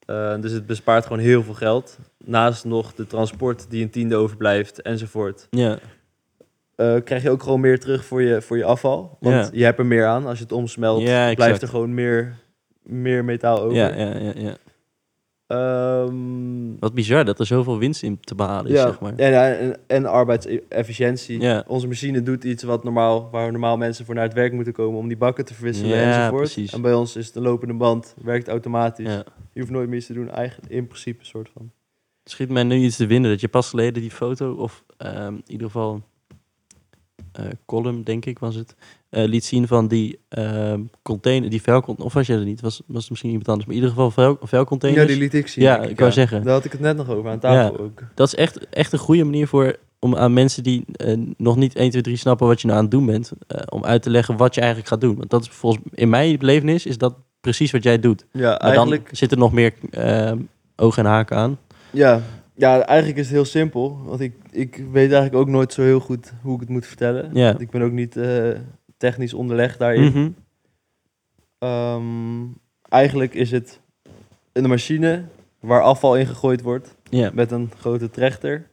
Eh, 0.06 0.36
dus 0.42 0.52
het 0.52 0.66
bespaart 0.66 1.04
gewoon 1.06 1.22
heel 1.22 1.44
veel 1.44 1.54
geld. 1.54 2.00
Naast 2.26 2.66
nog 2.66 2.94
de 2.94 3.08
transport 3.08 3.70
die 3.70 3.84
een 3.84 3.90
tiende 3.90 4.16
overblijft 4.16 4.82
enzovoort. 4.82 5.48
Ja, 5.50 5.78
eh, 6.76 6.96
krijg 7.04 7.24
je 7.24 7.30
ook 7.30 7.44
gewoon 7.44 7.60
meer 7.60 7.80
terug 7.80 8.06
voor 8.06 8.22
je, 8.22 8.42
voor 8.42 8.58
je 8.58 8.64
afval. 8.64 9.18
Want 9.20 9.50
je 9.54 9.64
hebt 9.64 9.80
er 9.80 9.86
meer 9.86 10.06
aan. 10.06 10.26
Als 10.26 10.38
je 10.38 10.44
het 10.44 10.54
omsmelt, 10.54 11.02
Ja, 11.02 11.34
blijft 11.34 11.62
er 11.62 11.68
gewoon 11.68 11.94
meer, 11.94 12.36
meer 12.84 13.26
metaal 13.26 13.62
over. 13.62 13.78
ja, 13.78 13.96
ja, 13.96 14.18
ja, 14.18 14.32
ja. 14.36 14.56
Ehm, 15.54 16.80
Wat 16.80 16.94
bizar 16.94 17.26
dat 17.26 17.40
er 17.40 17.46
zoveel 17.46 17.78
winst 17.80 18.04
in 18.04 18.20
te 18.20 18.36
behalen 18.36 18.72
is, 18.72 18.78
ja. 18.78 18.88
zeg 18.88 19.00
maar. 19.00 19.14
en, 19.16 19.60
en, 19.60 19.78
en 19.88 20.06
arbeidsefficiëntie. 20.06 21.42
Ja. 21.42 21.64
Onze 21.68 21.88
machine 21.88 22.22
doet 22.24 22.44
iets 22.44 22.64
wat 22.64 22.84
normaal, 22.84 23.30
waar 23.32 23.52
normaal 23.52 23.78
mensen 23.78 24.06
voor 24.06 24.16
naar 24.16 24.24
het 24.24 24.34
werk 24.34 24.54
moeten 24.54 24.74
komen 24.74 25.00
om 25.00 25.08
die 25.08 25.18
bakken 25.18 25.46
te 25.46 25.54
verwisselen 25.54 25.98
Ja, 25.98 26.04
enzovoort. 26.18 26.42
precies. 26.42 26.74
En 26.74 26.82
bij 26.82 26.94
ons 26.94 27.16
is 27.16 27.26
het 27.28 27.36
een 27.36 27.42
lopende 27.42 27.74
band, 27.74 28.16
werkt 28.24 28.48
automatisch. 28.48 29.12
Je 29.54 29.60
hoeft 29.60 29.72
nooit 29.72 29.88
meer 29.88 29.98
iets 29.98 30.08
te 30.08 30.14
doen, 30.14 30.30
eigenlijk 30.30 30.72
in 30.72 30.88
principe 30.88 31.20
een 31.20 31.26
soort 31.26 31.50
van. 31.54 31.72
Schiet 32.24 32.50
mij 32.50 32.64
nu 32.64 32.76
iets 32.76 32.96
te 32.96 33.06
winnen 33.06 33.32
dat 33.32 33.42
je 33.42 33.48
pas 33.48 33.70
geleden 33.70 34.02
die 34.02 34.12
foto, 34.12 34.54
of 34.54 34.84
ehm, 34.98 35.34
in 35.34 35.44
ieder 35.48 35.66
geval 35.68 35.94
eh 35.96 36.02
column, 37.66 38.04
denk 38.04 38.26
ik, 38.26 38.40
was 38.40 38.56
het, 38.56 38.76
eh, 39.10 39.24
liet 39.24 39.46
zien 39.46 39.68
van 39.68 39.88
die 39.88 40.20
ehm, 40.30 40.82
container, 41.02 41.50
die 41.50 41.62
vuilcontainer, 41.62 42.06
of 42.06 42.14
was 42.14 42.28
jij 42.28 42.38
er 42.38 42.46
niet, 42.46 42.62
was, 42.62 42.82
was 42.86 43.02
het 43.02 43.10
misschien 43.10 43.30
iemand 43.30 43.48
anders, 43.48 43.68
maar 43.68 43.76
in 43.76 43.82
ieder 43.82 43.96
geval 43.96 44.12
vuil, 44.12 44.38
vuilcontainers. 44.42 45.02
Ja, 45.02 45.10
die 45.12 45.22
liet 45.22 45.34
ik 45.34 45.48
zien. 45.48 45.64
Ja, 45.64 45.82
ik 45.82 46.00
wou 46.00 46.12
zeggen. 46.12 46.44
Daar 46.44 46.54
had 46.54 46.66
ik 46.66 46.72
het 46.72 46.82
net 46.82 46.98
nog 46.98 47.10
over, 47.10 47.32
aan 47.32 47.40
tafel 47.40 47.80
ook. 47.80 48.04
Dat 48.14 48.28
is 48.28 48.36
echt, 48.36 48.70
echt 48.70 48.94
een 48.94 49.00
goede 49.00 49.24
manier 49.24 49.48
voor 49.48 49.78
om 50.00 50.16
aan 50.16 50.34
mensen 50.34 50.64
die 50.64 50.86
eh, 50.96 51.18
nog 51.38 51.56
niet 51.56 51.76
1, 51.76 51.90
2, 51.90 52.02
3 52.02 52.16
snappen 52.16 52.48
wat 52.48 52.62
je 52.62 52.68
nou 52.68 52.78
aan 52.78 52.86
het 52.86 52.94
doen 52.94 53.06
bent, 53.06 53.32
eh, 53.48 53.62
om 53.70 53.86
uit 53.86 54.02
te 54.02 54.10
leggen 54.10 54.38
wat 54.38 54.54
je 54.54 54.62
eigenlijk 54.62 54.90
gaat 54.90 55.02
doen. 55.02 55.16
Want 55.18 55.30
dat 55.30 55.42
is 55.42 55.50
volgens 55.50 55.84
in 55.94 56.10
mijn 56.10 56.38
belevenis 56.38 56.86
is 56.86 56.98
dat 56.98 57.16
precies 57.42 57.72
wat 57.72 57.84
jij 57.84 58.00
doet. 58.00 58.26
Ja, 58.32 58.50
Maar 58.50 58.60
eigenlijk... 58.60 59.06
dan 59.06 59.16
zitten 59.16 59.38
er 59.38 59.44
nog 59.44 59.54
meer 59.54 59.74
ehm, 59.92 60.38
ogen 60.76 61.04
en 61.06 61.10
haken 61.10 61.38
aan. 61.38 61.60
Ja, 61.92 62.22
ja, 62.56 62.82
eigenlijk 62.86 63.20
is 63.20 63.26
het 63.26 63.34
heel 63.36 63.46
simpel. 63.46 64.00
Want 64.06 64.20
ik, 64.20 64.34
ik 64.52 64.76
weet 64.76 65.12
eigenlijk 65.12 65.36
ook 65.36 65.48
nooit 65.50 65.74
zo 65.74 65.82
heel 65.82 66.00
goed 66.00 66.34
hoe 66.42 66.54
ik 66.54 66.60
het 66.60 66.70
moet 66.70 66.86
vertellen. 66.86 67.30
Ja. 67.34 67.48
Want 67.48 67.62
Ik 67.62 67.70
ben 67.70 67.82
ook 67.82 67.92
niet 67.92 68.18
eh, 68.18 68.50
technisch 68.98 69.34
onderlegd 69.34 69.80
daarin. 69.80 70.04
Mhm. 70.04 70.30
Ehm, 71.60 72.46
eigenlijk 72.90 73.34
is 73.34 73.52
het 73.52 73.80
een 74.52 74.70
machine 74.70 75.24
waar 75.60 75.82
afval 75.82 76.18
in 76.18 76.26
gegooid 76.26 76.62
wordt. 76.62 76.96
Ja. 77.10 77.32
Met 77.34 77.52
een 77.52 77.72
grote 77.78 78.10
trechter. 78.10 78.68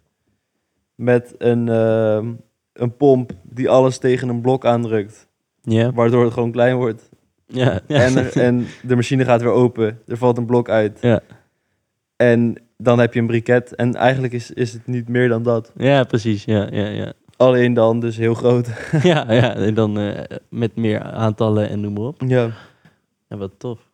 Met 0.94 1.34
een, 1.38 1.68
ehm, 1.68 2.32
een 2.72 2.96
pomp 2.96 3.32
die 3.42 3.68
alles 3.70 3.98
tegen 3.98 4.28
een 4.28 4.40
blok 4.40 4.64
aandrukt. 4.66 5.28
Ja. 5.62 5.92
Waardoor 5.92 6.24
het 6.24 6.32
gewoon 6.32 6.50
klein 6.52 6.76
wordt. 6.76 7.08
Ja. 7.46 7.80
ja. 7.86 8.00
En, 8.04 8.16
er- 8.16 8.36
en 8.40 8.66
de 8.82 8.96
machine 8.96 9.24
gaat 9.24 9.42
weer 9.42 9.50
open. 9.52 9.98
Er 10.06 10.16
valt 10.16 10.38
een 10.38 10.46
blok 10.46 10.68
uit. 10.68 10.98
Ja. 11.00 11.20
En 12.16 12.56
dan 12.82 12.98
heb 12.98 13.14
je 13.14 13.20
een 13.20 13.26
briket. 13.26 13.74
En 13.74 13.94
eigenlijk 13.94 14.32
is, 14.32 14.50
is 14.50 14.72
het 14.72 14.86
niet 14.86 15.08
meer 15.08 15.28
dan 15.28 15.42
dat. 15.42 15.72
Ja, 15.76 16.04
precies. 16.04 16.44
Ja, 16.44 16.68
ja, 16.70 16.86
ja. 16.86 17.12
Alleen 17.36 17.74
dan 17.74 18.00
dus 18.00 18.16
heel 18.16 18.34
groot. 18.34 18.68
ja, 19.02 19.32
ja. 19.32 19.54
En 19.54 19.74
dan 19.74 19.98
eh, 19.98 20.36
met 20.48 20.76
meer 20.76 21.02
aantallen 21.02 21.68
en 21.68 21.80
noem 21.80 21.92
maar 21.92 22.02
op. 22.02 22.22
Ja, 22.26 22.50
Ja, 23.28 23.36
wat 23.36 23.52
tof. 23.58 23.90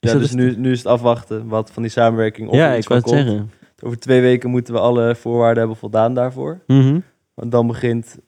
Is 0.00 0.12
ja 0.12 0.18
dus 0.18 0.32
nu, 0.32 0.56
nu 0.56 0.70
is 0.70 0.78
het 0.78 0.86
afwachten 0.86 1.48
wat 1.48 1.70
van 1.70 1.82
die 1.82 1.90
samenwerking 1.90 2.48
of 2.48 2.54
ja, 2.54 2.76
iets 2.76 2.86
ik 2.86 2.88
wou 2.88 3.00
het 3.00 3.10
komt. 3.10 3.26
zeggen. 3.26 3.50
Over 3.82 3.98
twee 3.98 4.20
weken 4.20 4.50
moeten 4.50 4.74
we 4.74 4.80
alle 4.80 5.14
voorwaarden 5.14 5.58
hebben 5.58 5.76
voldaan 5.76 6.14
daarvoor. 6.14 6.60
Mhm. 6.66 7.00
Want 7.34 7.52
dan 7.52 7.66
begint, 7.66 8.18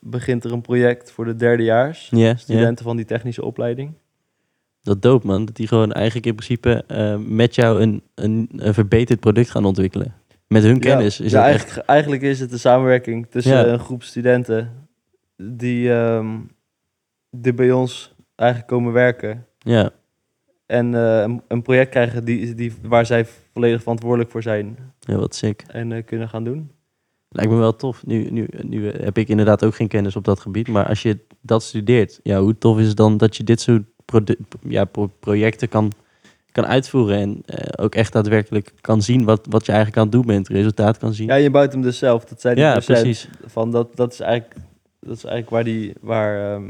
begint 0.00 0.44
er 0.44 0.52
een 0.52 0.60
project 0.60 1.10
voor 1.10 1.24
de 1.24 1.36
derdejaars. 1.36 2.08
Ja, 2.10 2.18
ja. 2.18 2.34
Studenten 2.34 2.84
van 2.84 2.96
die 2.96 3.04
technische 3.04 3.44
opleiding. 3.44 3.94
Dat 4.82 5.02
dope, 5.02 5.26
man. 5.26 5.44
Dat 5.44 5.56
die 5.56 5.66
gewoon 5.66 5.92
eigenlijk 5.92 6.26
in 6.26 6.34
principe 6.34 6.84
eh, 6.86 7.16
met 7.16 7.54
jou 7.54 7.80
een, 7.80 8.02
een, 8.14 8.48
een 8.56 8.74
verbeterd 8.74 9.20
product 9.20 9.50
gaan 9.50 9.64
ontwikkelen. 9.64 10.14
Met 10.46 10.62
hun 10.62 10.80
kennis. 10.80 11.16
ja, 11.16 11.24
is 11.24 11.30
ja, 11.30 11.36
dat 11.36 11.46
eigenlijk, 11.46 11.76
echt... 11.78 11.86
eigenlijk 11.86 12.22
is 12.22 12.40
het 12.40 12.52
een 12.52 12.58
samenwerking 12.58 13.26
tussen 13.30 13.52
Ja. 13.52 13.66
een 13.66 13.78
groep 13.78 14.02
studenten 14.02 14.70
die, 15.36 15.92
ehm, 15.92 16.38
die 17.30 17.54
bij 17.54 17.72
ons 17.72 18.14
eigenlijk 18.34 18.70
komen 18.70 18.92
werken. 18.92 19.46
Ja, 19.58 19.90
En 20.66 20.94
eh, 20.94 21.20
een, 21.20 21.42
een 21.48 21.62
project 21.62 21.90
krijgen 21.90 22.24
die, 22.24 22.54
die, 22.54 22.72
waar 22.82 23.06
zij 23.06 23.26
volledig 23.52 23.80
verantwoordelijk 23.80 24.30
voor 24.30 24.42
zijn 24.42 24.78
ja, 25.00 25.16
wat 25.16 25.34
sick. 25.34 25.64
en 25.66 25.92
eh, 25.92 26.04
kunnen 26.04 26.28
gaan 26.28 26.44
doen. 26.44 26.70
Lijkt 27.28 27.50
me 27.50 27.56
wel 27.58 27.76
tof. 27.76 28.06
Nu, 28.06 28.30
nu, 28.30 28.48
nu 28.62 28.90
heb 28.90 29.18
ik 29.18 29.28
inderdaad 29.28 29.64
ook 29.64 29.74
geen 29.74 29.88
kennis 29.88 30.16
op 30.16 30.24
dat 30.24 30.40
gebied. 30.40 30.68
Maar 30.68 30.86
als 30.88 31.02
je 31.02 31.18
dat 31.40 31.62
studeert, 31.62 32.20
ja, 32.22 32.40
hoe 32.40 32.58
tof 32.58 32.78
is 32.78 32.88
het 32.88 32.96
dan 32.96 33.16
dat 33.16 33.36
je 33.36 33.44
dit 33.44 33.60
soort 33.60 33.82
ja, 34.68 34.84
pro- 34.84 35.10
projecten 35.20 35.68
kan, 35.68 35.92
kan 36.52 36.66
uitvoeren. 36.66 37.18
En 37.18 37.42
eh, 37.46 37.84
ook 37.84 37.94
echt 37.94 38.12
daadwerkelijk 38.12 38.72
kan 38.80 39.02
zien 39.02 39.24
wat, 39.24 39.46
wat 39.50 39.66
je 39.66 39.72
eigenlijk 39.72 40.00
aan 40.00 40.06
het 40.06 40.12
doen 40.12 40.26
bent. 40.26 40.48
Resultaat 40.48 40.98
kan 40.98 41.14
zien. 41.14 41.26
Ja, 41.26 41.34
je 41.34 41.50
bouwt 41.50 41.72
hem 41.72 41.82
dus 41.82 41.98
zelf. 41.98 42.24
Dat 42.24 42.40
zijn 42.40 42.54
die 42.54 42.64
Ja, 42.64 42.80
precies. 42.80 43.28
Van 43.46 43.70
dat, 43.70 43.96
dat, 43.96 44.12
is 44.12 44.20
eigenlijk, 44.20 44.60
dat 45.00 45.16
is 45.16 45.24
eigenlijk 45.24 45.50
waar, 45.50 45.64
die, 45.64 45.92
waar 46.00 46.54
ehm, 46.54 46.64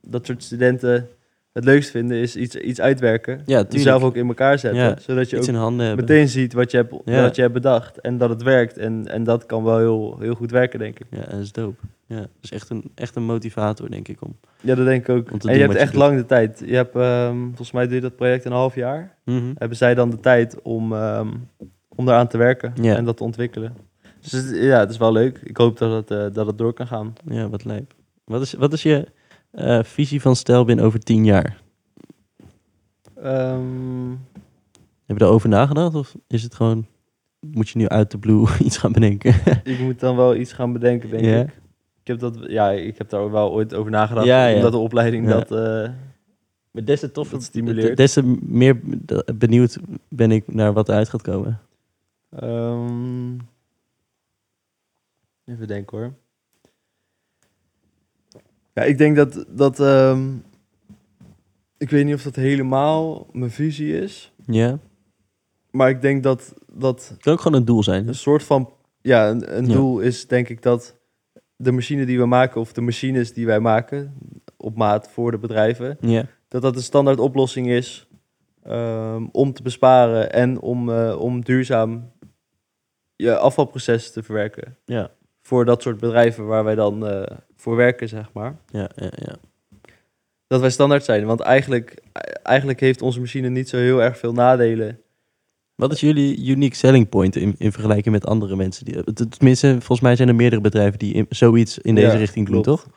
dat 0.00 0.26
soort 0.26 0.42
studenten 0.42 1.08
het 1.54 1.64
leukst 1.64 1.90
vinden 1.90 2.16
is 2.16 2.36
iets, 2.36 2.56
iets 2.56 2.80
uitwerken. 2.80 3.42
Ja, 3.46 3.64
zelf 3.68 4.02
ook 4.02 4.16
in 4.16 4.26
elkaar 4.28 4.58
zetten. 4.58 4.80
Ja, 4.82 4.96
zodat 5.00 5.30
je 5.30 5.36
Iets 5.36 5.48
ook 5.48 5.54
in 5.54 5.60
handen 5.60 5.86
hebben. 5.86 6.04
meteen 6.04 6.28
ziet 6.28 6.52
wat 6.52 6.70
je 6.70 6.76
hebt, 6.76 6.94
Ja. 7.04 7.22
wat 7.22 7.36
je 7.36 7.42
hebt 7.42 7.54
bedacht. 7.54 8.00
En 8.00 8.18
dat 8.18 8.28
het 8.30 8.42
werkt. 8.42 8.76
En, 8.78 9.06
en 9.08 9.24
dat 9.24 9.46
kan 9.46 9.64
wel 9.64 9.78
heel, 9.78 10.16
heel 10.20 10.34
goed 10.34 10.50
werken, 10.50 10.78
denk 10.78 10.98
ik. 10.98 11.06
Ja, 11.10 11.24
dat 11.30 11.40
is 11.40 11.52
dope. 11.52 11.80
Ja, 12.06 12.16
dat 12.16 12.28
is 12.40 12.50
echt 12.52 12.70
een, 12.70 12.90
echt 12.94 13.16
een 13.16 13.22
motivator, 13.24 13.90
denk 13.90 14.08
ik. 14.08 14.22
Om. 14.22 14.36
Ja, 14.60 14.74
dat 14.74 14.86
denk 14.86 15.08
ik 15.08 15.14
ook. 15.16 15.30
En 15.30 15.54
je 15.54 15.60
hebt 15.60 15.72
je 15.72 15.78
echt 15.78 15.92
doet. 15.92 16.00
lang 16.00 16.16
de 16.16 16.26
tijd. 16.26 16.62
Je 16.66 16.74
hebt, 16.74 16.94
ehm, 16.96 17.38
volgens 17.46 17.72
mij 17.72 17.84
doe 17.86 17.94
je 17.94 18.00
dat 18.00 18.16
project 18.16 18.44
een 18.44 18.52
half 18.52 18.74
jaar. 18.74 19.14
Mhm. 19.24 19.52
Hebben 19.54 19.76
zij 19.78 19.94
dan 19.94 20.10
de 20.10 20.20
tijd 20.20 20.62
om, 20.62 20.92
ehm 20.92 21.28
om 21.96 22.04
daaraan 22.06 22.28
te 22.28 22.38
werken 22.38 22.72
Ja. 22.82 22.96
en 22.96 23.04
dat 23.04 23.16
te 23.16 23.24
ontwikkelen. 23.24 23.76
Dus 24.30 24.50
ja, 24.52 24.78
het 24.80 24.90
is 24.90 24.96
wel 24.96 25.12
leuk. 25.12 25.40
Ik 25.44 25.56
hoop 25.56 25.78
dat 25.78 25.92
het, 25.92 26.10
eh, 26.18 26.26
dat 26.34 26.46
het 26.46 26.58
door 26.58 26.72
kan 26.72 26.86
gaan. 26.86 27.12
Ja, 27.28 27.48
wat 27.48 27.64
lijp. 27.64 27.94
Wat 28.24 28.42
is, 28.42 28.52
wat 28.52 28.72
is 28.72 28.82
je 28.82 29.06
eh, 29.54 29.82
visie 29.82 30.20
van 30.20 30.36
Stelbin 30.36 30.80
over 30.80 30.98
tien 31.00 31.24
jaar? 31.24 31.62
Ehm, 33.14 34.10
Heb 35.06 35.18
je 35.18 35.24
erover 35.24 35.48
nagedacht? 35.48 35.94
Of 35.94 36.14
is 36.26 36.42
het 36.42 36.54
gewoon, 36.54 36.86
moet 37.40 37.68
je 37.68 37.78
nu 37.78 37.88
uit 37.88 38.10
de 38.10 38.18
blue 38.18 38.46
iets 38.64 38.76
gaan 38.78 38.92
bedenken? 38.92 39.34
ik 39.64 39.78
moet 39.78 40.00
dan 40.00 40.16
wel 40.16 40.36
iets 40.36 40.52
gaan 40.52 40.72
bedenken, 40.72 41.10
denk 41.10 41.24
ik. 41.48 41.54
Ik 42.00 42.06
heb, 42.10 42.18
dat, 42.18 42.38
ja, 42.48 42.70
ik 42.70 42.98
heb 42.98 43.08
daar 43.08 43.30
wel 43.30 43.52
ooit 43.52 43.74
over 43.74 43.90
nagedacht. 43.90 44.26
Ja, 44.26 44.46
ja. 44.46 44.56
Omdat 44.56 44.72
de 44.72 44.78
opleiding 44.78 45.28
Ja. 45.28 45.32
dat... 45.32 45.50
eh, 45.52 45.90
Maar 46.70 46.84
des 46.84 47.00
te 47.00 47.10
tof, 47.10 47.28
Dat 47.30 47.42
stimuleert. 47.42 47.96
Des 47.96 48.12
te 48.12 48.22
meer 48.42 48.80
benieuwd 49.34 49.78
ben 50.08 50.30
ik 50.30 50.52
naar 50.54 50.72
wat 50.72 50.88
eruit 50.88 51.08
gaat 51.08 51.22
komen. 51.22 51.60
ehm, 52.30 53.32
even 55.44 55.66
denken 55.68 55.98
hoor. 55.98 56.12
Ja, 58.74 58.82
ik 58.82 58.98
denk 58.98 59.16
dat... 59.16 59.44
dat 59.48 59.80
ehm, 59.80 60.28
ik 61.78 61.90
weet 61.90 62.04
niet 62.04 62.14
of 62.14 62.22
dat 62.22 62.34
helemaal 62.36 63.26
mijn 63.32 63.50
visie 63.50 64.00
is. 64.00 64.32
Ja? 64.46 64.78
Maar 65.70 65.88
ik 65.90 66.00
denk 66.02 66.22
dat, 66.22 66.54
dat 66.72 67.08
Het 67.08 67.22
kan 67.22 67.32
ook 67.32 67.40
gewoon 67.40 67.58
een 67.58 67.64
doel 67.64 67.82
zijn. 67.82 68.08
een 68.08 68.14
soort 68.14 68.42
van... 68.42 68.72
Ja, 69.00 69.28
een, 69.30 69.56
een 69.56 69.66
Ja. 69.66 69.72
doel 69.72 70.00
is 70.00 70.26
denk 70.26 70.48
ik 70.48 70.62
dat 70.62 70.96
de 71.56 71.72
machine 71.72 72.06
die 72.06 72.18
we 72.18 72.26
maken... 72.26 72.60
of 72.60 72.72
de 72.72 72.80
machines 72.80 73.32
die 73.32 73.46
wij 73.46 73.60
maken 73.60 74.14
op 74.56 74.76
maat 74.76 75.08
voor 75.08 75.30
de 75.30 75.38
bedrijven... 75.38 75.96
Ja, 76.00 76.26
dat 76.48 76.62
dat 76.62 76.76
een 76.76 76.82
standaard 76.82 77.18
oplossing 77.18 77.68
is 77.68 78.08
ehm, 78.62 79.26
om 79.32 79.52
te 79.52 79.62
besparen 79.62 80.32
en 80.32 80.60
om, 80.60 80.90
eh, 80.90 81.20
om 81.20 81.44
duurzaam 81.44 82.12
je 83.16 83.36
afvalproces 83.36 84.12
te 84.12 84.22
verwerken. 84.22 84.76
ja, 84.84 85.10
Voor 85.42 85.64
dat 85.64 85.82
soort 85.82 86.00
bedrijven 86.00 86.46
waar 86.46 86.64
wij 86.64 86.74
dan 86.74 87.06
eh, 87.06 87.36
voor 87.64 87.76
werken, 87.76 88.08
zeg 88.08 88.32
maar. 88.32 88.56
ja, 88.70 88.88
ja. 88.96 89.10
ja. 89.14 89.36
Dat 90.46 90.60
wij 90.60 90.70
standaard 90.70 91.04
zijn. 91.04 91.24
Want 91.26 91.40
eigenlijk, 91.40 92.02
eigenlijk 92.42 92.80
heeft 92.80 93.02
onze 93.02 93.20
machine 93.20 93.48
niet 93.48 93.68
zo 93.68 93.76
heel 93.76 94.02
erg 94.02 94.18
veel 94.18 94.32
nadelen. 94.32 95.00
Wat 95.74 95.92
is 95.92 96.00
jullie 96.00 96.46
unique 96.46 96.76
selling 96.76 97.08
point 97.08 97.36
in, 97.36 97.54
in 97.58 97.72
vergelijking 97.72 98.14
met 98.14 98.26
andere 98.26 98.56
mensen? 98.56 98.84
Die, 98.84 99.12
tenminste, 99.28 99.68
volgens 99.68 100.00
mij 100.00 100.16
zijn 100.16 100.28
er 100.28 100.34
meerdere 100.34 100.60
bedrijven 100.60 100.98
die 100.98 101.14
in- 101.14 101.26
zoiets 101.28 101.78
in 101.78 101.94
deze 101.94 102.06
Ja, 102.06 102.14
richting 102.14 102.46
doen, 102.48 102.62
klopt. 102.62 102.82
toch? 102.82 102.94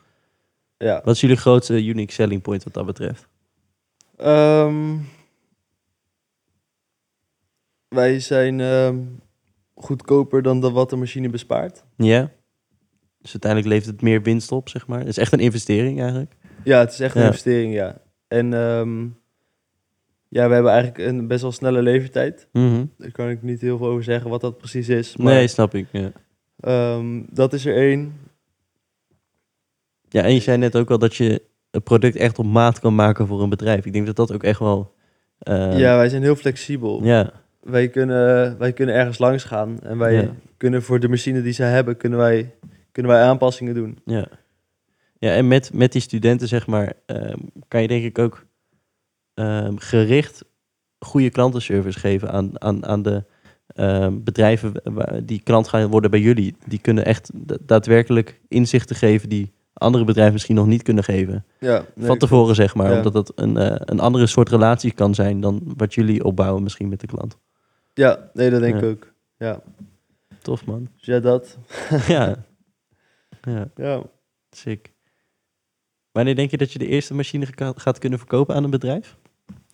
Ja. 0.77 1.01
Wat 1.03 1.15
is 1.15 1.21
jullie 1.21 1.35
grootste 1.37 1.83
unique 1.85 2.11
selling 2.13 2.41
point 2.41 2.63
wat 2.63 2.73
dat 2.73 2.85
betreft? 2.85 3.27
Ehm, 4.17 4.95
wij 7.87 8.19
zijn 8.19 8.59
ehm, 8.59 8.97
goedkoper 9.75 10.41
dan 10.41 10.61
de, 10.61 10.71
wat 10.71 10.89
de 10.89 10.95
machine 10.95 11.29
bespaart. 11.29 11.83
Ja? 11.97 12.31
Dus 13.31 13.41
uiteindelijk 13.43 13.73
levert 13.73 13.91
het 13.95 14.01
meer 14.01 14.21
winst 14.21 14.51
op, 14.51 14.69
zeg 14.69 14.87
maar. 14.87 14.99
Het 14.99 15.07
is 15.07 15.17
echt 15.17 15.33
een 15.33 15.39
investering 15.39 16.01
eigenlijk. 16.01 16.35
Ja, 16.63 16.79
het 16.79 16.91
is 16.91 16.99
echt 16.99 17.15
een 17.15 17.21
Ja. 17.21 17.27
investering, 17.27 17.73
ja. 17.73 17.97
En 18.27 18.53
ehm, 18.53 19.01
ja, 20.27 20.47
we 20.47 20.53
hebben 20.53 20.71
eigenlijk 20.71 21.09
een 21.09 21.27
best 21.27 21.41
wel 21.41 21.51
snelle 21.51 21.81
levertijd. 21.81 22.47
Mhm. 22.51 22.85
Daar 22.97 23.11
kan 23.11 23.29
ik 23.29 23.41
niet 23.41 23.61
heel 23.61 23.77
veel 23.77 23.87
over 23.87 24.03
zeggen 24.03 24.29
wat 24.29 24.41
dat 24.41 24.57
precies 24.57 24.89
is. 24.89 25.17
Maar 25.17 25.33
Nee, 25.33 25.47
snap 25.47 25.75
ik. 25.75 25.87
Ja. 25.91 26.11
ehm, 26.59 27.21
dat 27.29 27.53
is 27.53 27.65
er 27.65 27.75
één. 27.75 28.13
ja, 30.09 30.23
en 30.23 30.33
je 30.33 30.39
zei 30.39 30.57
net 30.57 30.75
ook 30.75 30.87
wel 30.89 30.99
dat 30.99 31.15
je 31.15 31.41
een 31.71 31.83
product 31.83 32.15
echt 32.15 32.39
op 32.39 32.45
maat 32.45 32.79
kan 32.79 32.95
maken 32.95 33.27
voor 33.27 33.41
een 33.41 33.49
bedrijf. 33.49 33.85
Ik 33.85 33.93
denk 33.93 34.05
dat 34.05 34.15
dat 34.15 34.33
ook 34.33 34.43
echt 34.43 34.59
wel... 34.59 34.93
eh, 35.39 35.79
ja, 35.79 35.95
wij 35.97 36.09
zijn 36.09 36.21
heel 36.21 36.35
flexibel. 36.35 37.03
ja, 37.03 37.31
Wij, 37.61 37.87
kunnen, 37.89 38.57
wij 38.57 38.73
kunnen 38.73 38.95
ergens 38.95 39.17
langs 39.17 39.43
gaan. 39.43 39.79
En 39.83 39.97
wij 39.97 40.13
Ja. 40.13 40.31
kunnen 40.57 40.83
voor 40.83 40.99
de 40.99 41.07
machine 41.09 41.41
die 41.41 41.53
ze 41.53 41.63
hebben, 41.63 41.97
kunnen 41.97 42.19
wij, 42.19 42.53
kunnen 42.97 43.15
wij 43.15 43.23
aanpassingen 43.23 43.73
doen. 43.73 43.97
ja. 44.05 44.27
Ja, 45.19 45.31
en 45.33 45.47
met, 45.47 45.73
met 45.73 45.91
die 45.91 46.01
studenten, 46.01 46.47
zeg 46.47 46.67
maar, 46.67 46.93
ehm, 47.05 47.37
kan 47.67 47.81
je 47.81 47.87
denk 47.87 48.03
ik 48.03 48.19
ook 48.19 48.45
ehm, 49.33 49.75
gericht 49.77 50.45
goede 50.99 51.29
klantenservice 51.29 51.99
geven 51.99 52.31
aan, 52.31 52.61
aan, 52.61 52.85
aan 52.85 53.01
de 53.01 53.23
ehm, 53.67 54.13
bedrijven 54.23 54.71
waar, 54.83 55.25
die 55.25 55.41
klant 55.43 55.67
gaan 55.67 55.87
worden 55.89 56.11
bij 56.11 56.19
jullie. 56.19 56.55
Die 56.67 56.79
kunnen 56.79 57.05
echt 57.05 57.29
da- 57.33 57.57
daadwerkelijk 57.61 58.39
inzichten 58.47 58.95
geven 58.95 59.29
die 59.29 59.51
andere 59.73 60.03
bedrijven 60.03 60.33
misschien 60.33 60.55
nog 60.55 60.67
niet 60.67 60.83
kunnen 60.83 61.03
geven. 61.03 61.45
Ja, 61.59 61.85
nee, 61.95 62.05
Van 62.07 62.17
tevoren, 62.17 62.55
zeg 62.55 62.75
maar. 62.75 62.91
Ja. 62.91 62.97
Omdat 62.97 63.13
dat 63.13 63.31
een, 63.35 63.57
eh, 63.57 63.75
een 63.79 63.99
andere 63.99 64.27
soort 64.27 64.49
relatie 64.49 64.91
kan 64.91 65.15
zijn 65.15 65.41
dan 65.41 65.61
wat 65.77 65.93
jullie 65.93 66.23
opbouwen 66.23 66.63
misschien 66.63 66.89
met 66.89 66.99
de 66.99 67.07
klant. 67.07 67.37
Ja, 67.93 68.29
nee, 68.33 68.49
dat 68.49 68.61
denk 68.61 68.73
Ja. 68.73 68.79
ik 68.87 68.89
ook. 68.91 69.13
Ja, 69.37 69.61
Tof, 70.41 70.65
man. 70.65 70.87
dus 70.95 71.05
ja, 71.05 71.19
dat. 71.19 71.57
ja. 72.07 72.35
ja, 73.41 73.69
Ja. 73.75 74.03
sick. 74.51 74.91
Wanneer 76.11 76.35
denk 76.35 76.51
je 76.51 76.57
dat 76.57 76.71
je 76.71 76.79
de 76.79 76.87
eerste 76.87 77.13
machine 77.13 77.45
ga- 77.45 77.73
gaat 77.75 77.97
kunnen 77.97 78.19
verkopen 78.19 78.55
aan 78.55 78.63
een 78.63 78.69
bedrijf? 78.69 79.17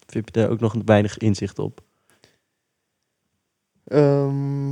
Of 0.07 0.13
heb 0.13 0.25
je 0.25 0.31
daar 0.31 0.49
ook 0.49 0.59
nog 0.59 0.75
weinig 0.85 1.17
inzicht 1.17 1.59
op? 1.59 1.81
Ehm, 3.83 4.71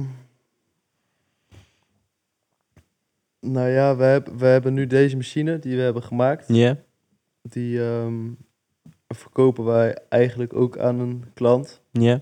nou 3.40 3.70
ja, 3.70 3.96
we, 3.96 4.04
hebben 4.04 4.38
we 4.38 4.46
hebben 4.46 4.74
nu 4.74 4.88
deze 4.88 5.16
machine 5.16 5.60
die 5.60 5.76
we 5.76 5.82
hebben 5.82 6.04
gemaakt. 6.04 6.48
Ja? 6.48 6.78
Die 7.42 7.84
ehm, 7.84 8.30
verkopen 9.08 9.64
wij 9.64 9.98
eigenlijk 10.10 10.54
ook 10.54 10.78
aan 10.78 11.00
een 11.00 11.24
klant. 11.34 11.82
Ja? 11.92 12.22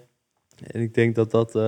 En 0.68 0.82
ik 0.82 0.94
denk 0.94 1.16
dat 1.16 1.32
dat 1.32 1.48
eh, 1.48 1.62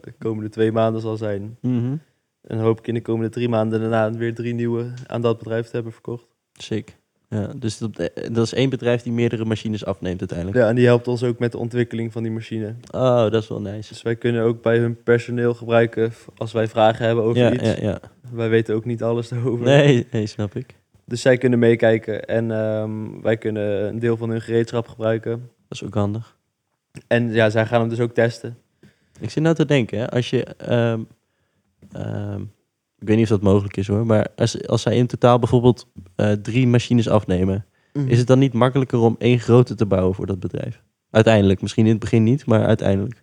de 0.00 0.14
komende 0.18 0.48
twee 0.50 0.72
maanden 0.72 1.00
zal 1.00 1.16
zijn. 1.16 1.58
Mhm. 1.60 1.96
En 2.46 2.58
hoop 2.58 2.78
ik 2.78 2.86
in 2.86 2.94
de 2.94 3.02
komende 3.02 3.30
drie 3.30 3.48
maanden 3.48 3.80
daarna 3.80 4.12
weer 4.12 4.34
drie 4.34 4.54
nieuwe 4.54 4.92
aan 5.06 5.20
dat 5.22 5.38
bedrijf 5.38 5.66
te 5.66 5.74
hebben 5.74 5.92
verkocht. 5.92 6.26
Sick. 6.52 6.96
Ja, 7.28 7.50
dus 7.56 7.78
dat, 7.78 7.98
eh, 7.98 8.24
dat 8.32 8.44
is 8.44 8.54
één 8.54 8.70
bedrijf 8.70 9.02
die 9.02 9.12
meerdere 9.12 9.44
machines 9.44 9.84
afneemt 9.84 10.20
uiteindelijk. 10.20 10.58
Ja, 10.58 10.68
en 10.68 10.74
die 10.74 10.84
helpt 10.86 11.08
ons 11.08 11.22
ook 11.22 11.38
met 11.38 11.52
de 11.52 11.58
ontwikkeling 11.58 12.12
van 12.12 12.22
die 12.22 12.32
machine. 12.32 12.74
Oh, 12.90 13.16
dat 13.30 13.42
is 13.42 13.48
wel 13.48 13.60
nice. 13.60 13.88
Dus 13.88 14.02
wij 14.02 14.16
kunnen 14.16 14.42
ook 14.42 14.62
bij 14.62 14.78
hun 14.78 15.02
personeel 15.02 15.54
gebruiken 15.54 16.12
als 16.36 16.52
wij 16.52 16.68
vragen 16.68 17.06
hebben 17.06 17.24
over 17.24 17.42
Ja, 17.42 17.52
iets. 17.52 17.62
ja, 17.62 17.74
ja. 17.80 18.00
Wij 18.32 18.48
weten 18.48 18.74
ook 18.74 18.84
niet 18.84 19.02
alles 19.02 19.28
daarover. 19.28 19.64
Nee, 19.64 20.06
nee, 20.10 20.26
snap 20.26 20.54
ik. 20.54 20.74
Dus 21.04 21.20
zij 21.20 21.36
kunnen 21.38 21.58
meekijken 21.58 22.24
en 22.24 22.50
ehm, 22.50 23.20
wij 23.22 23.36
kunnen 23.36 23.86
een 23.88 23.98
deel 23.98 24.16
van 24.16 24.30
hun 24.30 24.40
gereedschap 24.42 24.88
gebruiken. 24.88 25.30
Dat 25.68 25.80
is 25.80 25.84
ook 25.84 25.94
handig. 25.94 26.36
En 27.06 27.32
ja, 27.32 27.50
zij 27.50 27.66
gaan 27.66 27.80
hem 27.80 27.88
dus 27.88 28.00
ook 28.00 28.14
testen. 28.14 28.56
Ik 29.20 29.30
zit 29.30 29.42
nou 29.42 29.54
te 29.54 29.64
denken, 29.66 29.98
hè, 29.98 30.10
als 30.10 30.30
je... 30.30 30.44
ehm, 30.44 31.00
ik 32.98 33.08
weet 33.08 33.16
niet 33.16 33.24
of 33.24 33.38
dat 33.38 33.42
mogelijk 33.42 33.76
is 33.76 33.86
hoor, 33.86 34.06
maar 34.06 34.26
als, 34.36 34.66
als 34.66 34.82
zij 34.82 34.96
in 34.96 35.06
totaal 35.06 35.38
bijvoorbeeld 35.38 35.86
eh, 36.16 36.32
drie 36.32 36.66
machines 36.66 37.08
afnemen, 37.08 37.66
is 38.06 38.18
het 38.18 38.26
dan 38.26 38.38
niet 38.38 38.52
makkelijker 38.52 38.98
om 38.98 39.16
één 39.18 39.38
grote 39.38 39.74
te 39.74 39.86
bouwen 39.86 40.14
voor 40.14 40.26
dat 40.26 40.40
bedrijf? 40.40 40.82
Uiteindelijk, 41.10 41.62
misschien 41.62 41.84
in 41.84 41.90
het 41.90 42.00
begin 42.00 42.22
niet, 42.22 42.46
maar 42.46 42.66
uiteindelijk. 42.66 43.22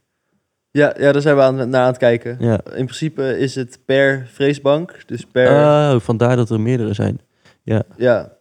Ja, 0.71 0.95
ja, 0.97 1.11
daar 1.11 1.21
zijn 1.21 1.35
we 1.35 1.41
aan, 1.41 1.55
naar 1.55 1.81
aan 1.81 1.87
het 1.87 1.97
kijken. 1.97 2.37
Ja. 2.39 2.59
In 2.63 2.85
principe 2.85 3.37
is 3.37 3.55
het 3.55 3.79
per 3.85 4.27
vreesbank. 4.31 5.03
Dus 5.05 5.25
per... 5.25 5.47
Oh, 5.47 5.99
vandaar 5.99 6.35
dat 6.35 6.49
er 6.49 6.61
meerdere 6.61 6.93
zijn. 6.93 7.19
ja, 7.63 7.83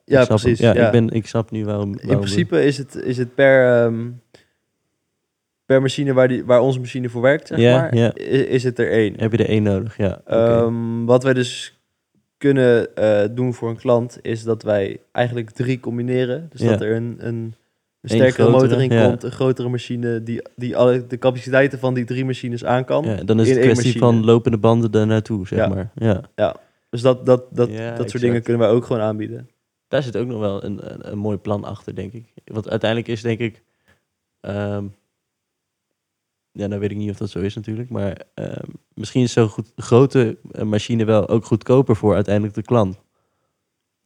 ja 0.05 0.19
hem. 0.19 0.27
precies. 0.27 0.59
Ja, 0.59 0.75
ja. 0.75 0.87
Ik, 0.87 0.93
ben, 0.93 1.09
ik 1.11 1.27
snap 1.27 1.51
nu 1.51 1.65
waarom. 1.65 1.93
waarom 1.93 2.11
In 2.11 2.19
principe 2.19 2.65
is 2.65 2.79
het, 2.79 2.95
is 2.95 3.17
het 3.17 3.35
per, 3.35 3.83
ehm, 3.83 4.09
per 5.71 5.81
machine 5.81 6.13
waar, 6.13 6.29
die, 6.29 6.45
waar 6.45 6.61
onze 6.61 6.81
machine 6.81 7.09
voor 7.09 7.23
werkt, 7.23 7.47
zeg 7.47 7.59
Ja, 7.59 7.81
maar, 7.81 7.97
ja. 7.97 8.15
is 8.49 8.63
het 8.65 8.79
er 8.79 8.91
één. 8.91 9.15
Heb 9.17 9.33
je 9.33 9.39
er 9.39 9.49
één 9.49 9.63
nodig? 9.63 9.97
Ja. 9.97 10.21
Ehm, 10.27 11.05
wat 11.05 11.23
wij 11.23 11.33
dus 11.35 11.79
kunnen 12.39 12.95
eh, 12.97 13.29
doen 13.31 13.55
voor 13.55 13.69
een 13.71 13.77
klant, 13.77 14.19
is 14.23 14.43
dat 14.43 14.63
wij 14.63 15.01
eigenlijk 15.13 15.51
drie 15.51 15.81
combineren. 15.81 16.47
Dus 16.51 16.61
Ja. 16.61 16.69
dat 16.71 16.81
er 16.81 16.95
een, 16.97 17.17
een, 17.19 17.55
een 18.01 18.09
sterkere 18.09 18.31
grotere, 18.49 18.51
motor 18.69 18.83
in 18.83 18.91
ja. 18.91 19.07
komt, 19.07 19.23
een 19.23 19.31
grotere 19.31 19.69
machine 19.69 20.23
die, 20.23 20.43
die 20.57 20.77
alle 20.77 21.07
de 21.07 21.19
capaciteiten 21.19 21.79
van 21.79 21.95
die 21.95 22.05
drie 22.05 22.25
machines 22.25 22.65
aan 22.65 22.85
kan. 22.85 23.05
ja, 23.05 23.17
dan 23.25 23.41
is 23.41 23.49
in 23.49 23.55
het 23.55 23.65
één 23.65 23.73
kwestie 23.73 23.99
van 23.99 24.25
lopende 24.25 24.59
banden 24.59 24.91
daar 24.91 25.07
naartoe, 25.07 25.47
zeg 25.47 25.59
Ja. 25.59 25.69
maar. 25.69 25.91
Ja. 26.35 26.57
Dus 26.91 27.01
dat, 27.01 27.27
dat, 27.27 27.45
dat, 27.51 27.69
Ja, 27.71 27.77
dat 27.79 27.97
soort 27.97 28.01
exact. 28.05 28.23
dingen 28.23 28.43
kunnen 28.43 28.63
wij 28.63 28.71
ook 28.71 28.85
gewoon 28.85 29.03
aanbieden. 29.03 29.49
Daar 29.89 30.03
zit 30.03 30.17
ook 30.17 30.27
nog 30.27 30.41
wel 30.41 30.65
een, 30.65 30.93
een, 30.93 31.11
een 31.13 31.19
mooi 31.19 31.37
plan 31.37 31.65
achter, 31.65 31.95
denk 31.95 32.13
ik. 32.13 32.25
Want 32.45 32.69
uiteindelijk 32.71 33.11
is, 33.11 33.23
denk 33.23 33.39
ik... 33.39 33.63
ehm, 34.41 34.85
ja, 36.53 36.67
nou 36.67 36.81
weet 36.81 36.91
ik 36.91 36.97
niet 36.97 37.11
of 37.11 37.17
dat 37.17 37.31
zo 37.31 37.39
is 37.39 37.55
natuurlijk. 37.55 37.91
Maar 37.91 38.21
ehm, 38.35 38.65
misschien 38.95 39.23
is 39.23 39.33
zo'n 39.33 39.49
goed, 39.49 39.73
grote 39.77 40.37
eh, 40.53 40.65
machine 40.65 41.05
wel 41.05 41.29
ook 41.29 41.45
goedkoper 41.45 41.97
voor 41.97 42.15
uiteindelijk 42.15 42.55
de 42.55 42.63
klant. 42.63 42.99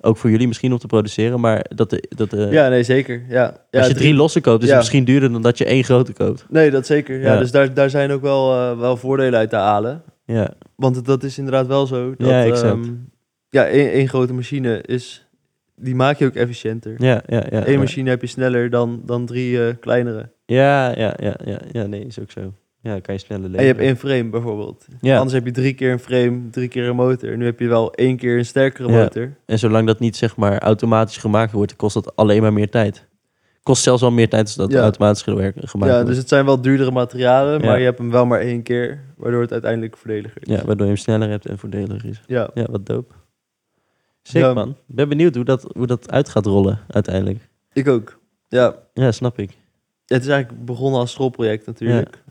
ook 0.01 0.17
voor 0.17 0.31
jullie 0.31 0.47
misschien 0.47 0.73
om 0.73 0.79
te 0.79 0.87
produceren, 0.87 1.41
maar 1.41 1.67
dat 1.75 1.91
de, 1.91 2.05
dat 2.09 2.31
de, 2.31 2.49
ja, 2.51 2.69
nee, 2.69 2.83
zeker. 2.83 3.25
Ja. 3.29 3.67
Ja, 3.71 3.79
als 3.79 3.89
je 3.89 3.95
drie 3.95 4.15
losse 4.15 4.41
koopt, 4.41 4.61
is 4.63 4.69
ja. 4.69 4.71
het 4.75 4.81
misschien 4.83 5.05
duurder 5.05 5.33
dan 5.33 5.43
dat 5.43 5.59
je 5.59 5.65
één 5.65 5.85
grote 5.85 6.13
koopt. 6.13 6.47
Nee, 6.49 6.71
dat 6.71 6.87
zeker. 6.87 7.21
Ja, 7.21 7.33
Ja. 7.33 7.39
Dus 7.39 7.51
daar, 7.51 7.75
daar 7.75 7.91
zijn 7.91 8.11
ook 8.11 8.23
wel, 8.23 8.53
eh, 8.53 8.79
wel 8.79 8.97
voordelen 8.97 9.39
uit 9.39 9.51
te 9.51 9.57
halen. 9.57 10.03
Ja, 10.25 10.55
Want 10.77 11.05
dat 11.05 11.23
is 11.23 11.39
inderdaad 11.39 11.67
wel 11.67 11.87
zo. 11.87 12.15
Dat, 12.17 12.29
Ja, 12.29 12.45
exact. 12.45 12.85
ehm, 12.85 12.93
ja, 13.49 13.67
één, 13.67 13.91
één 13.91 14.09
grote 14.09 14.33
machine 14.33 14.83
is... 14.83 15.24
Die 15.77 15.95
maak 15.95 16.19
je 16.19 16.27
ook 16.27 16.35
efficiënter. 16.35 16.95
ja, 16.99 17.23
ja. 17.27 17.43
ja 17.51 17.67
Eén 17.67 17.73
ja. 17.73 17.79
machine 17.79 18.11
heb 18.11 18.21
je 18.21 18.27
sneller 18.27 18.71
dan, 18.71 19.03
dan 19.05 19.27
drie 19.27 19.67
eh, 19.67 19.75
kleinere. 19.81 20.31
Ja, 20.47 20.99
ja, 20.99 21.15
ja, 21.17 21.35
ja, 21.45 21.59
ja, 21.73 21.87
nee, 21.87 22.05
is 22.07 22.21
ook 22.21 22.31
zo. 22.31 22.53
Ja, 22.81 23.01
kan 23.01 23.15
je 23.15 23.21
sneller 23.21 23.43
leveren. 23.51 23.59
En 23.61 23.67
je 23.67 23.73
hebt 23.73 23.85
één 23.85 23.97
frame 24.11 24.31
bijvoorbeeld. 24.31 24.87
Ja. 25.01 25.15
Anders 25.17 25.33
heb 25.35 25.45
je 25.45 25.51
drie 25.53 25.75
keer 25.75 25.93
een 25.93 25.99
frame, 25.99 26.41
drie 26.51 26.69
keer 26.69 26.89
een 26.89 26.97
motor. 26.97 27.37
Nu 27.37 27.45
heb 27.45 27.61
je 27.61 27.69
wel 27.69 27.93
één 27.95 28.17
keer 28.17 28.39
een 28.39 28.45
sterkere 28.47 28.89
Ja. 28.93 28.99
motor. 29.03 29.33
En 29.47 29.59
zolang 29.59 29.87
dat 29.87 29.99
niet 29.99 30.17
zeg 30.17 30.37
maar 30.37 30.59
automatisch 30.59 31.17
gemaakt 31.17 31.53
wordt, 31.53 31.77
kost 31.77 31.95
dat 31.95 32.17
alleen 32.17 32.43
maar 32.43 32.53
meer 32.53 32.71
tijd. 32.71 33.07
Kost 33.63 33.83
zelfs 33.83 34.03
al 34.03 34.11
meer 34.11 34.29
tijd 34.29 34.43
als 34.43 34.55
dat 34.55 34.73
Ja. 34.73 34.81
automatisch 34.83 35.23
gemaakt 35.23 35.53
Ja, 35.73 35.93
wordt. 35.93 36.07
dus 36.07 36.17
het 36.17 36.29
zijn 36.29 36.45
wel 36.45 36.61
duurdere 36.61 36.91
materialen, 36.91 37.61
Ja. 37.61 37.67
maar 37.67 37.79
je 37.79 37.85
hebt 37.85 37.99
hem 37.99 38.11
wel 38.11 38.27
maar 38.27 38.41
één 38.41 38.63
keer, 38.63 39.01
waardoor 39.17 39.41
het 39.41 39.53
uiteindelijk 39.53 39.97
voordeliger 39.97 40.43
is. 40.45 40.55
Ja, 40.57 40.65
waardoor 40.65 40.87
je 40.87 40.93
hem 40.93 40.97
sneller 41.03 41.29
hebt 41.29 41.47
en 41.47 41.59
voordeliger 41.59 42.09
is. 42.09 42.21
Ja, 42.27 42.51
Ja, 42.55 42.67
wat 42.71 42.87
dope. 42.87 43.15
Ja. 44.33 44.53
man. 44.55 44.69
Ik 44.89 44.95
ben 44.95 45.09
benieuwd 45.09 45.35
hoe 45.35 45.45
dat, 45.45 45.67
hoe 45.77 45.87
dat 45.87 46.11
uit 46.11 46.29
gaat 46.29 46.47
rollen 46.47 46.79
uiteindelijk. 46.89 47.49
ik 47.73 47.89
ook. 47.89 48.19
Ja, 48.49 48.75
Ja, 48.95 49.13
snap 49.13 49.39
ik. 49.39 49.51
het 50.07 50.23
is 50.23 50.29
eigenlijk 50.29 50.65
begonnen 50.65 51.01
als 51.01 51.11
schoolproject 51.13 51.67
natuurlijk. 51.67 52.23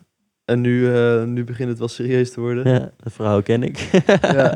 En 0.46 0.62
nu, 0.62 0.94
eh, 0.96 1.24
nu 1.24 1.44
begint 1.44 1.70
het 1.70 1.80
wel 1.80 1.88
serieus 1.88 2.32
te 2.32 2.40
worden. 2.40 2.70
Ja, 2.74 2.92
dat 2.98 3.14
verhaal 3.14 3.42
ken 3.42 3.64
ik. 3.64 3.78
Ja. 4.22 4.50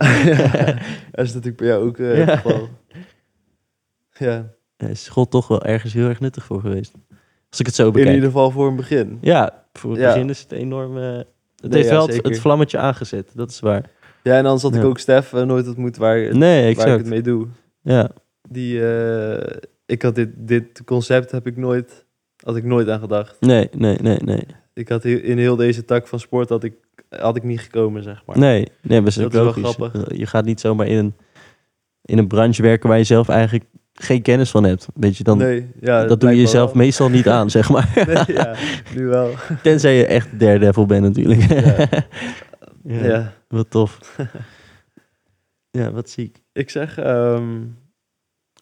Dat 1.12 1.26
is 1.26 1.34
natuurlijk 1.34 1.58
bij 1.58 1.68
jou 1.68 1.88
ook 1.88 1.98
Ja. 1.98 2.04
het 2.04 2.30
geval. 2.30 2.70
Ja, 4.18 4.54
Ja, 4.78 4.88
is 4.88 5.04
school 5.04 5.28
toch 5.28 5.48
wel 5.48 5.64
ergens 5.66 5.94
heel 5.94 6.08
erg 6.08 6.20
nuttig 6.20 6.44
voor 6.46 6.62
geweest. 6.62 6.94
Als 7.50 7.60
ik 7.60 7.66
het 7.66 7.76
zo 7.76 7.86
in 7.88 7.92
bekijk. 7.92 8.14
ieder 8.14 8.30
geval 8.30 8.52
voor 8.52 8.68
een 8.68 8.76
begin. 8.76 9.18
Ja, 9.22 9.66
voor 9.74 9.92
het 9.92 10.00
begin 10.02 10.30
is 10.30 10.40
het 10.42 10.52
enorm... 10.52 10.98
eh, 10.98 11.04
het 11.04 11.26
Nee, 11.62 11.72
heeft 11.72 11.90
wel 11.90 12.06
het, 12.06 12.14
zeker. 12.14 12.30
het 12.32 12.40
vlammetje 12.40 12.78
aangezet, 12.78 13.32
dat 13.36 13.50
is 13.50 13.60
waar. 13.60 13.90
Ja, 14.28 14.38
en 14.38 14.44
dan 14.44 14.60
had 14.60 14.76
ik 14.76 14.84
ook 14.84 15.00
Stef 15.00 15.34
eh, 15.34 15.44
nooit 15.44 15.68
ontmoet 15.68 15.98
waar, 15.98 16.38
Nee, 16.38 16.76
waar 16.76 16.88
ik 16.88 16.98
het 16.98 17.08
mee 17.08 17.22
doe. 17.22 17.48
Ja, 17.82 18.10
Die, 18.50 18.88
eh, 18.88 19.56
ik 19.86 20.02
had 20.02 20.16
dit, 20.16 20.30
dit 20.36 20.84
concept 20.86 21.32
heb 21.32 21.48
ik 21.48 21.58
nooit, 21.58 22.06
had 22.44 22.56
ik 22.56 22.64
nooit 22.64 22.90
aan 22.90 23.00
gedacht. 23.00 23.38
nee, 23.40 23.70
nee, 23.78 23.98
nee, 24.02 24.18
nee. 24.26 24.44
Ik 24.74 24.90
had 24.90 25.06
in 25.06 25.38
heel 25.38 25.56
deze 25.56 25.86
tak 25.86 26.08
van 26.08 26.20
sport 26.20 26.50
had 26.50 26.64
ik, 26.64 26.74
had 27.10 27.36
ik 27.36 27.44
niet 27.44 27.60
gekomen, 27.60 28.04
zeg 28.04 28.24
maar. 28.26 28.38
Nee, 28.38 28.68
nee, 28.82 29.02
dat 29.02 29.14
Dat 29.14 29.34
is 29.34 29.34
wel 29.34 29.52
grappig. 29.52 30.18
Je 30.18 30.26
gaat 30.26 30.46
niet 30.46 30.60
zomaar 30.60 30.88
in 30.88 30.98
een, 30.98 31.14
in 32.02 32.18
een 32.18 32.28
branche 32.28 32.62
werken 32.62 32.90
waar 32.90 32.98
je 32.98 33.04
zelf 33.04 33.30
eigenlijk 33.30 33.66
geen 33.94 34.22
kennis 34.22 34.50
van 34.52 34.64
hebt. 34.64 34.88
Weet 34.94 35.18
je, 35.18 35.24
dan, 35.24 35.38
nee, 35.38 35.68
ja, 35.82 36.06
dat 36.06 36.20
doe 36.20 36.30
je 36.30 36.38
jezelf 36.38 36.74
wel. 36.74 36.82
meestal 36.84 37.10
niet 37.10 37.28
aan, 37.28 37.50
zeg 37.50 37.70
maar. 37.70 37.92
Nee, 38.08 38.36
ja, 38.36 38.56
nu 38.96 39.06
wel. 39.06 39.30
Tenzij 39.64 39.98
je 39.98 40.06
echt 40.06 40.40
daredevil 40.40 40.86
bent 40.86 41.04
natuurlijk. 41.04 41.42
Ja. 41.42 41.88
Ja, 42.84 43.06
Ja. 43.06 43.34
Wat 43.48 43.70
tof. 43.70 44.18
ja, 45.80 45.92
wat 45.92 46.10
ziek. 46.10 46.42
Ik 46.52 46.70
zeg, 46.70 46.98
ehm, 46.98 47.64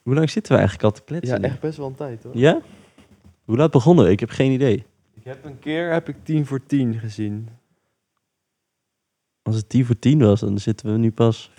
Hoe 0.03 0.13
lang 0.13 0.29
zitten 0.29 0.51
we 0.51 0.57
eigenlijk 0.57 0.87
al 0.87 0.91
te 0.99 1.03
kletsen? 1.03 1.33
ja, 1.35 1.41
nu? 1.41 1.47
echt 1.47 1.59
best 1.59 1.77
wel 1.77 1.87
een 1.87 1.95
tijd 1.95 2.23
hoor. 2.23 2.37
Ja? 2.37 2.61
Hoe 3.45 3.57
laat 3.57 3.71
begonnen 3.71 4.05
we? 4.05 4.11
Ik 4.11 4.19
heb 4.19 4.29
geen 4.29 4.51
idee. 4.51 4.85
Ik 5.13 5.23
heb 5.23 5.45
een 5.45 5.59
keer 5.59 5.91
heb 5.91 6.09
ik 6.09 6.15
10 6.23 6.45
voor 6.45 6.65
10 6.65 6.99
gezien. 6.99 7.49
Als 9.41 9.55
het 9.55 9.69
tien 9.69 9.85
voor 9.85 9.99
tien 9.99 10.19
was, 10.19 10.39
dan 10.39 10.57
zitten 10.59 10.91
we 10.91 10.97
nu 10.97 11.11
pas 11.11 11.51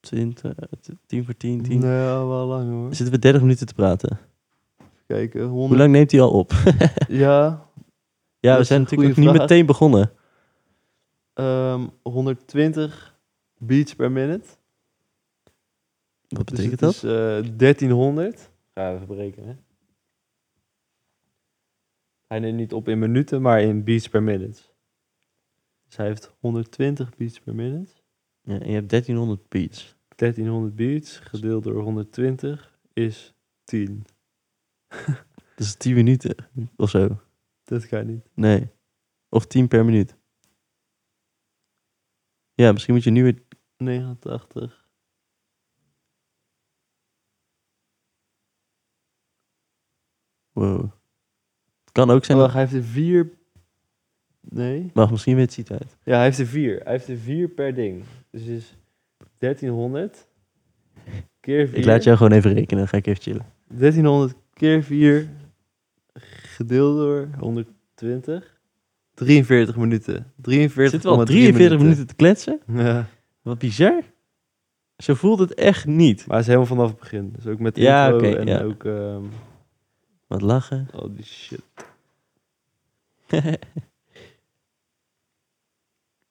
20, 0.00 0.54
tien 1.06 1.24
voor 1.24 1.36
tien, 1.36 1.62
tien. 1.62 1.80
Nou, 1.80 2.28
wel 2.28 2.46
lang 2.46 2.70
hoor. 2.70 2.94
Zitten 2.94 3.14
we 3.14 3.18
30 3.20 3.40
minuten 3.42 3.66
te 3.66 3.74
praten. 3.74 4.18
Kijken, 5.06 5.42
100. 5.42 5.68
Hoe 5.68 5.76
lang 5.76 5.90
neemt 5.92 6.10
hij 6.10 6.20
al 6.20 6.30
op? 6.30 6.52
Ja, 7.08 7.66
ja, 8.38 8.48
Dat 8.48 8.54
we 8.54 8.60
is 8.60 8.66
zijn 8.66 8.78
een 8.80 8.84
natuurlijk 8.84 8.90
goede 9.14 9.20
niet 9.20 9.28
vraag. 9.28 9.48
meteen 9.48 9.66
begonnen. 9.66 10.12
Ehm 11.32 11.88
120 12.02 13.18
beats 13.58 13.94
per 13.94 14.12
minute. 14.12 14.48
Wat 16.28 16.48
Dus 16.48 16.56
betekent 16.58 16.70
het 16.70 16.80
dat? 16.80 16.94
is 16.94 17.02
eh 17.48 17.56
1300. 17.56 18.50
Ga 18.74 18.94
even 18.94 19.06
berekenen. 19.06 19.64
Hij 22.26 22.38
neemt 22.38 22.56
niet 22.56 22.72
op 22.72 22.88
in 22.88 22.98
minuten, 22.98 23.42
maar 23.42 23.62
in 23.62 23.84
beats 23.84 24.08
per 24.08 24.22
minute. 24.22 24.60
Dus 25.86 25.96
hij 25.96 26.06
heeft 26.06 26.34
120 26.40 27.16
beats 27.16 27.40
per 27.40 27.54
minute. 27.54 27.92
Ja, 28.42 28.58
en 28.60 28.66
je 28.68 28.74
hebt 28.74 28.90
1300 28.90 29.48
beats. 29.48 29.96
1300 30.16 30.74
beats 30.74 31.18
gedeeld 31.18 31.64
door 31.64 31.82
120 31.82 32.78
is 32.92 33.34
10. 33.64 34.04
Dat 35.56 35.66
is 35.68 35.74
10 35.74 35.94
minuten 35.94 36.34
of 36.76 36.90
zo. 36.90 37.20
Dat 37.64 37.86
kan 37.86 38.06
niet. 38.06 38.28
Nee. 38.34 38.68
Of 39.28 39.46
10 39.46 39.68
per 39.68 39.84
minuut. 39.84 40.16
Ja, 42.60 42.72
misschien 42.72 42.94
moet 42.94 43.04
je 43.04 43.10
nu 43.10 43.22
weer... 43.22 43.42
89. 43.76 44.88
Wow. 50.52 50.80
Het 51.80 51.92
kan 51.92 52.10
ook 52.10 52.24
zijn... 52.24 52.38
Oh, 52.38 52.44
dat- 52.44 52.52
hij 52.52 52.60
heeft 52.62 52.74
er 52.74 52.82
4. 52.82 53.30
Nee. 54.40 54.90
Wacht, 54.94 55.10
misschien 55.10 55.36
weet 55.36 55.54
je 55.54 55.60
het 55.62 55.70
uit. 55.70 55.96
Ja, 56.04 56.14
hij 56.14 56.24
heeft 56.24 56.38
er 56.38 56.46
4. 56.46 56.80
Hij 56.82 56.92
heeft 56.92 57.08
er 57.08 57.16
4 57.16 57.48
per 57.48 57.74
ding. 57.74 58.04
Dus 58.30 58.42
is 58.42 58.76
1300 59.38 60.26
keer 61.40 61.68
4. 61.68 61.78
Ik 61.78 61.84
laat 61.84 62.04
jou 62.04 62.16
gewoon 62.16 62.32
even 62.32 62.52
rekenen, 62.52 62.78
dan 62.78 62.88
ga 62.88 62.96
ik 62.96 63.06
even 63.06 63.22
chillen. 63.22 63.46
1300 63.68 64.36
keer 64.52 64.82
4 64.82 65.28
gedeeld 66.56 66.96
door 66.96 67.28
120. 67.38 68.59
43 69.24 69.76
minuten. 69.76 70.32
43 70.36 70.90
Zit 70.90 71.02
wel 71.02 71.24
43 71.24 71.78
minuten 71.78 72.06
te 72.06 72.14
kletsen? 72.14 72.60
Ja, 72.74 73.08
Wat 73.42 73.58
bizar. 73.58 74.02
Zo 74.96 75.14
voelt 75.14 75.38
het 75.38 75.54
echt 75.54 75.86
niet. 75.86 76.18
maar 76.18 76.28
hij 76.28 76.38
is 76.40 76.46
helemaal 76.46 76.66
vanaf 76.66 76.88
het 76.90 76.98
begin. 76.98 77.32
Dus 77.32 77.46
ook 77.46 77.58
met 77.58 77.74
de 77.74 77.80
Ja, 77.80 78.08
intro 78.10 78.28
oké, 78.28 78.36
en 78.38 78.46
ja. 78.46 78.62
ook 78.62 78.84
ehm 78.84 79.22
Wat 80.26 80.40
lachen. 80.42 80.88
al 80.92 81.12
die 81.14 81.24
shit. 81.24 81.62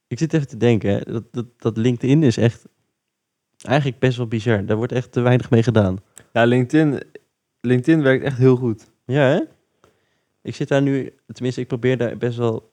ik 0.07 0.17
zit 0.19 0.33
even 0.33 0.47
te 0.47 0.57
denken, 0.57 0.89
hè. 0.91 0.99
Dat, 1.11 1.23
dat, 1.33 1.45
dat 1.57 1.77
LinkedIn 1.77 2.23
is 2.23 2.37
echt 2.37 2.65
eigenlijk 3.61 3.99
best 3.99 4.17
wel 4.17 4.27
bizar. 4.27 4.65
Daar 4.65 4.77
wordt 4.77 4.91
echt 4.91 5.11
te 5.11 5.21
weinig 5.21 5.49
mee 5.49 5.63
gedaan. 5.63 5.97
Ja, 6.33 6.43
LinkedIn, 6.43 6.99
LinkedIn 7.61 8.01
werkt 8.01 8.23
echt 8.23 8.37
heel 8.37 8.55
goed. 8.55 8.91
Ja, 9.05 9.21
hè? 9.27 9.39
Ik 10.41 10.55
zit 10.55 10.67
daar 10.67 10.81
nu, 10.81 11.13
tenminste, 11.27 11.61
ik 11.61 11.67
probeer 11.67 11.97
daar 11.97 12.17
best 12.17 12.37
wel 12.37 12.71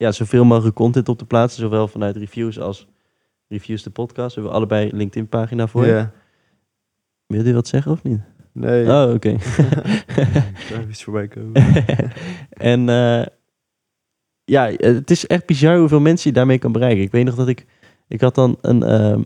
ja, 0.00 0.12
zoveel 0.12 0.44
mogelijk 0.44 0.76
content 0.76 1.08
op 1.08 1.18
te 1.18 1.24
plaatsen. 1.24 1.62
Zowel 1.62 1.88
vanuit 1.88 2.16
reviews 2.16 2.58
als 2.60 2.86
reviews 3.48 3.82
de 3.82 3.90
podcast. 3.90 4.34
We 4.34 4.40
hebben 4.40 4.58
allebei 4.58 4.90
een 4.90 4.96
LinkedIn-pagina 4.96 5.66
voor. 5.66 5.86
Ja. 5.86 6.12
Wil 7.26 7.46
je 7.46 7.54
wat 7.54 7.68
zeggen 7.68 7.92
of 7.92 8.02
niet? 8.02 8.20
Nee, 8.52 8.86
Oh, 8.86 9.12
oké. 9.14 9.36
daar 10.70 10.88
is 10.88 11.02
voorbij 11.04 11.28
komen. 11.28 11.52
en 12.50 12.88
eh, 12.88 13.26
ja, 14.44 14.70
het 14.76 15.10
is 15.10 15.26
echt 15.26 15.46
bizar 15.46 15.78
hoeveel 15.78 16.00
mensen 16.00 16.30
je 16.30 16.36
daarmee 16.36 16.58
kan 16.58 16.72
bereiken. 16.72 17.02
Ik 17.02 17.12
weet 17.12 17.24
nog 17.24 17.34
dat 17.34 17.48
ik, 17.48 17.66
ik 18.08 18.20
had 18.20 18.34
dan 18.34 18.58
een, 18.60 18.82
ehm, 18.82 19.22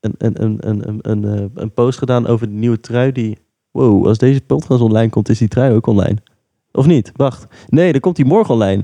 een, 0.00 0.14
een, 0.18 0.42
een, 0.42 0.68
een, 0.68 0.88
een, 0.88 0.98
een, 1.02 1.24
eh, 1.24 1.44
een 1.54 1.72
post 1.72 1.98
gedaan 1.98 2.26
over 2.26 2.46
de 2.48 2.54
nieuwe 2.54 2.80
trui 2.80 3.12
die, 3.12 3.38
wow, 3.70 4.06
als 4.06 4.18
deze 4.18 4.40
podcast 4.40 4.80
online 4.80 5.10
komt, 5.10 5.28
is 5.28 5.38
die 5.38 5.48
trui 5.48 5.74
ook 5.74 5.86
online. 5.86 6.16
Of 6.72 6.86
niet? 6.86 7.12
Wacht. 7.16 7.46
Nee, 7.68 7.92
dan 7.92 8.00
komt 8.00 8.16
die 8.16 8.24
morgen 8.24 8.54
online. 8.54 8.82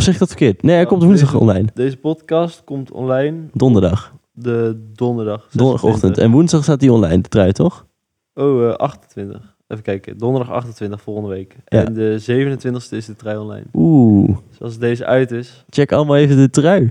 Of 0.00 0.06
zeg 0.06 0.14
ik 0.14 0.20
dat 0.20 0.28
verkeerd? 0.28 0.62
Nee, 0.62 0.74
hij 0.74 0.86
komt 0.86 1.02
woensdag 1.02 1.30
deze- 1.30 1.42
online. 1.42 1.68
Deze 1.74 1.96
podcast 1.96 2.64
komt 2.64 2.90
online 2.90 3.38
Donderdag. 3.52 4.14
de 4.32 4.86
donderdag. 4.94 5.48
Donderdagochtend. 5.50 6.00
26. 6.00 6.24
En 6.24 6.30
woensdag 6.30 6.62
staat 6.62 6.80
die 6.80 6.92
online, 6.92 7.22
de 7.22 7.28
trui, 7.28 7.52
toch? 7.52 7.86
Oh, 8.34 8.68
eh, 8.68 8.74
28. 8.74 9.56
Even 9.68 9.84
kijken. 9.84 10.18
Donderdag 10.18 10.50
28 10.52 11.00
volgende 11.02 11.28
week. 11.28 11.56
Ja. 11.66 11.84
En 11.84 11.94
de 11.94 12.18
27e 12.18 12.96
is 12.96 13.06
de 13.06 13.16
trui 13.16 13.38
online. 13.38 13.64
Oeh. 13.74 14.36
Dus 14.48 14.60
als 14.60 14.78
deze 14.78 15.04
uit 15.06 15.30
is, 15.30 15.64
Check 15.68 15.92
allemaal 15.92 16.16
even 16.16 16.36
de 16.36 16.50
trui. 16.50 16.90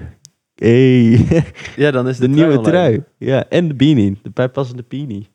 Hey. 0.55 1.26
ja, 1.76 1.91
dan 1.91 2.07
is 2.07 2.18
de, 2.18 2.28
De 2.28 2.34
trui 2.34 2.47
nieuwe 2.47 2.57
online. 2.57 2.78
trui. 2.78 3.03
Ja, 3.18 3.45
en 3.49 3.68
de 3.68 3.74
beanie. 3.74 4.20
De 4.24 4.30
bijpassende 4.34 4.84
beanie. 4.88 5.28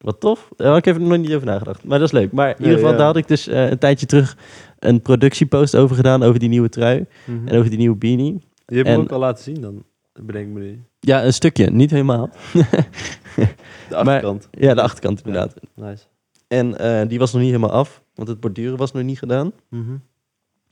Wat 0.00 0.20
tof. 0.20 0.48
Daar 0.56 0.68
had 0.68 0.76
ik 0.76 0.86
even 0.86 1.06
nog 1.06 1.18
niet 1.18 1.34
over 1.34 1.46
nagedacht. 1.46 1.84
Maar 1.84 1.98
dat 1.98 2.06
is 2.06 2.14
leuk. 2.14 2.32
Maar 2.32 2.48
in 2.48 2.54
Nee, 2.58 2.62
ieder 2.66 2.74
geval, 2.78 2.90
ja. 2.92 2.96
daar 2.96 3.06
had 3.06 3.16
ik 3.16 3.28
dus 3.28 3.46
eh, 3.46 3.70
een 3.70 3.78
tijdje 3.78 4.06
terug 4.06 4.36
een 4.78 5.00
productiepost 5.02 5.76
over 5.76 5.96
gedaan. 5.96 6.22
Over 6.22 6.40
die 6.40 6.48
nieuwe 6.48 6.68
trui. 6.68 7.06
Mhm. 7.24 7.48
En 7.48 7.56
over 7.58 7.70
die 7.70 7.78
nieuwe 7.78 7.96
beanie. 7.96 8.40
Je 8.66 8.74
hebt 8.76 8.86
en- 8.86 8.92
hem 8.92 9.02
ook 9.02 9.12
al 9.12 9.18
laten 9.18 9.44
zien 9.44 9.60
dan, 9.60 9.84
bedenk 10.22 10.48
me 10.48 10.60
nu. 10.60 10.82
Ja, 11.00 11.24
een 11.24 11.32
stukje. 11.32 11.70
Niet 11.70 11.90
helemaal. 11.90 12.30
De 13.88 13.96
achterkant. 13.96 14.48
Ja, 14.50 14.74
de 14.74 14.82
achterkant 14.82 15.18
inderdaad. 15.24 15.54
Nice. 15.74 16.04
En 16.48 16.78
eh, 16.78 17.08
die 17.08 17.18
was 17.18 17.32
nog 17.32 17.40
niet 17.42 17.50
helemaal 17.50 17.72
af. 17.76 18.02
Want 18.14 18.28
het 18.28 18.40
borduren 18.40 18.76
was 18.78 18.92
nog 18.92 19.02
niet 19.02 19.18
gedaan. 19.18 19.52
Mhm. 19.68 19.96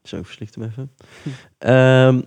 Zo, 0.03 0.17
ik 0.17 0.25
verslikte 0.25 0.61
hem 0.61 0.69
even. 0.69 0.91
Ehm, 1.59 2.21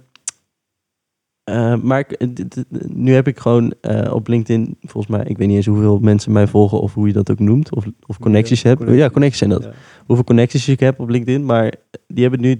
eh, 1.51 1.75
maar 1.81 1.99
ik- 1.99 2.35
dit- 2.35 2.53
dit- 2.53 2.93
nu 2.95 3.13
heb 3.13 3.27
ik 3.27 3.39
gewoon 3.39 3.73
eh, 3.81 4.13
op 4.13 4.27
LinkedIn, 4.27 4.77
volgens 4.81 5.07
mij, 5.17 5.25
ik 5.25 5.37
weet 5.37 5.47
niet 5.47 5.55
eens 5.55 5.65
hoeveel 5.65 5.99
mensen 5.99 6.31
mij 6.31 6.47
volgen 6.47 6.81
of 6.81 6.93
hoe 6.93 7.07
je 7.07 7.13
dat 7.13 7.31
ook 7.31 7.39
noemt, 7.39 7.75
of, 7.75 7.85
of 8.07 8.19
connecties 8.19 8.61
Ja, 8.61 8.69
heb. 8.69 8.77
connecties. 8.77 9.05
Ja, 9.05 9.11
connecties 9.11 9.39
zijn 9.39 9.49
dat. 9.49 9.63
Ja. 9.63 9.71
Hoeveel 10.05 10.25
connecties 10.25 10.67
ik 10.67 10.79
heb 10.79 10.99
op 10.99 11.09
LinkedIn, 11.09 11.45
maar 11.45 11.73
die 12.07 12.21
hebben 12.23 12.41
nu, 12.41 12.59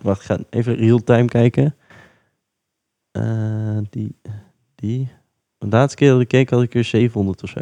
wacht, 0.00 0.20
ik 0.20 0.26
ga 0.26 0.38
even 0.50 0.74
real-time 0.74 1.24
kijken. 1.28 1.74
Eh, 3.10 3.78
die, 3.90 4.16
die, 4.74 5.08
de 5.58 5.66
laatste 5.68 5.96
keer 5.96 6.10
dat 6.10 6.20
ik 6.20 6.28
keek 6.28 6.50
had 6.50 6.62
ik 6.62 6.74
er 6.74 6.84
700 6.84 7.42
of 7.42 7.48
zo. 7.48 7.60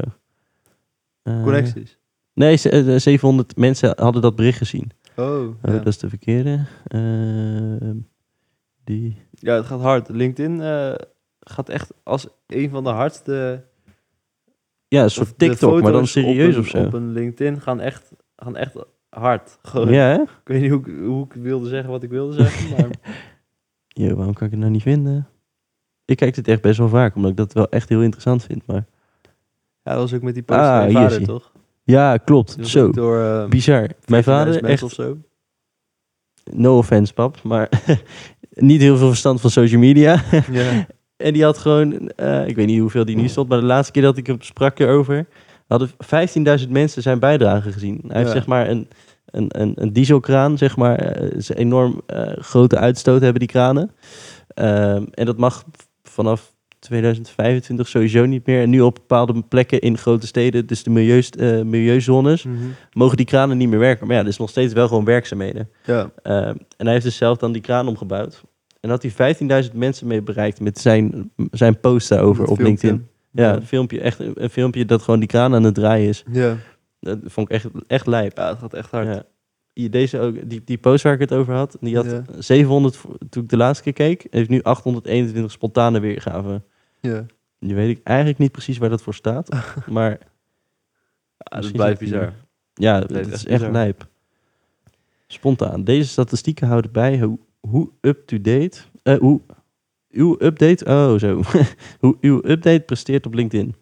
Connecties. 1.23 1.99
Nee, 2.35 2.57
ze- 2.57 2.71
eh, 2.71 2.99
700 2.99 3.57
mensen 3.57 3.93
hadden 3.97 4.23
dat 4.23 4.37
bericht 4.37 4.59
gezien. 4.59 4.91
Oh, 5.17 5.27
Oh, 5.27 5.55
ja. 5.63 5.71
dat 5.73 5.87
is 5.87 5.99
de 5.99 6.09
verkeerde. 6.09 6.65
Ehm, 6.87 7.97
die. 8.93 9.17
ja, 9.31 9.55
het 9.55 9.67
gaat 9.67 9.81
hard. 9.81 10.09
LinkedIn 10.09 10.61
eh, 10.61 10.95
gaat 11.41 11.69
echt 11.69 11.93
als 12.03 12.27
een 12.47 12.71
van 12.71 12.85
de 12.85 12.91
hardste... 12.91 13.65
Ja, 14.89 15.03
een 15.03 15.11
soort 15.11 15.39
TikTok, 15.39 15.83
maar 15.83 15.93
dan 15.93 16.07
serieus 16.07 16.49
op 16.49 16.55
een, 16.55 16.61
of 16.61 16.69
zo. 16.69 16.85
Op 16.85 16.93
een 16.93 17.13
LinkedIn 17.13 17.61
gaan 17.61 17.81
echt, 17.81 18.13
gaan 18.37 18.57
echt 18.57 18.77
hard. 19.09 19.59
Gewoon. 19.63 19.93
Ja, 19.93 20.07
hè? 20.07 20.21
Ik 20.21 20.29
weet 20.45 20.61
niet 20.61 20.71
hoe 20.71 20.81
ik, 20.81 21.05
hoe 21.05 21.25
ik 21.25 21.33
wilde 21.33 21.69
zeggen 21.69 21.91
wat 21.91 22.03
ik 22.03 22.11
wilde 22.11 22.33
zeggen, 22.33 22.71
maar... 22.71 22.91
Yo, 24.05 24.15
waarom 24.15 24.35
kan 24.35 24.47
ik 24.47 24.53
het 24.53 24.61
nou 24.61 24.73
niet 24.73 24.83
vinden? 24.83 25.29
Ik 26.05 26.17
kijk 26.17 26.35
dit 26.35 26.49
echt 26.49 26.63
best 26.63 26.79
wel 26.79 26.89
vaak, 26.89 27.15
omdat 27.15 27.31
ik 27.31 27.37
dat 27.37 27.53
wel 27.53 27.69
echt 27.69 27.89
heel 27.89 28.03
interessant 28.03 28.45
vind. 28.45 28.67
Maar... 28.67 28.85
Ja, 29.83 29.93
dat 29.93 30.01
was 30.01 30.15
ook 30.15 30.23
met 30.23 30.35
die 30.35 30.43
post 30.43 30.61
Ah, 30.61 30.83
van 30.83 30.93
vader, 30.93 31.25
toch? 31.25 31.53
Ja, 31.85 32.17
klopt. 32.17 32.57
Zo, 32.61 32.91
Door, 32.91 33.23
eh, 33.23 33.49
bizar. 33.49 33.89
Mijn 34.07 34.23
14.000 34.23 34.27
vader, 34.27 34.65
echt, 34.65 34.83
of 34.83 34.93
zo. 34.93 35.19
no 36.51 36.79
offense 36.79 37.15
pap, 37.15 37.43
maar 37.43 37.69
niet 38.55 38.81
heel 38.81 38.97
veel 38.97 39.09
verstand 39.09 39.41
van 39.41 39.51
social 39.51 39.81
media. 39.81 40.23
Ja. 40.53 40.87
En 41.17 41.33
die 41.33 41.45
had 41.45 41.59
gewoon, 41.59 42.09
eh, 42.09 42.47
ik 42.47 42.57
weet 42.57 42.67
niet 42.67 42.81
hoeveel 42.81 43.05
die 43.05 43.17
nu 43.17 43.29
stond, 43.29 43.49
maar 43.49 43.61
de 43.61 43.67
laatste 43.67 43.93
keer 43.93 44.03
dat 44.03 44.17
ik 44.17 44.27
hem 44.27 44.37
sprak 44.41 44.79
erover, 44.79 45.27
hadden 45.67 45.91
15.000 46.63 46.69
mensen 46.69 47.03
zijn 47.03 47.19
bijdrage 47.19 47.73
gezien. 47.73 48.05
Hij 48.09 48.21
heeft 48.21 48.33
zeg 48.33 48.47
maar 48.47 48.69
een, 48.69 48.89
een, 49.27 49.61
een, 49.61 49.73
een 49.75 49.93
dieselkraan, 49.93 50.59
zeg 50.59 50.77
maar, 50.77 51.17
een 51.17 51.43
enorm 51.55 52.01
eh, 52.07 52.33
grote 52.37 52.79
uitstoot 52.79 53.21
hebben 53.21 53.41
die 53.41 53.49
kranen. 53.49 53.91
Ehm, 54.49 55.05
en 55.11 55.27
dat 55.27 55.39
mag 55.39 55.65
vanaf 56.03 56.53
2025 56.83 57.89
sowieso 57.89 58.27
niet 58.27 58.47
meer. 58.47 58.63
En 58.63 58.71
nu 58.71 58.81
op 58.81 58.95
bepaalde 58.95 59.43
plekken 59.49 59.81
in 59.81 59.99
grote 59.99 60.27
steden, 60.27 60.67
dus 60.67 60.83
de 60.83 60.91
milieus, 60.91 61.31
eh, 61.31 61.63
milieuzones, 61.63 62.43
Mhm. 62.45 62.57
mogen 62.93 63.17
die 63.17 63.27
kranen 63.27 63.57
niet 63.57 63.69
meer 63.69 63.79
werken. 63.79 64.07
Maar 64.07 64.17
ja, 64.17 64.23
er 64.23 64.29
is 64.29 64.37
nog 64.39 64.51
steeds 64.51 64.73
wel 64.73 64.89
gewoon 64.89 65.05
werkzaamheden. 65.05 65.69
ja. 65.85 66.11
Ehm, 66.23 66.55
en 66.77 66.85
hij 66.85 66.93
heeft 66.93 67.05
dus 67.05 67.17
zelf 67.17 67.39
dan 67.39 67.53
die 67.53 67.63
kraan 67.63 67.89
omgebouwd. 67.89 68.43
En 68.81 68.91
had 68.91 69.03
hij 69.03 69.11
15.000 69.11 69.75
mensen 69.77 70.07
mee 70.07 70.23
bereikt 70.23 70.61
met 70.61 70.79
zijn, 70.79 71.31
zijn 71.51 71.81
post 71.81 72.09
daarover 72.09 72.43
Dat 72.43 72.51
op 72.51 72.57
filmpje. 72.61 72.87
LinkedIn. 72.87 73.11
Ja, 73.33 73.55
een 73.55 73.67
filmpje, 73.67 74.01
echt 74.01 74.19
een, 74.35 74.51
filmpje 74.51 74.85
dat 74.85 75.03
gewoon 75.03 75.21
die 75.21 75.29
kraan 75.29 75.55
aan 75.55 75.65
het 75.65 75.75
draaien 75.75 76.09
is. 76.09 76.25
Ja. 76.33 76.57
Dat 77.01 77.19
vond 77.25 77.49
ik 77.49 77.55
echt, 77.55 77.67
echt 77.87 78.07
lijp. 78.07 78.37
ja, 78.37 78.49
het 78.49 78.59
gaat 78.59 78.75
echt 78.75 78.91
hard. 78.91 79.07
Ja. 79.07 79.89
Deze 79.89 80.19
ook, 80.21 80.35
die, 80.51 80.63
die 80.65 80.79
post 80.79 81.03
waar 81.03 81.13
ik 81.13 81.21
het 81.21 81.33
over 81.33 81.55
had, 81.55 81.77
die 81.81 81.97
had 81.97 82.05
Ja. 82.05 82.23
700, 82.39 82.97
voor- 82.97 83.17
toen 83.31 83.43
ik 83.43 83.49
de 83.49 83.57
laatste 83.57 83.83
keer 83.85 83.93
keek, 83.93 84.27
heeft 84.31 84.49
nu 84.49 84.63
821 84.63 85.51
spontane 85.53 86.01
weergaven. 86.01 86.65
Ja. 87.03 87.27
Nu 87.59 87.75
weet 87.75 87.97
ik 87.99 88.05
eigenlijk 88.07 88.39
niet 88.39 88.53
precies 88.53 88.79
waar 88.79 88.89
dat 88.91 89.03
voor 89.03 89.15
staat, 89.15 89.49
maar 89.87 90.19
Ja, 91.37 91.61
dat 91.61 91.73
blijft 91.73 91.99
bizar. 92.01 92.33
ja, 92.75 93.01
Dat 93.01 93.11
het 93.11 93.27
is 93.27 93.33
echt 93.33 93.47
bizar. 93.59 93.71
lijp. 93.73 94.07
Spontaan. 95.27 95.85
Deze 95.85 96.09
statistieken 96.09 96.67
houden 96.67 96.93
bij 96.93 97.19
hoe, 97.21 97.39
hoe 97.61 97.91
up-to-date, 98.01 98.79
eh, 99.03 99.19
hoe 99.19 99.41
uw 100.11 100.37
update, 100.43 100.85
oh 100.85 101.19
zo, 101.19 101.43
hoe 102.01 102.17
uw 102.21 102.41
update 102.45 102.81
presteert 102.81 103.27
op 103.27 103.35
LinkedIn. 103.35 103.75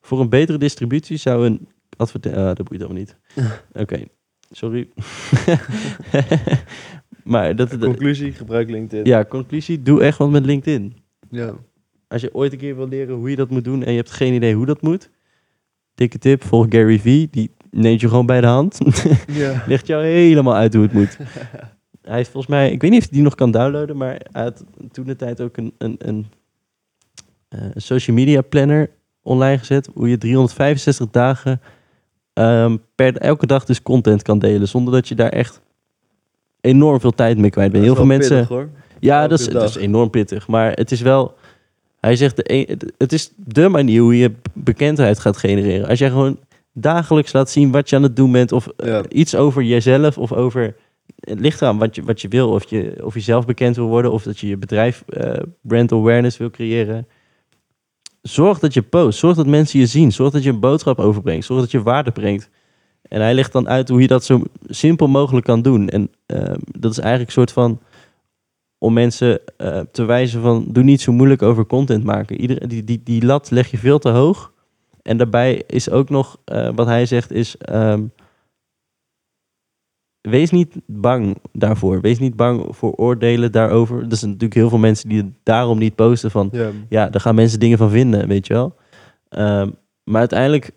Voor 0.00 0.20
een 0.20 0.28
betere 0.28 0.58
distributie 0.58 1.16
zou 1.16 1.46
een 1.46 1.68
advertentie, 1.96 2.40
ah, 2.40 2.54
dat 2.54 2.68
boeit 2.68 2.82
allemaal 2.82 2.98
niet. 2.98 3.16
Oké, 3.82 4.04
sorry. 4.50 4.88
maar 7.24 7.56
dat, 7.56 7.70
dat, 7.70 7.80
Conclusie, 7.80 8.32
gebruik 8.32 8.70
LinkedIn. 8.70 9.04
ja, 9.06 9.24
conclusie, 9.24 9.82
doe 9.82 10.02
echt 10.02 10.18
wat 10.18 10.30
met 10.30 10.44
LinkedIn. 10.44 10.96
Ja. 11.30 11.54
Als 12.14 12.22
je 12.22 12.34
ooit 12.34 12.52
een 12.52 12.58
keer 12.58 12.76
wil 12.76 12.88
leren 12.88 13.14
hoe 13.14 13.30
je 13.30 13.36
dat 13.36 13.50
moet 13.50 13.64
doen 13.64 13.82
en 13.82 13.90
je 13.90 13.96
hebt 13.96 14.10
geen 14.10 14.32
idee 14.32 14.54
hoe 14.54 14.66
dat 14.66 14.82
moet, 14.82 15.10
dikke 15.94 16.18
tip, 16.18 16.44
volg 16.44 16.66
Gary 16.68 16.98
Vee, 16.98 17.28
die 17.30 17.50
neemt 17.70 18.00
je 18.00 18.08
gewoon 18.08 18.26
bij 18.26 18.40
de 18.40 18.46
hand. 18.46 18.78
ja. 19.26 19.62
legt 19.66 19.86
jou 19.86 20.04
helemaal 20.04 20.54
uit 20.54 20.74
hoe 20.74 20.82
het 20.82 20.92
moet. 20.92 21.16
hij 22.02 22.16
heeft 22.16 22.30
volgens 22.30 22.52
mij, 22.52 22.70
ik 22.70 22.80
weet 22.80 22.90
niet 22.90 23.00
of 23.00 23.06
hij 23.06 23.14
die 23.14 23.24
nog 23.24 23.34
kan 23.34 23.50
downloaden, 23.50 23.96
maar 23.96 24.20
hij 24.32 24.42
had 24.42 24.64
toen 24.92 25.04
de 25.04 25.16
tijd 25.16 25.40
ook 25.40 25.56
een, 25.56 25.74
een, 25.78 25.94
een 25.98 26.26
eh, 27.48 27.60
social 27.74 28.16
media 28.16 28.40
planner 28.40 28.90
online 29.22 29.58
gezet, 29.58 29.88
hoe 29.94 30.08
je 30.08 30.18
365 30.18 31.10
dagen 31.10 31.60
ehm, 32.32 32.76
per 32.94 33.16
elke 33.16 33.46
dag 33.46 33.64
dus 33.64 33.82
content 33.82 34.22
kan 34.22 34.38
delen, 34.38 34.68
zonder 34.68 34.92
dat 34.92 35.08
je 35.08 35.14
daar 35.14 35.30
echt 35.30 35.60
enorm 36.60 37.00
veel 37.00 37.14
tijd 37.14 37.38
mee 37.38 37.50
kwijt 37.50 37.72
bent. 37.72 37.84
Heel 37.84 37.94
veel 37.94 38.06
mensen. 38.06 38.46
hoor. 38.46 38.68
Ja, 39.00 39.28
dat 39.28 39.38
is, 39.38 39.48
dat 39.48 39.68
is 39.68 39.76
enorm 39.76 40.10
pittig. 40.10 40.48
Maar 40.48 40.72
het 40.72 40.90
is 40.90 41.00
wel. 41.00 41.34
Hij 42.04 42.16
zegt, 42.16 42.36
het 42.98 43.12
is 43.12 43.32
de 43.36 43.68
manier 43.68 44.00
hoe 44.00 44.18
je 44.18 44.32
bekendheid 44.52 45.18
gaat 45.18 45.36
genereren. 45.36 45.88
Als 45.88 45.98
jij 45.98 46.08
gewoon 46.10 46.38
dagelijks 46.72 47.32
laat 47.32 47.50
zien 47.50 47.70
wat 47.70 47.90
je 47.90 47.96
aan 47.96 48.02
het 48.02 48.16
doen 48.16 48.32
bent. 48.32 48.52
Of 48.52 48.66
eh, 48.66 48.86
Ja. 48.86 49.02
iets 49.08 49.34
over 49.34 49.62
jezelf. 49.62 50.18
Of 50.18 50.32
over. 50.32 50.76
Het 51.18 51.40
ligt 51.40 51.60
eraan 51.60 51.78
wat 51.78 51.94
je, 51.94 52.02
wat 52.02 52.20
je 52.20 52.28
wil. 52.28 52.50
Of 52.50 52.70
je, 52.70 53.00
of 53.04 53.14
je 53.14 53.20
zelf 53.20 53.46
bekend 53.46 53.76
wil 53.76 53.86
worden. 53.86 54.12
Of 54.12 54.22
dat 54.22 54.38
je 54.38 54.48
je 54.48 54.56
bedrijf 54.56 55.04
eh, 55.08 55.32
brand 55.60 55.92
awareness 55.92 56.36
wil 56.36 56.50
creëren. 56.50 57.06
Zorg 58.22 58.58
dat 58.58 58.74
je 58.74 58.82
post. 58.82 59.18
Zorg 59.18 59.36
dat 59.36 59.46
mensen 59.46 59.80
je 59.80 59.86
zien. 59.86 60.12
Zorg 60.12 60.32
dat 60.32 60.42
je 60.42 60.50
een 60.50 60.60
boodschap 60.60 60.98
overbrengt. 60.98 61.44
Zorg 61.44 61.60
dat 61.60 61.70
je 61.70 61.82
waarde 61.82 62.10
brengt. 62.10 62.50
En 63.02 63.20
hij 63.20 63.34
legt 63.34 63.52
dan 63.52 63.68
uit 63.68 63.88
hoe 63.88 64.00
je 64.00 64.06
dat 64.06 64.24
zo 64.24 64.42
simpel 64.66 65.06
mogelijk 65.06 65.46
kan 65.46 65.62
doen. 65.62 65.88
En 65.88 66.10
ehm, 66.26 66.58
dat 66.78 66.90
is 66.90 66.98
eigenlijk 66.98 67.26
een 67.28 67.34
soort 67.34 67.52
van 67.52 67.80
om 68.84 68.92
mensen 68.92 69.40
eh, 69.56 69.80
te 69.92 70.04
wijzen 70.04 70.42
van 70.42 70.64
doe 70.68 70.82
niet 70.82 71.00
zo 71.00 71.12
moeilijk 71.12 71.42
over 71.42 71.66
content 71.66 72.04
maken. 72.04 72.40
Ieder, 72.40 72.68
die, 72.68 72.84
die, 72.84 73.00
die 73.04 73.24
lat 73.24 73.50
leg 73.50 73.70
je 73.70 73.78
veel 73.78 73.98
te 73.98 74.08
hoog. 74.08 74.52
En 75.02 75.16
daarbij 75.16 75.62
is 75.66 75.90
ook 75.90 76.08
nog 76.08 76.38
eh, 76.44 76.68
wat 76.74 76.86
hij 76.86 77.06
zegt 77.06 77.32
is 77.32 77.56
ehm, 77.56 78.02
wees 80.20 80.50
niet 80.50 80.74
bang 80.86 81.36
daarvoor. 81.52 82.00
Wees 82.00 82.18
niet 82.18 82.36
bang 82.36 82.66
voor 82.76 82.92
oordelen 82.92 83.52
daarover. 83.52 83.96
Er 83.96 84.16
zijn 84.16 84.30
natuurlijk 84.30 84.60
heel 84.60 84.68
veel 84.68 84.78
mensen 84.78 85.08
die 85.08 85.18
het 85.18 85.32
daarom 85.42 85.78
niet 85.78 85.94
posten 85.94 86.30
van 86.30 86.48
Ja. 86.52 86.70
ja, 86.88 87.08
daar 87.08 87.20
gaan 87.20 87.34
mensen 87.34 87.60
dingen 87.60 87.78
van 87.78 87.90
vinden, 87.90 88.28
weet 88.28 88.46
je 88.46 88.52
wel. 88.52 88.74
Ehm, 89.28 89.70
maar 90.04 90.20
uiteindelijk 90.20 90.70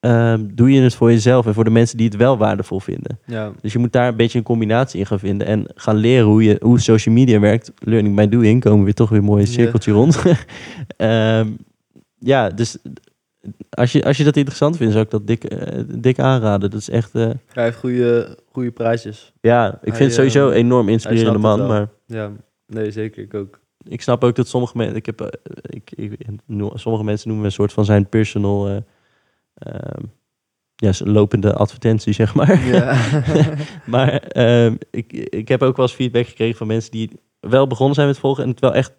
ehm, 0.00 0.46
doe 0.54 0.72
je 0.72 0.80
het 0.80 0.94
voor 0.94 1.10
jezelf 1.10 1.46
en 1.46 1.54
voor 1.54 1.64
de 1.64 1.70
mensen 1.70 1.96
die 1.96 2.06
het 2.06 2.16
wel 2.16 2.36
waardevol 2.38 2.80
vinden. 2.80 3.18
Ja. 3.26 3.52
Dus 3.60 3.72
je 3.72 3.78
moet 3.78 3.92
daar 3.92 4.08
een 4.08 4.16
beetje 4.16 4.38
een 4.38 4.44
combinatie 4.44 5.00
in 5.00 5.06
gaan 5.06 5.18
vinden 5.18 5.46
en 5.46 5.66
gaan 5.74 5.96
leren 5.96 6.26
hoe, 6.26 6.42
je, 6.44 6.56
hoe 6.60 6.80
social 6.80 7.14
media 7.14 7.40
werkt. 7.40 7.72
Learning 7.78 8.16
by 8.16 8.26
doing, 8.28 8.60
komen 8.62 8.78
we 8.78 8.84
weer 8.84 8.94
toch 8.94 9.08
weer 9.08 9.18
een 9.18 9.24
mooi 9.24 9.46
cirkeltje 9.46 9.92
rond. 9.92 10.22
Ehm, 10.96 11.48
ja, 12.18 12.48
dus 12.48 12.78
als 13.70 13.92
je, 13.92 14.04
als 14.04 14.16
je 14.16 14.24
dat 14.24 14.36
interessant 14.36 14.76
vindt, 14.76 14.92
zou 14.92 15.04
ik 15.04 15.10
dat 15.10 15.26
dik, 15.26 15.44
eh, 15.44 15.82
dik 15.86 16.18
aanraden. 16.18 16.70
Dat 16.70 16.80
is 16.80 16.90
echt, 16.90 17.14
eh, 17.14 17.30
Hij 17.52 17.64
heeft 17.64 17.78
goede, 17.78 18.36
goede 18.52 18.70
prijsjes. 18.70 19.32
ja, 19.40 19.68
ik 19.68 19.78
Hij, 19.80 19.94
vind 19.94 19.98
het 19.98 20.14
sowieso 20.14 20.48
eh, 20.48 20.56
een 20.56 20.62
enorm 20.64 20.88
inspirerende 20.88 21.38
man. 21.38 21.66
Maar 21.66 21.88
Ja. 22.06 22.30
Nee, 22.66 22.90
zeker. 22.90 23.22
Ik 23.22 23.34
ook. 23.34 23.60
ik 23.88 24.02
snap 24.02 24.24
ook 24.24 24.36
dat 24.36 24.48
sommige 24.48 24.76
mensen, 24.76 24.96
ik 24.96 25.06
heb, 25.06 25.20
eh, 25.20 25.28
ik, 25.62 25.90
ik, 25.94 26.16
sommige 26.74 27.04
mensen 27.04 27.28
noemen 27.28 27.46
me 27.46 27.50
een 27.50 27.56
soort 27.56 27.72
van 27.72 27.84
zijn 27.84 28.08
personal, 28.08 28.68
eh, 28.68 28.76
ja, 30.74 30.92
zijn 30.92 31.10
lopende 31.10 31.54
advertentie, 31.54 32.12
zeg 32.12 32.34
maar. 32.34 32.66
Ja. 32.66 32.96
maar 33.86 34.12
ehm, 34.12 34.74
ik, 34.90 35.12
ik 35.12 35.48
heb 35.48 35.62
ook 35.62 35.76
wel 35.76 35.86
eens 35.86 35.94
feedback 35.94 36.26
gekregen 36.26 36.56
van 36.56 36.66
mensen 36.66 36.90
die 36.90 37.10
wel 37.40 37.66
begonnen 37.66 37.94
zijn 37.94 38.06
met 38.06 38.18
volgen 38.18 38.42
en 38.44 38.50
het 38.50 38.60
wel 38.60 38.74
echt 38.74 38.92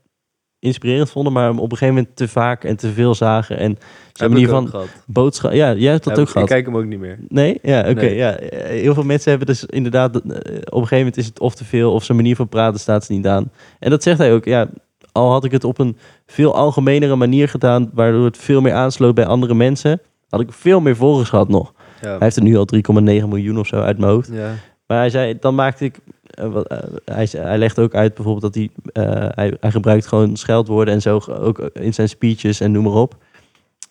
inspirerend 0.59 1.09
vonden, 1.11 1.33
maar 1.33 1.49
op 1.49 1.71
een 1.71 1.77
gegeven 1.77 1.93
moment 1.95 2.15
te 2.15 2.27
vaak 2.27 2.63
en 2.63 2.75
te 2.75 2.91
veel 2.91 3.15
zagen. 3.15 3.57
En 3.57 3.77
zijn 3.79 3.79
Heb 4.13 4.29
manier 4.29 4.47
ik 4.47 4.53
ook 4.53 4.59
van 4.61 4.69
gehad. 4.69 4.87
boodschap. 5.07 5.51
Ja, 5.51 5.73
jij 5.73 5.91
hebt 5.91 6.03
dat 6.03 6.15
Heb- 6.17 6.25
ook 6.25 6.31
gehad. 6.31 6.49
Ik 6.49 6.55
kijk 6.55 6.65
hem 6.65 6.77
ook 6.77 6.85
niet 6.85 6.99
meer. 6.99 7.19
Nee? 7.27 7.59
Ja, 7.61 7.79
oké. 7.79 7.93
Nee. 7.93 8.15
ja. 8.15 8.37
Heel 8.65 8.93
veel 8.93 9.03
mensen 9.03 9.29
hebben 9.29 9.47
dus 9.47 9.65
inderdaad... 9.65 10.15
eh, 10.15 10.21
op 10.21 10.31
een 10.33 10.63
gegeven 10.71 10.97
moment 10.97 11.17
is 11.17 11.25
het 11.25 11.39
of 11.39 11.55
te 11.55 11.65
veel... 11.65 11.93
of 11.93 12.03
zijn 12.03 12.17
manier 12.17 12.35
van 12.35 12.49
praten 12.49 12.79
staat 12.79 13.05
ze 13.05 13.13
niet 13.13 13.27
aan. 13.27 13.51
En 13.79 13.89
dat 13.89 14.03
zegt 14.03 14.17
hij 14.17 14.33
ook. 14.33 14.45
Ja, 14.45 14.67
al 15.11 15.31
had 15.31 15.43
ik 15.43 15.51
het 15.51 15.63
op 15.63 15.79
een 15.79 15.97
veel 16.25 16.55
algemenere 16.55 17.15
manier 17.15 17.49
gedaan... 17.49 17.89
waardoor 17.93 18.25
het 18.25 18.37
veel 18.37 18.61
meer 18.61 18.73
aansloot 18.73 19.15
bij 19.15 19.25
andere 19.25 19.53
mensen... 19.53 20.01
had 20.29 20.41
ik 20.41 20.51
veel 20.53 20.79
meer 20.79 20.95
volgers 20.95 21.29
gehad 21.29 21.47
nog. 21.49 21.73
Ja. 22.01 22.07
Hij 22.09 22.17
heeft 22.19 22.35
er 22.35 22.43
nu 22.43 22.57
al 22.57 22.67
3,9 22.75 22.81
miljoen 23.03 23.59
of 23.59 23.67
zo 23.67 23.81
uit 23.81 23.97
mijn 23.97 24.11
hoofd. 24.11 24.29
ja. 24.33 24.53
Maar 24.87 24.97
hij 24.97 25.09
zei, 25.09 25.37
dan 25.39 25.55
maakte 25.55 25.85
ik... 25.85 25.95
eh, 26.29 26.51
wat, 26.51 26.67
eh, 26.67 26.77
hij, 27.05 27.27
hij 27.31 27.57
legt 27.57 27.79
ook 27.79 27.93
uit 27.95 28.13
bijvoorbeeld 28.13 28.53
dat 28.53 28.55
hij, 28.55 28.69
eh, 29.05 29.27
hij... 29.35 29.57
Hij 29.59 29.71
gebruikt 29.71 30.07
gewoon 30.07 30.35
scheldwoorden 30.35 30.93
en 30.93 31.01
zo... 31.01 31.21
ook 31.29 31.59
in 31.59 31.93
zijn 31.93 32.09
speeches 32.09 32.59
en 32.59 32.71
noem 32.71 32.83
maar 32.83 32.93
op. 32.93 33.15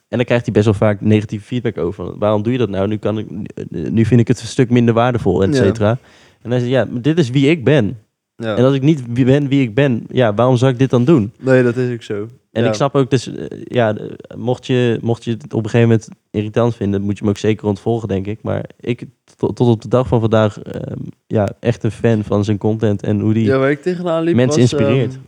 En 0.08 0.16
dan 0.16 0.26
krijgt 0.26 0.44
hij 0.44 0.52
best 0.54 0.64
wel 0.64 0.74
vaak 0.74 1.00
negatieve 1.00 1.44
feedback 1.44 1.78
over. 1.78 2.18
Waarom 2.18 2.42
doe 2.42 2.52
je 2.52 2.58
dat 2.58 2.68
nou? 2.68 2.88
Nu, 2.88 2.96
kan 2.96 3.18
ik, 3.18 3.26
nu 3.70 4.04
vind 4.04 4.20
ik 4.20 4.28
het 4.28 4.40
een 4.40 4.46
stuk 4.46 4.70
minder 4.70 4.94
waardevol, 4.94 5.42
et 5.42 5.54
Ja. 5.56 5.62
cetera. 5.62 5.98
En 6.42 6.50
hij 6.50 6.58
zei, 6.60 6.70
ja, 6.70 6.86
dit 6.90 7.18
is 7.18 7.30
wie 7.30 7.50
ik 7.50 7.64
ben. 7.64 7.98
Ja. 8.42 8.56
En 8.56 8.64
als 8.64 8.74
ik 8.74 8.82
niet 8.82 9.24
ben 9.24 9.48
wie 9.48 9.62
ik 9.62 9.74
ben, 9.74 10.04
ja, 10.08 10.34
waarom 10.34 10.56
zou 10.56 10.72
ik 10.72 10.78
dit 10.78 10.90
dan 10.90 11.04
doen? 11.04 11.32
Nee, 11.40 11.62
dat 11.62 11.76
is 11.76 11.92
ook 11.94 12.02
zo. 12.02 12.26
En 12.52 12.62
Ja. 12.62 12.68
ik 12.68 12.74
snap 12.74 12.94
ook, 12.94 13.10
dus, 13.10 13.34
eh, 13.34 13.44
ja, 13.64 13.92
de- 13.92 14.18
mocht 14.36 14.66
je, 14.66 14.98
mocht 15.02 15.24
je 15.24 15.30
het 15.30 15.42
op 15.54 15.64
een 15.64 15.70
gegeven 15.70 15.88
moment 15.88 16.08
irritant 16.30 16.76
vinden, 16.76 17.02
moet 17.02 17.14
je 17.14 17.20
hem 17.20 17.28
ook 17.28 17.38
zeker 17.38 17.66
ontvolgen, 17.66 18.08
denk 18.08 18.26
ik. 18.26 18.42
Maar 18.42 18.64
ik, 18.80 19.04
tot, 19.36 19.56
tot 19.56 19.68
op 19.68 19.82
de 19.82 19.88
dag 19.88 20.08
van 20.08 20.20
vandaag, 20.20 20.62
ehm, 20.62 20.98
ja, 21.26 21.48
echt 21.60 21.84
een 21.84 21.90
fan 21.90 22.24
van 22.24 22.44
zijn 22.44 22.58
content 22.58 23.02
en 23.02 23.20
hoe 23.20 23.34
die... 23.34 23.44
Ja, 23.44 23.58
waar 23.58 23.70
ik 23.70 23.82
tegenaan 23.82 24.22
liep 24.22 24.34
Mensen 24.34 24.60
was, 24.60 24.72
inspireert. 24.72 25.12
ehm, 25.12 25.20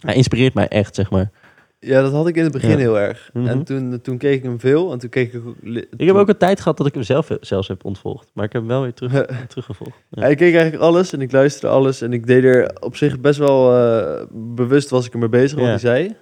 Hij 0.00 0.14
inspireert 0.14 0.54
mij 0.54 0.68
echt, 0.68 0.94
zeg 0.94 1.10
maar. 1.10 1.30
Ja, 1.86 2.02
dat 2.02 2.12
had 2.12 2.28
ik 2.28 2.36
in 2.36 2.42
het 2.42 2.52
begin 2.52 2.70
Ja. 2.70 2.76
heel 2.76 2.98
erg. 2.98 3.30
Mhm. 3.32 3.46
En 3.46 3.64
toen, 3.64 4.00
toen 4.02 4.18
keek 4.18 4.36
ik 4.36 4.42
hem 4.42 4.60
veel. 4.60 4.92
En 4.92 4.98
toen 4.98 5.10
keek 5.10 5.32
ik... 5.32 5.42
Ik 5.96 6.06
heb 6.06 6.16
ook 6.16 6.28
een 6.28 6.36
tijd 6.36 6.60
gehad 6.60 6.76
dat 6.76 6.86
ik 6.86 6.94
hem 6.94 7.02
zelf, 7.02 7.28
zelfs 7.40 7.68
heb 7.68 7.84
ontvolgd. 7.84 8.30
Maar 8.34 8.44
ik 8.44 8.52
heb 8.52 8.62
hem 8.62 8.70
wel 8.70 8.82
weer 8.82 8.94
terug, 8.94 9.26
teruggevolgd. 9.48 9.96
Ja. 10.10 10.22
Hij 10.22 10.34
keek 10.34 10.54
eigenlijk 10.54 10.82
alles 10.82 11.12
en 11.12 11.20
ik 11.20 11.32
luisterde 11.32 11.74
alles. 11.74 12.00
En 12.00 12.12
ik 12.12 12.26
deed 12.26 12.44
er 12.44 12.76
op 12.80 12.96
zich 12.96 13.20
best 13.20 13.38
wel 13.38 13.76
eh, 13.76 14.24
bewust 14.32 14.90
was 14.90 15.06
ik 15.06 15.12
ermee 15.12 15.28
bezig 15.28 15.58
wat 15.58 15.68
hij 15.68 15.78
zei. 15.78 16.16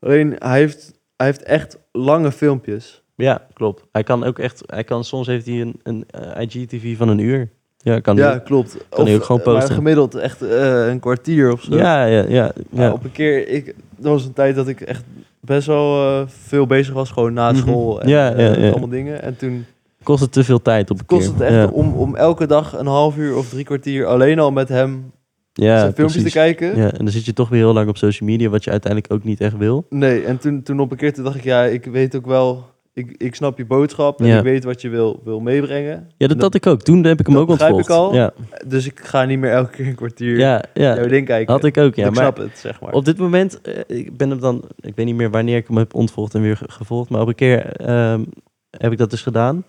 Alleen 0.00 0.34
hij 0.38 0.58
heeft, 0.58 0.92
hij 1.16 1.26
heeft 1.26 1.42
echt 1.42 1.78
lange 1.92 2.32
filmpjes. 2.32 3.02
Ja, 3.14 3.46
klopt. 3.52 3.84
Hij 3.92 4.02
kan 4.02 4.24
ook 4.24 4.38
echt, 4.38 4.62
hij 4.66 4.84
kan, 4.84 5.04
soms 5.04 5.26
heeft 5.26 5.46
hij 5.46 5.60
een, 5.60 5.80
een 5.82 6.04
eh, 6.10 6.42
IGTV 6.42 6.96
van 6.96 7.08
een 7.08 7.18
uur. 7.18 7.48
Ja, 7.78 8.00
kan 8.00 8.16
Ja, 8.16 8.38
klopt. 8.38 8.76
Kan 8.88 9.06
hij 9.06 9.14
ook 9.14 9.24
gewoon 9.24 9.40
eh, 9.40 9.46
maar 9.46 9.54
posten. 9.54 9.74
gemiddeld 9.74 10.14
echt 10.14 10.42
eh, 10.42 10.88
een 10.88 11.00
kwartier 11.00 11.52
of 11.52 11.62
zo. 11.62 11.76
Ja, 11.76 12.04
ja, 12.04 12.20
ja. 12.20 12.28
Ja, 12.28 12.52
ja. 12.70 12.92
op 12.92 13.04
een 13.04 13.12
keer, 13.12 13.48
ik, 13.48 13.74
er 14.02 14.10
was 14.10 14.24
een 14.24 14.32
tijd 14.32 14.54
dat 14.54 14.68
ik 14.68 14.80
echt 14.80 15.04
best 15.40 15.66
wel 15.66 16.06
eh, 16.20 16.26
veel 16.26 16.66
bezig 16.66 16.94
was, 16.94 17.10
gewoon 17.10 17.32
na 17.32 17.50
Mhm. 17.52 17.60
school 17.60 18.00
en 18.02 18.08
Ja, 18.08 18.32
eh, 18.32 18.54
ja, 18.54 18.60
ja. 18.64 18.70
allemaal 18.70 18.88
dingen. 18.88 19.22
En 19.22 19.36
toen 19.36 19.64
Kost 20.02 20.20
het 20.22 20.32
te 20.32 20.44
veel 20.44 20.62
tijd 20.62 20.90
op 20.90 20.98
een 20.98 21.06
kost 21.06 21.26
het 21.26 21.40
echt 21.40 21.70
om, 21.70 21.92
om 21.94 22.16
elke 22.16 22.46
dag 22.46 22.78
een 22.78 22.86
half 22.86 23.16
uur 23.16 23.36
of 23.36 23.48
drie 23.48 23.64
kwartier 23.64 24.06
alleen 24.06 24.38
al 24.38 24.50
met 24.50 24.68
hem 24.68 25.10
ja, 25.52 25.78
zijn 25.78 25.92
filmpjes 25.94 26.22
precies. 26.22 26.32
te 26.32 26.38
kijken. 26.38 26.76
Ja, 26.76 26.90
en 26.92 26.98
dan 27.04 27.08
zit 27.08 27.24
je 27.24 27.32
toch 27.32 27.48
weer 27.48 27.58
heel 27.60 27.72
lang 27.72 27.88
op 27.88 27.96
social 27.96 28.28
media, 28.28 28.48
wat 28.48 28.64
je 28.64 28.70
uiteindelijk 28.70 29.12
ook 29.12 29.24
niet 29.24 29.40
echt 29.40 29.56
wil. 29.56 29.86
Nee, 29.90 30.24
en 30.24 30.38
toen, 30.38 30.62
toen 30.62 30.80
op 30.80 30.90
een 30.90 30.96
keer 30.96 31.12
toen 31.12 31.24
dacht 31.24 31.36
ik, 31.36 31.44
ja, 31.44 31.62
ik 31.64 31.84
weet 31.84 32.16
ook 32.16 32.26
wel, 32.26 32.64
ik, 32.98 33.14
ik 33.16 33.34
snap 33.34 33.58
je 33.58 33.64
boodschap 33.66 34.20
en 34.20 34.26
Ja. 34.26 34.36
ik 34.38 34.42
weet 34.42 34.64
wat 34.64 34.80
je 34.80 34.88
wil, 34.88 35.20
wil 35.24 35.40
meebrengen. 35.40 36.10
Ja, 36.16 36.26
dat 36.26 36.40
had 36.40 36.54
ik 36.54 36.66
ook. 36.66 36.82
Toen 36.82 37.04
heb 37.04 37.20
ik 37.20 37.26
hem 37.26 37.36
ook 37.38 37.48
ontvolgd. 37.48 37.84
ik 37.88 37.90
al. 37.94 38.14
Ja, 38.14 38.30
Dus 38.66 38.86
ik 38.86 39.00
ga 39.00 39.24
niet 39.24 39.38
meer 39.38 39.50
elke 39.50 39.70
keer 39.70 39.86
een 39.86 39.94
kwartier 39.94 40.38
ja, 40.38 40.62
ja. 40.74 40.94
jouw 40.94 41.06
ding 41.08 41.26
kijken. 41.26 41.52
had 41.52 41.64
ik 41.64 41.76
ook. 41.78 41.94
Ja, 41.94 42.06
ik 42.06 42.14
maar 42.14 42.22
snap 42.24 42.36
het, 42.36 42.58
zeg 42.58 42.80
maar. 42.80 42.92
op 42.92 43.04
dit 43.04 43.18
moment, 43.18 43.60
eh, 43.60 43.96
ik 43.98 44.16
ben 44.16 44.30
hem 44.30 44.40
dan, 44.40 44.62
ik 44.80 44.92
weet 44.96 45.06
niet 45.06 45.14
meer 45.16 45.30
wanneer 45.30 45.56
ik 45.56 45.66
hem 45.68 45.76
heb 45.76 45.94
ontvolgd 45.94 46.34
en 46.34 46.42
weer 46.42 46.56
ge- 46.56 46.70
gevolgd, 46.70 47.10
maar 47.10 47.20
op 47.20 47.28
een 47.28 47.34
keer 47.34 47.66
ehm, 47.76 48.24
heb 48.70 48.92
ik 48.92 48.98
dat 48.98 49.10
dus 49.10 49.22
gedaan. 49.22 49.64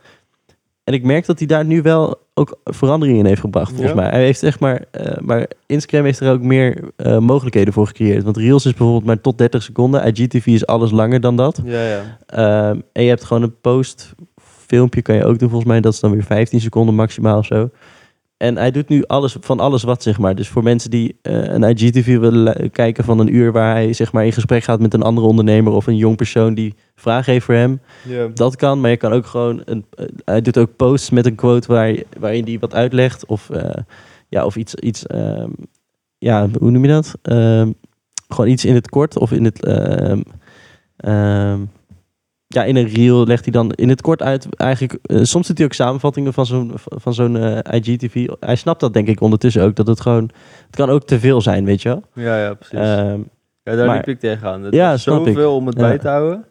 En 0.83 0.93
ik 0.93 1.03
merk 1.03 1.25
dat 1.25 1.37
hij 1.37 1.47
daar 1.47 1.65
nu 1.65 1.81
wel 1.81 2.15
ook 2.33 2.59
veranderingen 2.63 3.19
in 3.19 3.25
heeft 3.25 3.41
gebracht, 3.41 3.69
volgens 3.69 3.89
Ja? 3.89 3.95
mij. 3.95 4.09
Hij 4.09 4.23
heeft 4.23 4.39
zeg 4.39 4.59
maar, 4.59 4.85
eh, 4.91 5.17
maar 5.21 5.47
Instagram 5.65 6.03
heeft 6.05 6.19
er 6.19 6.31
ook 6.31 6.41
meer 6.41 6.89
eh, 6.95 7.17
mogelijkheden 7.17 7.73
voor 7.73 7.87
gecreëerd. 7.87 8.23
Want 8.23 8.37
Reels 8.37 8.65
is 8.65 8.71
bijvoorbeeld 8.73 9.05
maar 9.05 9.21
tot 9.21 9.37
30 9.37 9.63
seconden. 9.63 10.07
IGTV 10.07 10.45
is 10.45 10.65
alles 10.65 10.91
langer 10.91 11.19
dan 11.21 11.35
dat. 11.35 11.61
Ja, 11.65 11.83
ja. 11.87 12.17
Ehm, 12.25 12.79
en 12.93 13.03
je 13.03 13.09
hebt 13.09 13.23
gewoon 13.23 13.43
een 13.43 13.59
post 13.61 14.13
filmpje 14.67 15.01
kan 15.01 15.15
je 15.15 15.25
ook 15.25 15.39
doen 15.39 15.49
volgens 15.49 15.69
mij. 15.69 15.81
Dat 15.81 15.93
is 15.93 15.99
dan 15.99 16.11
weer 16.11 16.23
15 16.23 16.61
seconden 16.61 16.95
maximaal 16.95 17.37
of 17.37 17.45
zo. 17.45 17.69
En 18.39 18.57
hij 18.57 18.71
doet 18.71 18.89
nu 18.89 19.03
alles 19.05 19.37
van 19.39 19.59
alles 19.59 19.83
wat, 19.83 20.03
zeg 20.03 20.19
maar. 20.19 20.35
Dus 20.35 20.47
voor 20.47 20.63
mensen 20.63 20.89
die 20.89 21.17
eh, 21.21 21.43
een 21.43 21.63
IGTV 21.63 22.17
willen 22.17 22.71
kijken 22.71 23.03
van 23.03 23.19
een 23.19 23.35
uur... 23.35 23.51
waar 23.51 23.73
hij 23.73 23.93
zeg 23.93 24.11
maar 24.11 24.25
in 24.25 24.33
gesprek 24.33 24.63
gaat 24.63 24.79
met 24.79 24.93
een 24.93 25.01
andere 25.01 25.27
ondernemer... 25.27 25.73
of 25.73 25.87
een 25.87 25.97
jong 25.97 26.15
persoon 26.15 26.53
die 26.53 26.75
vragen 26.95 27.31
heeft 27.33 27.45
voor 27.45 27.55
hem. 27.55 27.81
Dat 28.33 28.55
kan, 28.55 28.81
maar 28.81 28.89
je 28.89 28.97
kan 28.97 29.13
ook 29.13 29.25
gewoon... 29.25 29.61
Een, 29.65 29.85
eh, 29.89 30.05
hij 30.25 30.41
doet 30.41 30.57
ook 30.57 30.75
posts 30.75 31.09
met 31.09 31.25
een 31.25 31.35
quote 31.35 31.67
waar, 31.67 31.95
waarin 32.19 32.43
hij 32.43 32.59
wat 32.59 32.73
uitlegt. 32.73 33.25
Of, 33.25 33.49
eh, 33.49 33.83
ja, 34.29 34.45
of 34.45 34.55
iets... 34.55 34.75
iets 34.75 35.05
ehm, 35.05 35.49
ja, 36.17 36.49
hoe 36.59 36.71
noem 36.71 36.85
je 36.85 36.91
dat? 36.91 37.15
Ehm, 37.21 37.71
gewoon 38.27 38.51
iets 38.51 38.65
in 38.65 38.75
het 38.75 38.89
kort 38.89 39.17
of 39.17 39.31
in 39.31 39.45
het... 39.45 39.65
ehm, 39.65 41.61
ja, 42.55 42.63
in 42.63 42.75
een 42.75 42.87
reel 42.87 43.25
legt 43.25 43.43
hij 43.43 43.51
dan 43.53 43.71
in 43.71 43.89
het 43.89 44.01
kort 44.01 44.21
uit. 44.21 44.47
Eigenlijk, 44.55 44.99
eh, 45.01 45.19
soms 45.23 45.47
doet 45.47 45.57
hij 45.57 45.65
ook 45.67 45.73
samenvattingen 45.73 46.33
van 46.33 46.45
zo'n 46.45 46.71
van 46.75 47.13
zo'n 47.13 47.37
eh, 47.37 47.79
IGTV. 47.79 48.27
Hij 48.39 48.55
snapt 48.55 48.79
dat 48.79 48.93
denk 48.93 49.07
ik 49.07 49.21
ondertussen 49.21 49.63
ook. 49.63 49.75
Dat 49.75 49.87
het 49.87 50.01
gewoon... 50.01 50.29
Het 50.65 50.75
kan 50.75 50.89
ook 50.89 51.03
te 51.05 51.19
veel 51.19 51.41
zijn, 51.41 51.65
weet 51.65 51.81
je 51.81 51.89
wel? 51.89 52.03
ja, 52.13 52.37
ja, 52.43 52.53
precies. 52.53 52.77
Ehm, 52.79 53.19
ja, 53.63 53.75
daar 53.75 53.85
maar- 53.85 53.95
liep 53.95 54.07
ik 54.07 54.19
tegenaan. 54.19 54.63
Het 54.63 54.73
Ja, 54.73 54.97
zoveel 54.97 55.55
om 55.55 55.67
het 55.67 55.75
Ja. 55.79 55.87
bij 55.87 55.97
te 55.97 56.07
houden. 56.07 56.45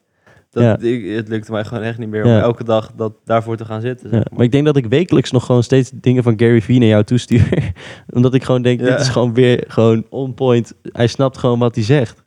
Dat 0.51 0.63
Ja. 0.63 0.79
ik, 0.89 1.17
het 1.17 1.29
lukte 1.29 1.53
mij 1.53 1.65
gewoon 1.65 1.83
echt 1.83 1.99
niet 1.99 2.09
meer 2.09 2.25
om 2.25 2.31
Ja. 2.31 2.41
elke 2.41 2.65
dag 2.65 2.93
dat, 2.97 3.13
daarvoor 3.25 3.57
te 3.57 3.65
gaan 3.65 3.81
zitten. 3.81 4.09
Zeg 4.11 4.23
Maar 4.37 4.45
ik 4.45 4.53
denk 4.53 4.65
dat 4.67 4.77
ik 4.77 4.87
wekelijks 4.87 5.31
nog 5.31 5.47
gewoon 5.47 5.63
steeds 5.63 5.91
dingen 5.95 6.23
van 6.23 6.35
Gary 6.37 6.61
Vee 6.63 6.79
naar 6.79 6.89
jou 6.89 7.05
toestuur. 7.05 7.73
Omdat 8.17 8.35
ik 8.35 8.45
gewoon 8.45 8.63
denk, 8.63 8.79
dit 8.79 9.01
is 9.01 9.09
gewoon 9.09 9.35
weer 9.35 9.65
gewoon 9.69 10.07
on 10.11 10.35
point. 10.35 10.75
Hij 10.93 11.07
snapt 11.07 11.39
gewoon 11.39 11.59
wat 11.59 11.75
hij 11.75 11.85
zegt. 11.85 12.25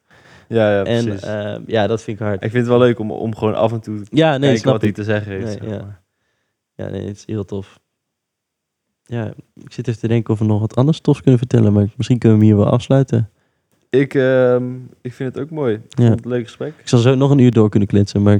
Ja, 0.54 0.72
ja, 0.72 0.84
en 0.84 1.20
ehm, 1.22 1.62
ja, 1.68 1.88
dat 1.88 2.02
vind 2.02 2.20
ik 2.20 2.26
hard. 2.26 2.44
ik 2.44 2.52
vind 2.52 2.54
het 2.68 2.68
wel 2.78 2.80
leuk 2.80 3.00
om, 3.00 3.12
om 3.12 3.36
gewoon 3.36 3.56
af 3.56 3.72
en 3.72 3.82
toe 3.82 4.00
te 4.02 4.06
Ja, 4.12 4.30
nee, 4.30 4.40
kijken 4.40 4.58
snap 4.60 4.74
wat 4.74 4.82
hij 4.82 4.92
te 4.92 5.04
zeggen 5.04 5.32
heeft. 5.32 5.44
Nee, 5.46 5.54
zeg 5.54 5.70
ja. 5.70 5.78
maar. 5.84 6.02
Ja, 6.76 6.90
nee, 6.90 7.08
het 7.08 7.18
is 7.18 7.26
heel 7.26 7.46
tof. 7.46 7.80
Ja, 9.04 9.34
ik 9.64 9.74
zit 9.74 9.88
even 9.88 10.00
te 10.00 10.08
denken 10.08 10.34
of 10.34 10.40
we 10.40 10.46
nog 10.46 10.60
wat 10.60 10.76
anders 10.76 11.00
tofs 11.00 11.22
kunnen 11.22 11.40
vertellen. 11.40 11.74
Maar 11.74 11.88
misschien 11.98 12.18
kunnen 12.18 12.38
we 12.40 12.46
hem 12.46 12.54
hier 12.56 12.64
wel 12.64 12.74
afsluiten. 12.74 13.30
Ik, 13.90 14.14
ehm, 14.14 14.64
ik 15.02 15.14
vind 15.14 15.34
het 15.36 15.44
ook 15.44 15.50
mooi. 15.50 15.74
Ik 15.74 15.82
Ja. 15.90 16.04
vond 16.06 16.16
het 16.16 16.26
een 16.26 16.32
leuk 16.32 16.44
gesprek. 16.44 16.74
Ik 16.80 16.88
zal 16.88 17.00
zo 17.00 17.16
nog 17.16 17.32
een 17.32 17.38
uur 17.40 17.52
door 17.52 17.70
kunnen 17.70 17.88
kletsen. 17.90 18.22
Maar 18.22 18.40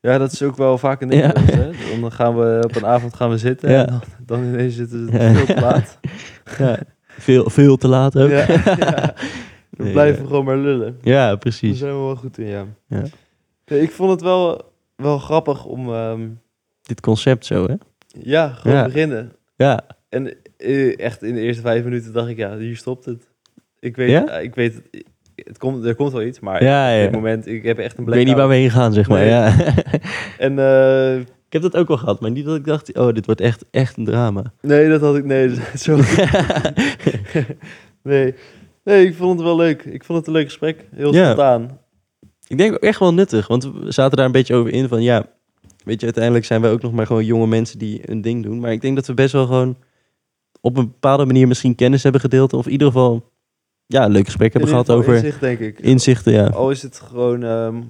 Ja, 0.00 0.18
dat 0.18 0.32
is 0.32 0.42
ook 0.42 0.56
wel 0.56 0.78
vaak 0.78 1.00
een 1.00 1.08
ding. 1.08 1.22
Ja. 1.22 1.32
bij 1.32 1.42
ons, 1.42 1.50
hè. 1.52 2.00
Dan 2.00 2.12
gaan 2.12 2.36
we 2.36 2.60
op 2.64 2.76
een 2.76 2.86
avond 2.86 3.14
gaan 3.14 3.30
we 3.30 3.38
zitten 3.38 3.70
Ja. 3.70 3.86
en 3.86 3.86
dan, 3.86 4.00
dan 4.26 4.44
ineens 4.44 4.74
zitten 4.74 5.08
Ja. 5.12 5.32
veel 5.34 5.46
te 5.46 5.60
laat. 5.60 5.98
ja, 6.58 6.78
veel, 7.06 7.50
veel 7.50 7.76
te 7.76 7.88
laat 7.88 8.16
ook. 8.18 8.30
We 9.78 9.84
Nee, 9.84 9.92
blijven 9.92 10.26
gewoon 10.26 10.44
maar 10.44 10.56
lullen. 10.58 10.98
Ja, 11.02 11.26
Daar 11.26 11.38
precies. 11.38 11.78
zijn 11.78 11.92
we 11.92 11.98
wel 11.98 12.16
goed 12.16 12.38
in, 12.38 12.46
ja. 12.46 12.64
Ja. 12.86 13.02
Nee, 13.66 13.80
ik 13.80 13.90
vond 13.90 14.10
het 14.10 14.20
wel, 14.20 14.72
wel 14.96 15.18
grappig 15.18 15.64
om 15.64 15.88
ehm, 15.94 16.28
Dit 16.82 17.00
concept 17.00 17.46
zo, 17.46 17.66
hè? 17.66 17.74
ja, 18.22 18.48
gewoon 18.48 18.76
Ja. 18.76 18.84
beginnen. 18.84 19.32
Ja, 19.56 19.84
En 20.08 20.34
eh, 20.56 20.98
echt 20.98 21.22
in 21.22 21.34
de 21.34 21.40
eerste 21.40 21.62
vijf 21.62 21.84
minuten 21.84 22.12
dacht 22.12 22.28
ik, 22.28 22.36
ja, 22.36 22.56
hier 22.56 22.76
stopt 22.76 23.04
het. 23.04 23.28
Ik 23.80 23.96
weet, 23.96 24.10
Ja? 24.10 24.26
eh, 24.26 24.42
ik 24.42 24.54
weet 24.54 24.74
het, 24.74 25.04
het 25.34 25.58
komt, 25.58 25.84
er 25.84 25.94
komt 25.94 26.12
wel 26.12 26.22
iets, 26.22 26.40
maar 26.40 26.62
Ja, 26.64 26.94
op 26.96 27.02
dit 27.02 27.12
moment, 27.12 27.46
ik 27.46 27.62
heb 27.64 27.78
echt 27.78 27.98
een 27.98 28.04
ik 28.06 28.10
weet 28.14 28.26
niet 28.26 28.36
waar 28.36 28.48
we 28.48 28.54
heen 28.54 28.70
gaan, 28.70 28.92
zeg 28.92 29.08
maar. 29.08 29.18
Nee. 29.18 29.28
Ja. 29.28 29.56
En 30.38 30.58
eh, 30.58 31.18
ik 31.18 31.52
heb 31.52 31.62
dat 31.62 31.76
ook 31.76 31.88
wel 31.88 31.96
gehad, 31.96 32.20
maar 32.20 32.30
niet 32.30 32.44
dat 32.44 32.56
ik 32.56 32.64
dacht, 32.64 32.98
oh, 32.98 33.12
dit 33.12 33.26
wordt 33.26 33.40
echt, 33.40 33.64
echt 33.70 33.96
een 33.96 34.04
drama. 34.04 34.42
nee, 34.60 34.88
dat 34.88 35.00
had 35.00 35.16
ik, 35.16 35.24
nee, 35.24 35.54
zo 35.74 35.98
Nee. 38.02 38.34
Nee, 38.88 39.06
ik 39.06 39.14
vond 39.14 39.38
het 39.38 39.46
wel 39.48 39.56
leuk. 39.56 39.84
Ik 39.84 40.04
vond 40.04 40.18
het 40.18 40.26
een 40.26 40.32
leuk 40.32 40.44
gesprek. 40.46 40.84
Heel 40.94 41.14
Ja. 41.14 41.24
spontaan. 41.24 41.78
Ik 42.46 42.58
denk 42.58 42.72
ook 42.74 42.82
echt 42.82 42.98
wel 42.98 43.14
nuttig, 43.14 43.46
want 43.46 43.64
we 43.72 43.90
zaten 43.92 44.16
daar 44.16 44.26
een 44.26 44.32
beetje 44.32 44.54
over 44.54 44.72
in 44.72 44.88
van 44.88 45.02
ja, 45.02 45.26
weet 45.84 45.98
je, 45.98 46.04
uiteindelijk 46.04 46.44
zijn 46.44 46.60
wij 46.60 46.70
ook 46.70 46.82
nog 46.82 46.92
maar 46.92 47.06
gewoon 47.06 47.24
jonge 47.24 47.46
mensen 47.46 47.78
die 47.78 48.10
een 48.10 48.20
ding 48.20 48.42
doen. 48.42 48.60
Maar 48.60 48.72
ik 48.72 48.80
denk 48.80 48.96
dat 48.96 49.06
we 49.06 49.14
best 49.14 49.32
wel 49.32 49.46
gewoon 49.46 49.76
op 50.60 50.76
een 50.76 50.86
bepaalde 50.86 51.24
manier 51.26 51.48
misschien 51.48 51.74
kennis 51.74 52.02
hebben 52.02 52.20
gedeeld. 52.20 52.52
Of 52.52 52.66
in 52.66 52.72
ieder 52.72 52.86
geval 52.86 53.30
ja, 53.86 54.04
een 54.04 54.10
leuk 54.10 54.24
gesprek 54.24 54.52
hebben 54.52 54.70
gehad 54.70 54.90
over 54.90 55.14
Inzicht, 55.14 55.40
denk 55.40 55.58
ik. 55.58 55.80
inzichten. 55.80 56.32
Ja. 56.32 56.46
Al 56.46 56.70
is 56.70 56.82
het 56.82 57.00
gewoon 57.00 57.42
ehm, 57.42 57.82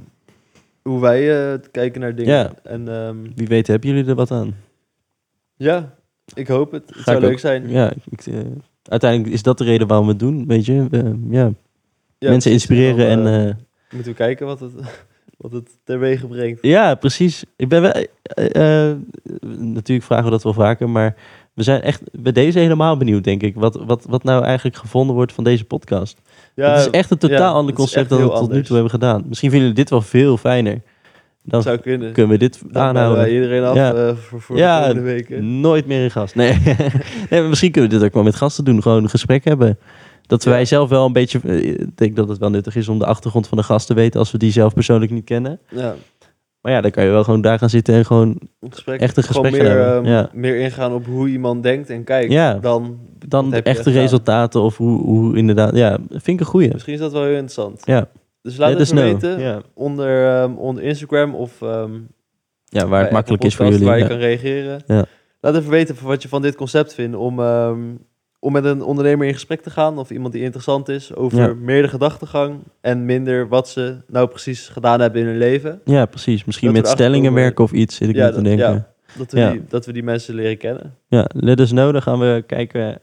hoe 0.82 1.00
wij 1.00 1.52
eh, 1.52 1.58
kijken 1.70 2.00
naar 2.00 2.14
dingen. 2.14 2.34
Ja. 2.34 2.52
En 2.62 2.88
ehm, 2.88 3.16
Wie 3.34 3.46
weet 3.46 3.66
hebben 3.66 3.88
jullie 3.90 4.08
er 4.08 4.14
wat 4.14 4.30
aan. 4.30 4.54
ja, 5.56 5.94
ik 6.34 6.48
hoop 6.48 6.70
het. 6.72 6.86
Het 6.86 6.96
Ga 6.96 7.02
zou 7.02 7.16
ik 7.16 7.22
leuk 7.22 7.32
ook- 7.32 7.38
zijn. 7.38 7.68
Ja, 7.70 7.92
ik, 8.10 8.26
eh, 8.26 8.34
uiteindelijk 8.88 9.32
is 9.32 9.42
dat 9.42 9.58
de 9.58 9.64
reden 9.64 9.86
waarom 9.86 10.06
we 10.06 10.12
het 10.12 10.20
doen, 10.20 10.46
weet 10.46 10.66
je. 10.66 10.86
Ja, 11.30 11.52
Ja, 12.18 12.30
mensen 12.30 12.52
inspireren 12.52 13.08
en... 13.08 13.26
eh, 13.26 13.48
eh, 13.48 13.54
moeten 13.90 14.12
we 14.12 14.18
kijken 14.18 14.46
wat 14.46 14.60
het, 14.60 14.72
wat 15.38 15.52
het 15.52 15.70
teweeg 15.84 16.28
brengt. 16.28 16.58
Ja, 16.62 16.94
precies. 16.94 17.44
Ik 17.56 17.68
ben 17.68 17.82
wel, 17.82 17.92
eh, 17.92 18.92
natuurlijk 19.58 20.06
vragen 20.06 20.24
we 20.24 20.30
dat 20.30 20.42
wel 20.42 20.52
vaker, 20.52 20.88
maar 20.88 21.16
we 21.54 21.62
zijn 21.62 21.82
echt 21.82 22.02
bij 22.12 22.32
deze 22.32 22.58
helemaal 22.58 22.96
benieuwd, 22.96 23.24
denk 23.24 23.42
ik. 23.42 23.54
Wat, 23.54 23.74
wat, 23.86 24.04
wat 24.08 24.24
nou 24.24 24.44
eigenlijk 24.44 24.76
gevonden 24.76 25.14
wordt 25.14 25.32
van 25.32 25.44
deze 25.44 25.64
podcast. 25.64 26.20
Ja, 26.54 26.70
het 26.70 26.80
is 26.80 26.90
echt 26.90 27.10
een 27.10 27.18
totaal 27.18 27.52
ja, 27.52 27.58
ander 27.58 27.74
concept 27.74 28.08
dan 28.08 28.22
we 28.22 28.28
tot 28.28 28.52
nu 28.52 28.62
toe 28.62 28.74
hebben 28.74 28.92
gedaan. 28.92 29.24
Misschien 29.28 29.50
vinden 29.50 29.68
jullie 29.68 29.82
dit 29.82 29.90
wel 29.90 30.02
veel 30.02 30.36
fijner. 30.36 30.80
Dan 31.48 31.62
zou 31.62 31.76
kunnen. 31.78 32.12
kunnen 32.12 32.32
we 32.32 32.38
dit 32.38 32.62
Dan 32.70 32.82
aanhouden. 32.82 33.18
wij 33.22 33.32
iedereen 33.34 33.62
af 33.64 33.74
Ja. 33.76 33.94
eh, 33.94 34.14
voor, 34.16 34.40
voor 34.40 34.56
Ja, 34.56 34.80
de 34.80 34.86
komende 34.88 35.10
weken. 35.10 35.60
Nooit 35.60 35.86
meer 35.86 36.04
een 36.04 36.10
gast. 36.10 36.34
Nee. 36.34 36.58
nee, 37.30 37.42
misschien 37.42 37.70
kunnen 37.70 37.90
we 37.90 37.96
dit 37.96 38.06
ook 38.06 38.14
wel 38.14 38.22
met 38.22 38.34
gasten 38.34 38.64
doen. 38.64 38.82
Gewoon 38.82 39.02
een 39.02 39.10
gesprek 39.10 39.44
hebben. 39.44 39.78
Dat 40.26 40.44
Ja. 40.44 40.50
wij 40.50 40.64
zelf 40.64 40.88
wel 40.88 41.06
een 41.06 41.12
beetje... 41.12 41.40
eh, 41.44 41.68
Ik 41.70 41.96
denk 41.96 42.16
dat 42.16 42.28
het 42.28 42.38
wel 42.38 42.50
nuttig 42.50 42.76
is 42.76 42.88
om 42.88 42.98
de 42.98 43.06
achtergrond 43.06 43.48
van 43.48 43.58
de 43.58 43.64
gast 43.64 43.86
te 43.86 43.94
weten... 43.94 44.20
als 44.20 44.30
we 44.32 44.38
die 44.38 44.50
zelf 44.52 44.74
persoonlijk 44.74 45.10
niet 45.10 45.24
kennen. 45.24 45.60
Ja, 45.68 45.94
Maar 46.60 46.72
ja, 46.72 46.80
dan 46.80 46.90
kan 46.90 47.04
je 47.04 47.10
wel 47.10 47.24
gewoon 47.24 47.40
daar 47.40 47.58
gaan 47.58 47.70
zitten 47.70 47.94
en 47.94 48.04
gewoon... 48.04 48.28
een 48.60 48.72
gesprek. 48.72 49.00
Echt 49.00 49.16
een 49.16 49.22
gesprek 49.22 49.52
meer, 49.52 49.64
hebben, 49.64 49.94
ehm, 49.96 50.04
ja. 50.06 50.30
meer 50.32 50.56
ingaan 50.58 50.92
op 50.92 51.06
hoe 51.06 51.28
iemand 51.28 51.62
denkt 51.62 51.90
en 51.90 52.04
kijkt. 52.04 52.32
Ja. 52.32 52.54
Dan, 52.54 52.98
Dan 53.26 53.50
de 53.50 53.62
echte 53.62 53.90
resultaten 53.90 54.60
of 54.60 54.76
hoe, 54.76 55.00
hoe 55.02 55.36
inderdaad... 55.36 55.76
Ja, 55.76 55.98
vind 56.10 56.26
ik 56.26 56.40
een 56.40 56.46
goeie. 56.46 56.70
Misschien 56.72 56.94
is 56.94 57.00
dat 57.00 57.12
wel 57.12 57.22
heel 57.22 57.30
interessant. 57.30 57.82
Ja. 57.84 58.08
Dus 58.42 58.56
laat 58.56 58.70
het 58.70 58.80
even 58.80 58.96
weten 58.96 59.38
Ja. 59.40 59.62
onder, 59.74 60.26
ehm, 60.28 60.52
onder 60.54 60.82
Instagram 60.82 61.34
of 61.34 61.62
ehm, 61.62 61.92
ja, 62.64 62.86
waar 62.86 63.02
het 63.02 63.10
makkelijk 63.10 63.44
is 63.44 63.56
voor 63.56 63.66
jullie. 63.66 63.86
Waar 63.86 63.96
je 63.96 64.02
Ja. 64.02 64.08
kan 64.08 64.18
reageren. 64.18 64.82
Ja. 64.86 65.04
Laat 65.40 65.56
even 65.56 65.70
weten 65.70 65.96
wat 66.02 66.22
je 66.22 66.28
van 66.28 66.42
dit 66.42 66.56
concept 66.56 66.94
vindt 66.94 67.16
om, 67.16 67.40
ehm, 67.40 67.78
om 68.38 68.52
met 68.52 68.64
een 68.64 68.82
ondernemer 68.82 69.26
in 69.26 69.32
gesprek 69.32 69.60
te 69.62 69.70
gaan 69.70 69.98
of 69.98 70.10
iemand 70.10 70.32
die 70.32 70.42
interessant 70.42 70.88
is 70.88 71.14
over 71.14 71.38
Ja. 71.38 71.54
meer 71.54 71.82
de 71.82 71.88
gedachtegang 71.88 72.58
en 72.80 73.04
minder 73.04 73.48
wat 73.48 73.68
ze 73.68 73.96
nou 74.06 74.28
precies 74.28 74.68
gedaan 74.68 75.00
hebben 75.00 75.20
in 75.20 75.26
hun 75.26 75.38
leven. 75.38 75.80
Ja, 75.84 76.06
precies. 76.06 76.44
Misschien 76.44 76.72
Dat 76.72 76.82
met 76.82 76.90
stellingen 76.90 77.32
werken 77.32 77.64
of 77.64 77.72
iets, 77.72 77.96
zit 77.96 78.08
ik 78.08 78.14
Ja, 78.14 78.28
te 78.28 78.34
dat- 78.34 78.44
denken. 78.44 78.66
ja. 78.66 78.72
Ja. 78.72 78.88
Dat 79.18 79.32
we, 79.32 79.38
Ja. 79.38 79.50
die, 79.50 79.62
dat 79.68 79.86
we 79.86 79.92
die 79.92 80.02
mensen 80.02 80.34
leren 80.34 80.56
kennen. 80.58 80.94
let 81.26 81.60
us 81.60 81.70
know. 81.70 81.92
Dan 81.92 82.02
gaan 82.02 82.18
we 82.18 82.44
kijken 82.46 83.00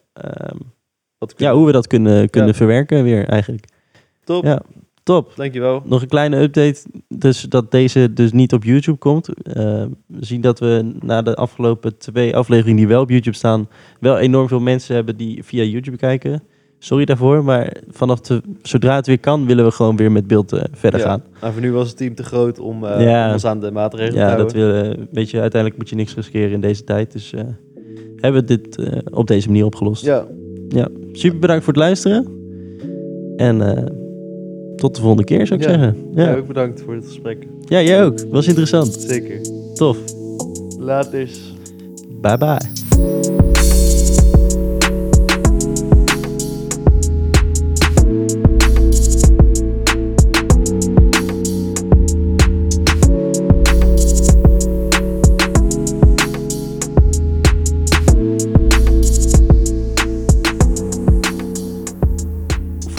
Wat 1.18 1.34
ja, 1.38 1.54
hoe 1.54 1.66
we 1.66 1.72
dat 1.72 1.88
kunnen, 1.88 2.30
kunnen 2.30 2.50
Ja. 2.50 2.56
verwerken 2.56 3.04
weer 3.04 3.28
eigenlijk. 3.28 3.66
Top, 4.24 4.44
Ja. 4.44 4.62
Top. 5.06 5.32
dankjewel. 5.36 5.82
Nog 5.86 6.02
een 6.02 6.08
kleine 6.08 6.42
update. 6.42 6.82
Dus 7.08 7.42
dat 7.42 7.72
deze 7.72 8.14
dus 8.14 8.32
niet 8.32 8.54
op 8.54 8.64
YouTube 8.64 8.98
komt. 8.98 9.28
Eh, 9.44 9.54
we 10.08 10.26
zien 10.26 10.42
dat 10.42 10.60
we 10.60 10.92
na 11.00 11.22
de 11.22 11.36
afgelopen 11.36 11.98
twee 11.98 12.36
afleveringen 12.36 12.78
die 12.78 12.88
wel 12.88 13.02
op 13.02 13.10
YouTube 13.10 13.36
staan, 13.36 13.68
wel 14.00 14.18
enorm 14.18 14.48
veel 14.48 14.60
mensen 14.60 14.96
hebben 14.96 15.18
die 15.18 15.44
via 15.44 15.64
YouTube 15.64 15.98
kijken. 15.98 16.44
Sorry 16.80 17.06
daarvoor, 17.06 17.44
maar 17.44 17.74
vanaf 17.90 18.22
de, 18.22 18.42
zodra 18.62 18.96
het 18.96 19.08
weer 19.08 19.20
kan, 19.20 19.46
willen 19.46 19.66
we 19.66 19.72
gewoon 19.72 19.96
weer 19.96 20.12
met 20.12 20.28
beeld 20.28 20.54
eh, 20.54 20.64
verder 20.72 21.00
Ja. 21.00 21.06
gaan. 21.06 21.24
Nou, 21.42 21.54
voor 21.54 21.62
nu 21.62 21.72
was 21.72 21.88
het 21.88 21.98
team 21.98 22.16
te 22.16 22.24
groot 22.24 22.60
om, 22.60 22.86
eh, 22.86 23.02
Ja. 23.06 23.28
om 23.28 23.34
ons 23.34 23.46
aan 23.46 23.60
de 23.60 23.72
maatregelen 23.72 24.14
te 24.14 24.20
Ja, 24.20 24.26
houden. 24.36 24.46
dat 24.46 24.56
we, 24.56 25.08
weet 25.12 25.30
je, 25.30 25.40
uiteindelijk 25.40 25.82
moet 25.82 25.90
je 25.90 25.96
niks 25.96 26.16
riskeren 26.16 26.52
in 26.52 26.62
deze 26.62 26.84
tijd. 26.84 27.12
Dus 27.12 27.34
hebben 28.16 28.42
we 28.42 28.48
dit 28.48 28.78
op 29.12 29.28
deze 29.28 29.48
manier 29.48 29.66
opgelost. 29.66 30.06
Ja, 30.06 30.26
Super 31.12 31.40
bedankt 31.40 31.64
voor 31.64 31.74
het 31.74 31.82
luisteren. 31.82 32.28
En 33.36 33.58
tot 34.76 34.96
de 34.96 35.02
volgende 35.02 35.24
keer, 35.24 35.48
zou 35.48 35.60
ik 35.60 35.66
Ja. 35.66 35.72
zeggen. 35.72 35.96
ja. 36.16 36.36
Ook 36.36 36.48
bedankt 36.48 36.82
voor 36.82 36.96
het 36.96 37.06
gesprek. 37.06 37.48
ja, 37.68 37.82
jij 37.82 38.04
ook. 38.06 38.20
Was 38.30 38.48
interessant. 38.48 38.94
Zeker. 38.94 39.42
Tof. 39.74 39.98
Laters. 40.80 41.54
Bye 42.22 42.38
bye. 42.38 43.54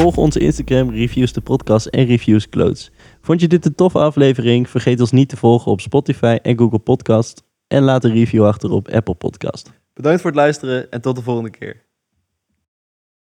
Volg 0.07 0.19
onze 0.19 0.41
Instagram, 0.41 0.91
reviews 0.91 1.33
de 1.33 1.41
podcast 1.41 1.87
en 1.87 2.05
reviews 2.05 2.49
clothes. 2.49 2.91
Vond 3.21 3.41
je 3.41 3.49
dit 3.49 3.67
een 3.67 3.75
toffe 3.75 3.99
aflevering? 3.99 4.69
Vergeet 4.69 5.01
ons 5.01 5.11
niet 5.11 5.29
te 5.29 5.37
volgen 5.37 5.73
op 5.73 5.81
Spotify 5.81 6.39
en 6.43 6.59
Google 6.59 6.79
Podcast. 6.79 7.43
En 7.69 7.83
laat 7.83 8.05
een 8.05 8.13
review 8.13 8.45
achter 8.45 8.71
op 8.71 8.89
Apple 8.89 9.15
Podcast. 9.15 9.71
Bedankt 9.95 10.21
voor 10.21 10.31
het 10.31 10.39
luisteren 10.39 10.91
en 10.91 11.01
tot 11.01 11.17
de 11.17 11.23
volgende 11.23 11.51
keer. 11.51 11.86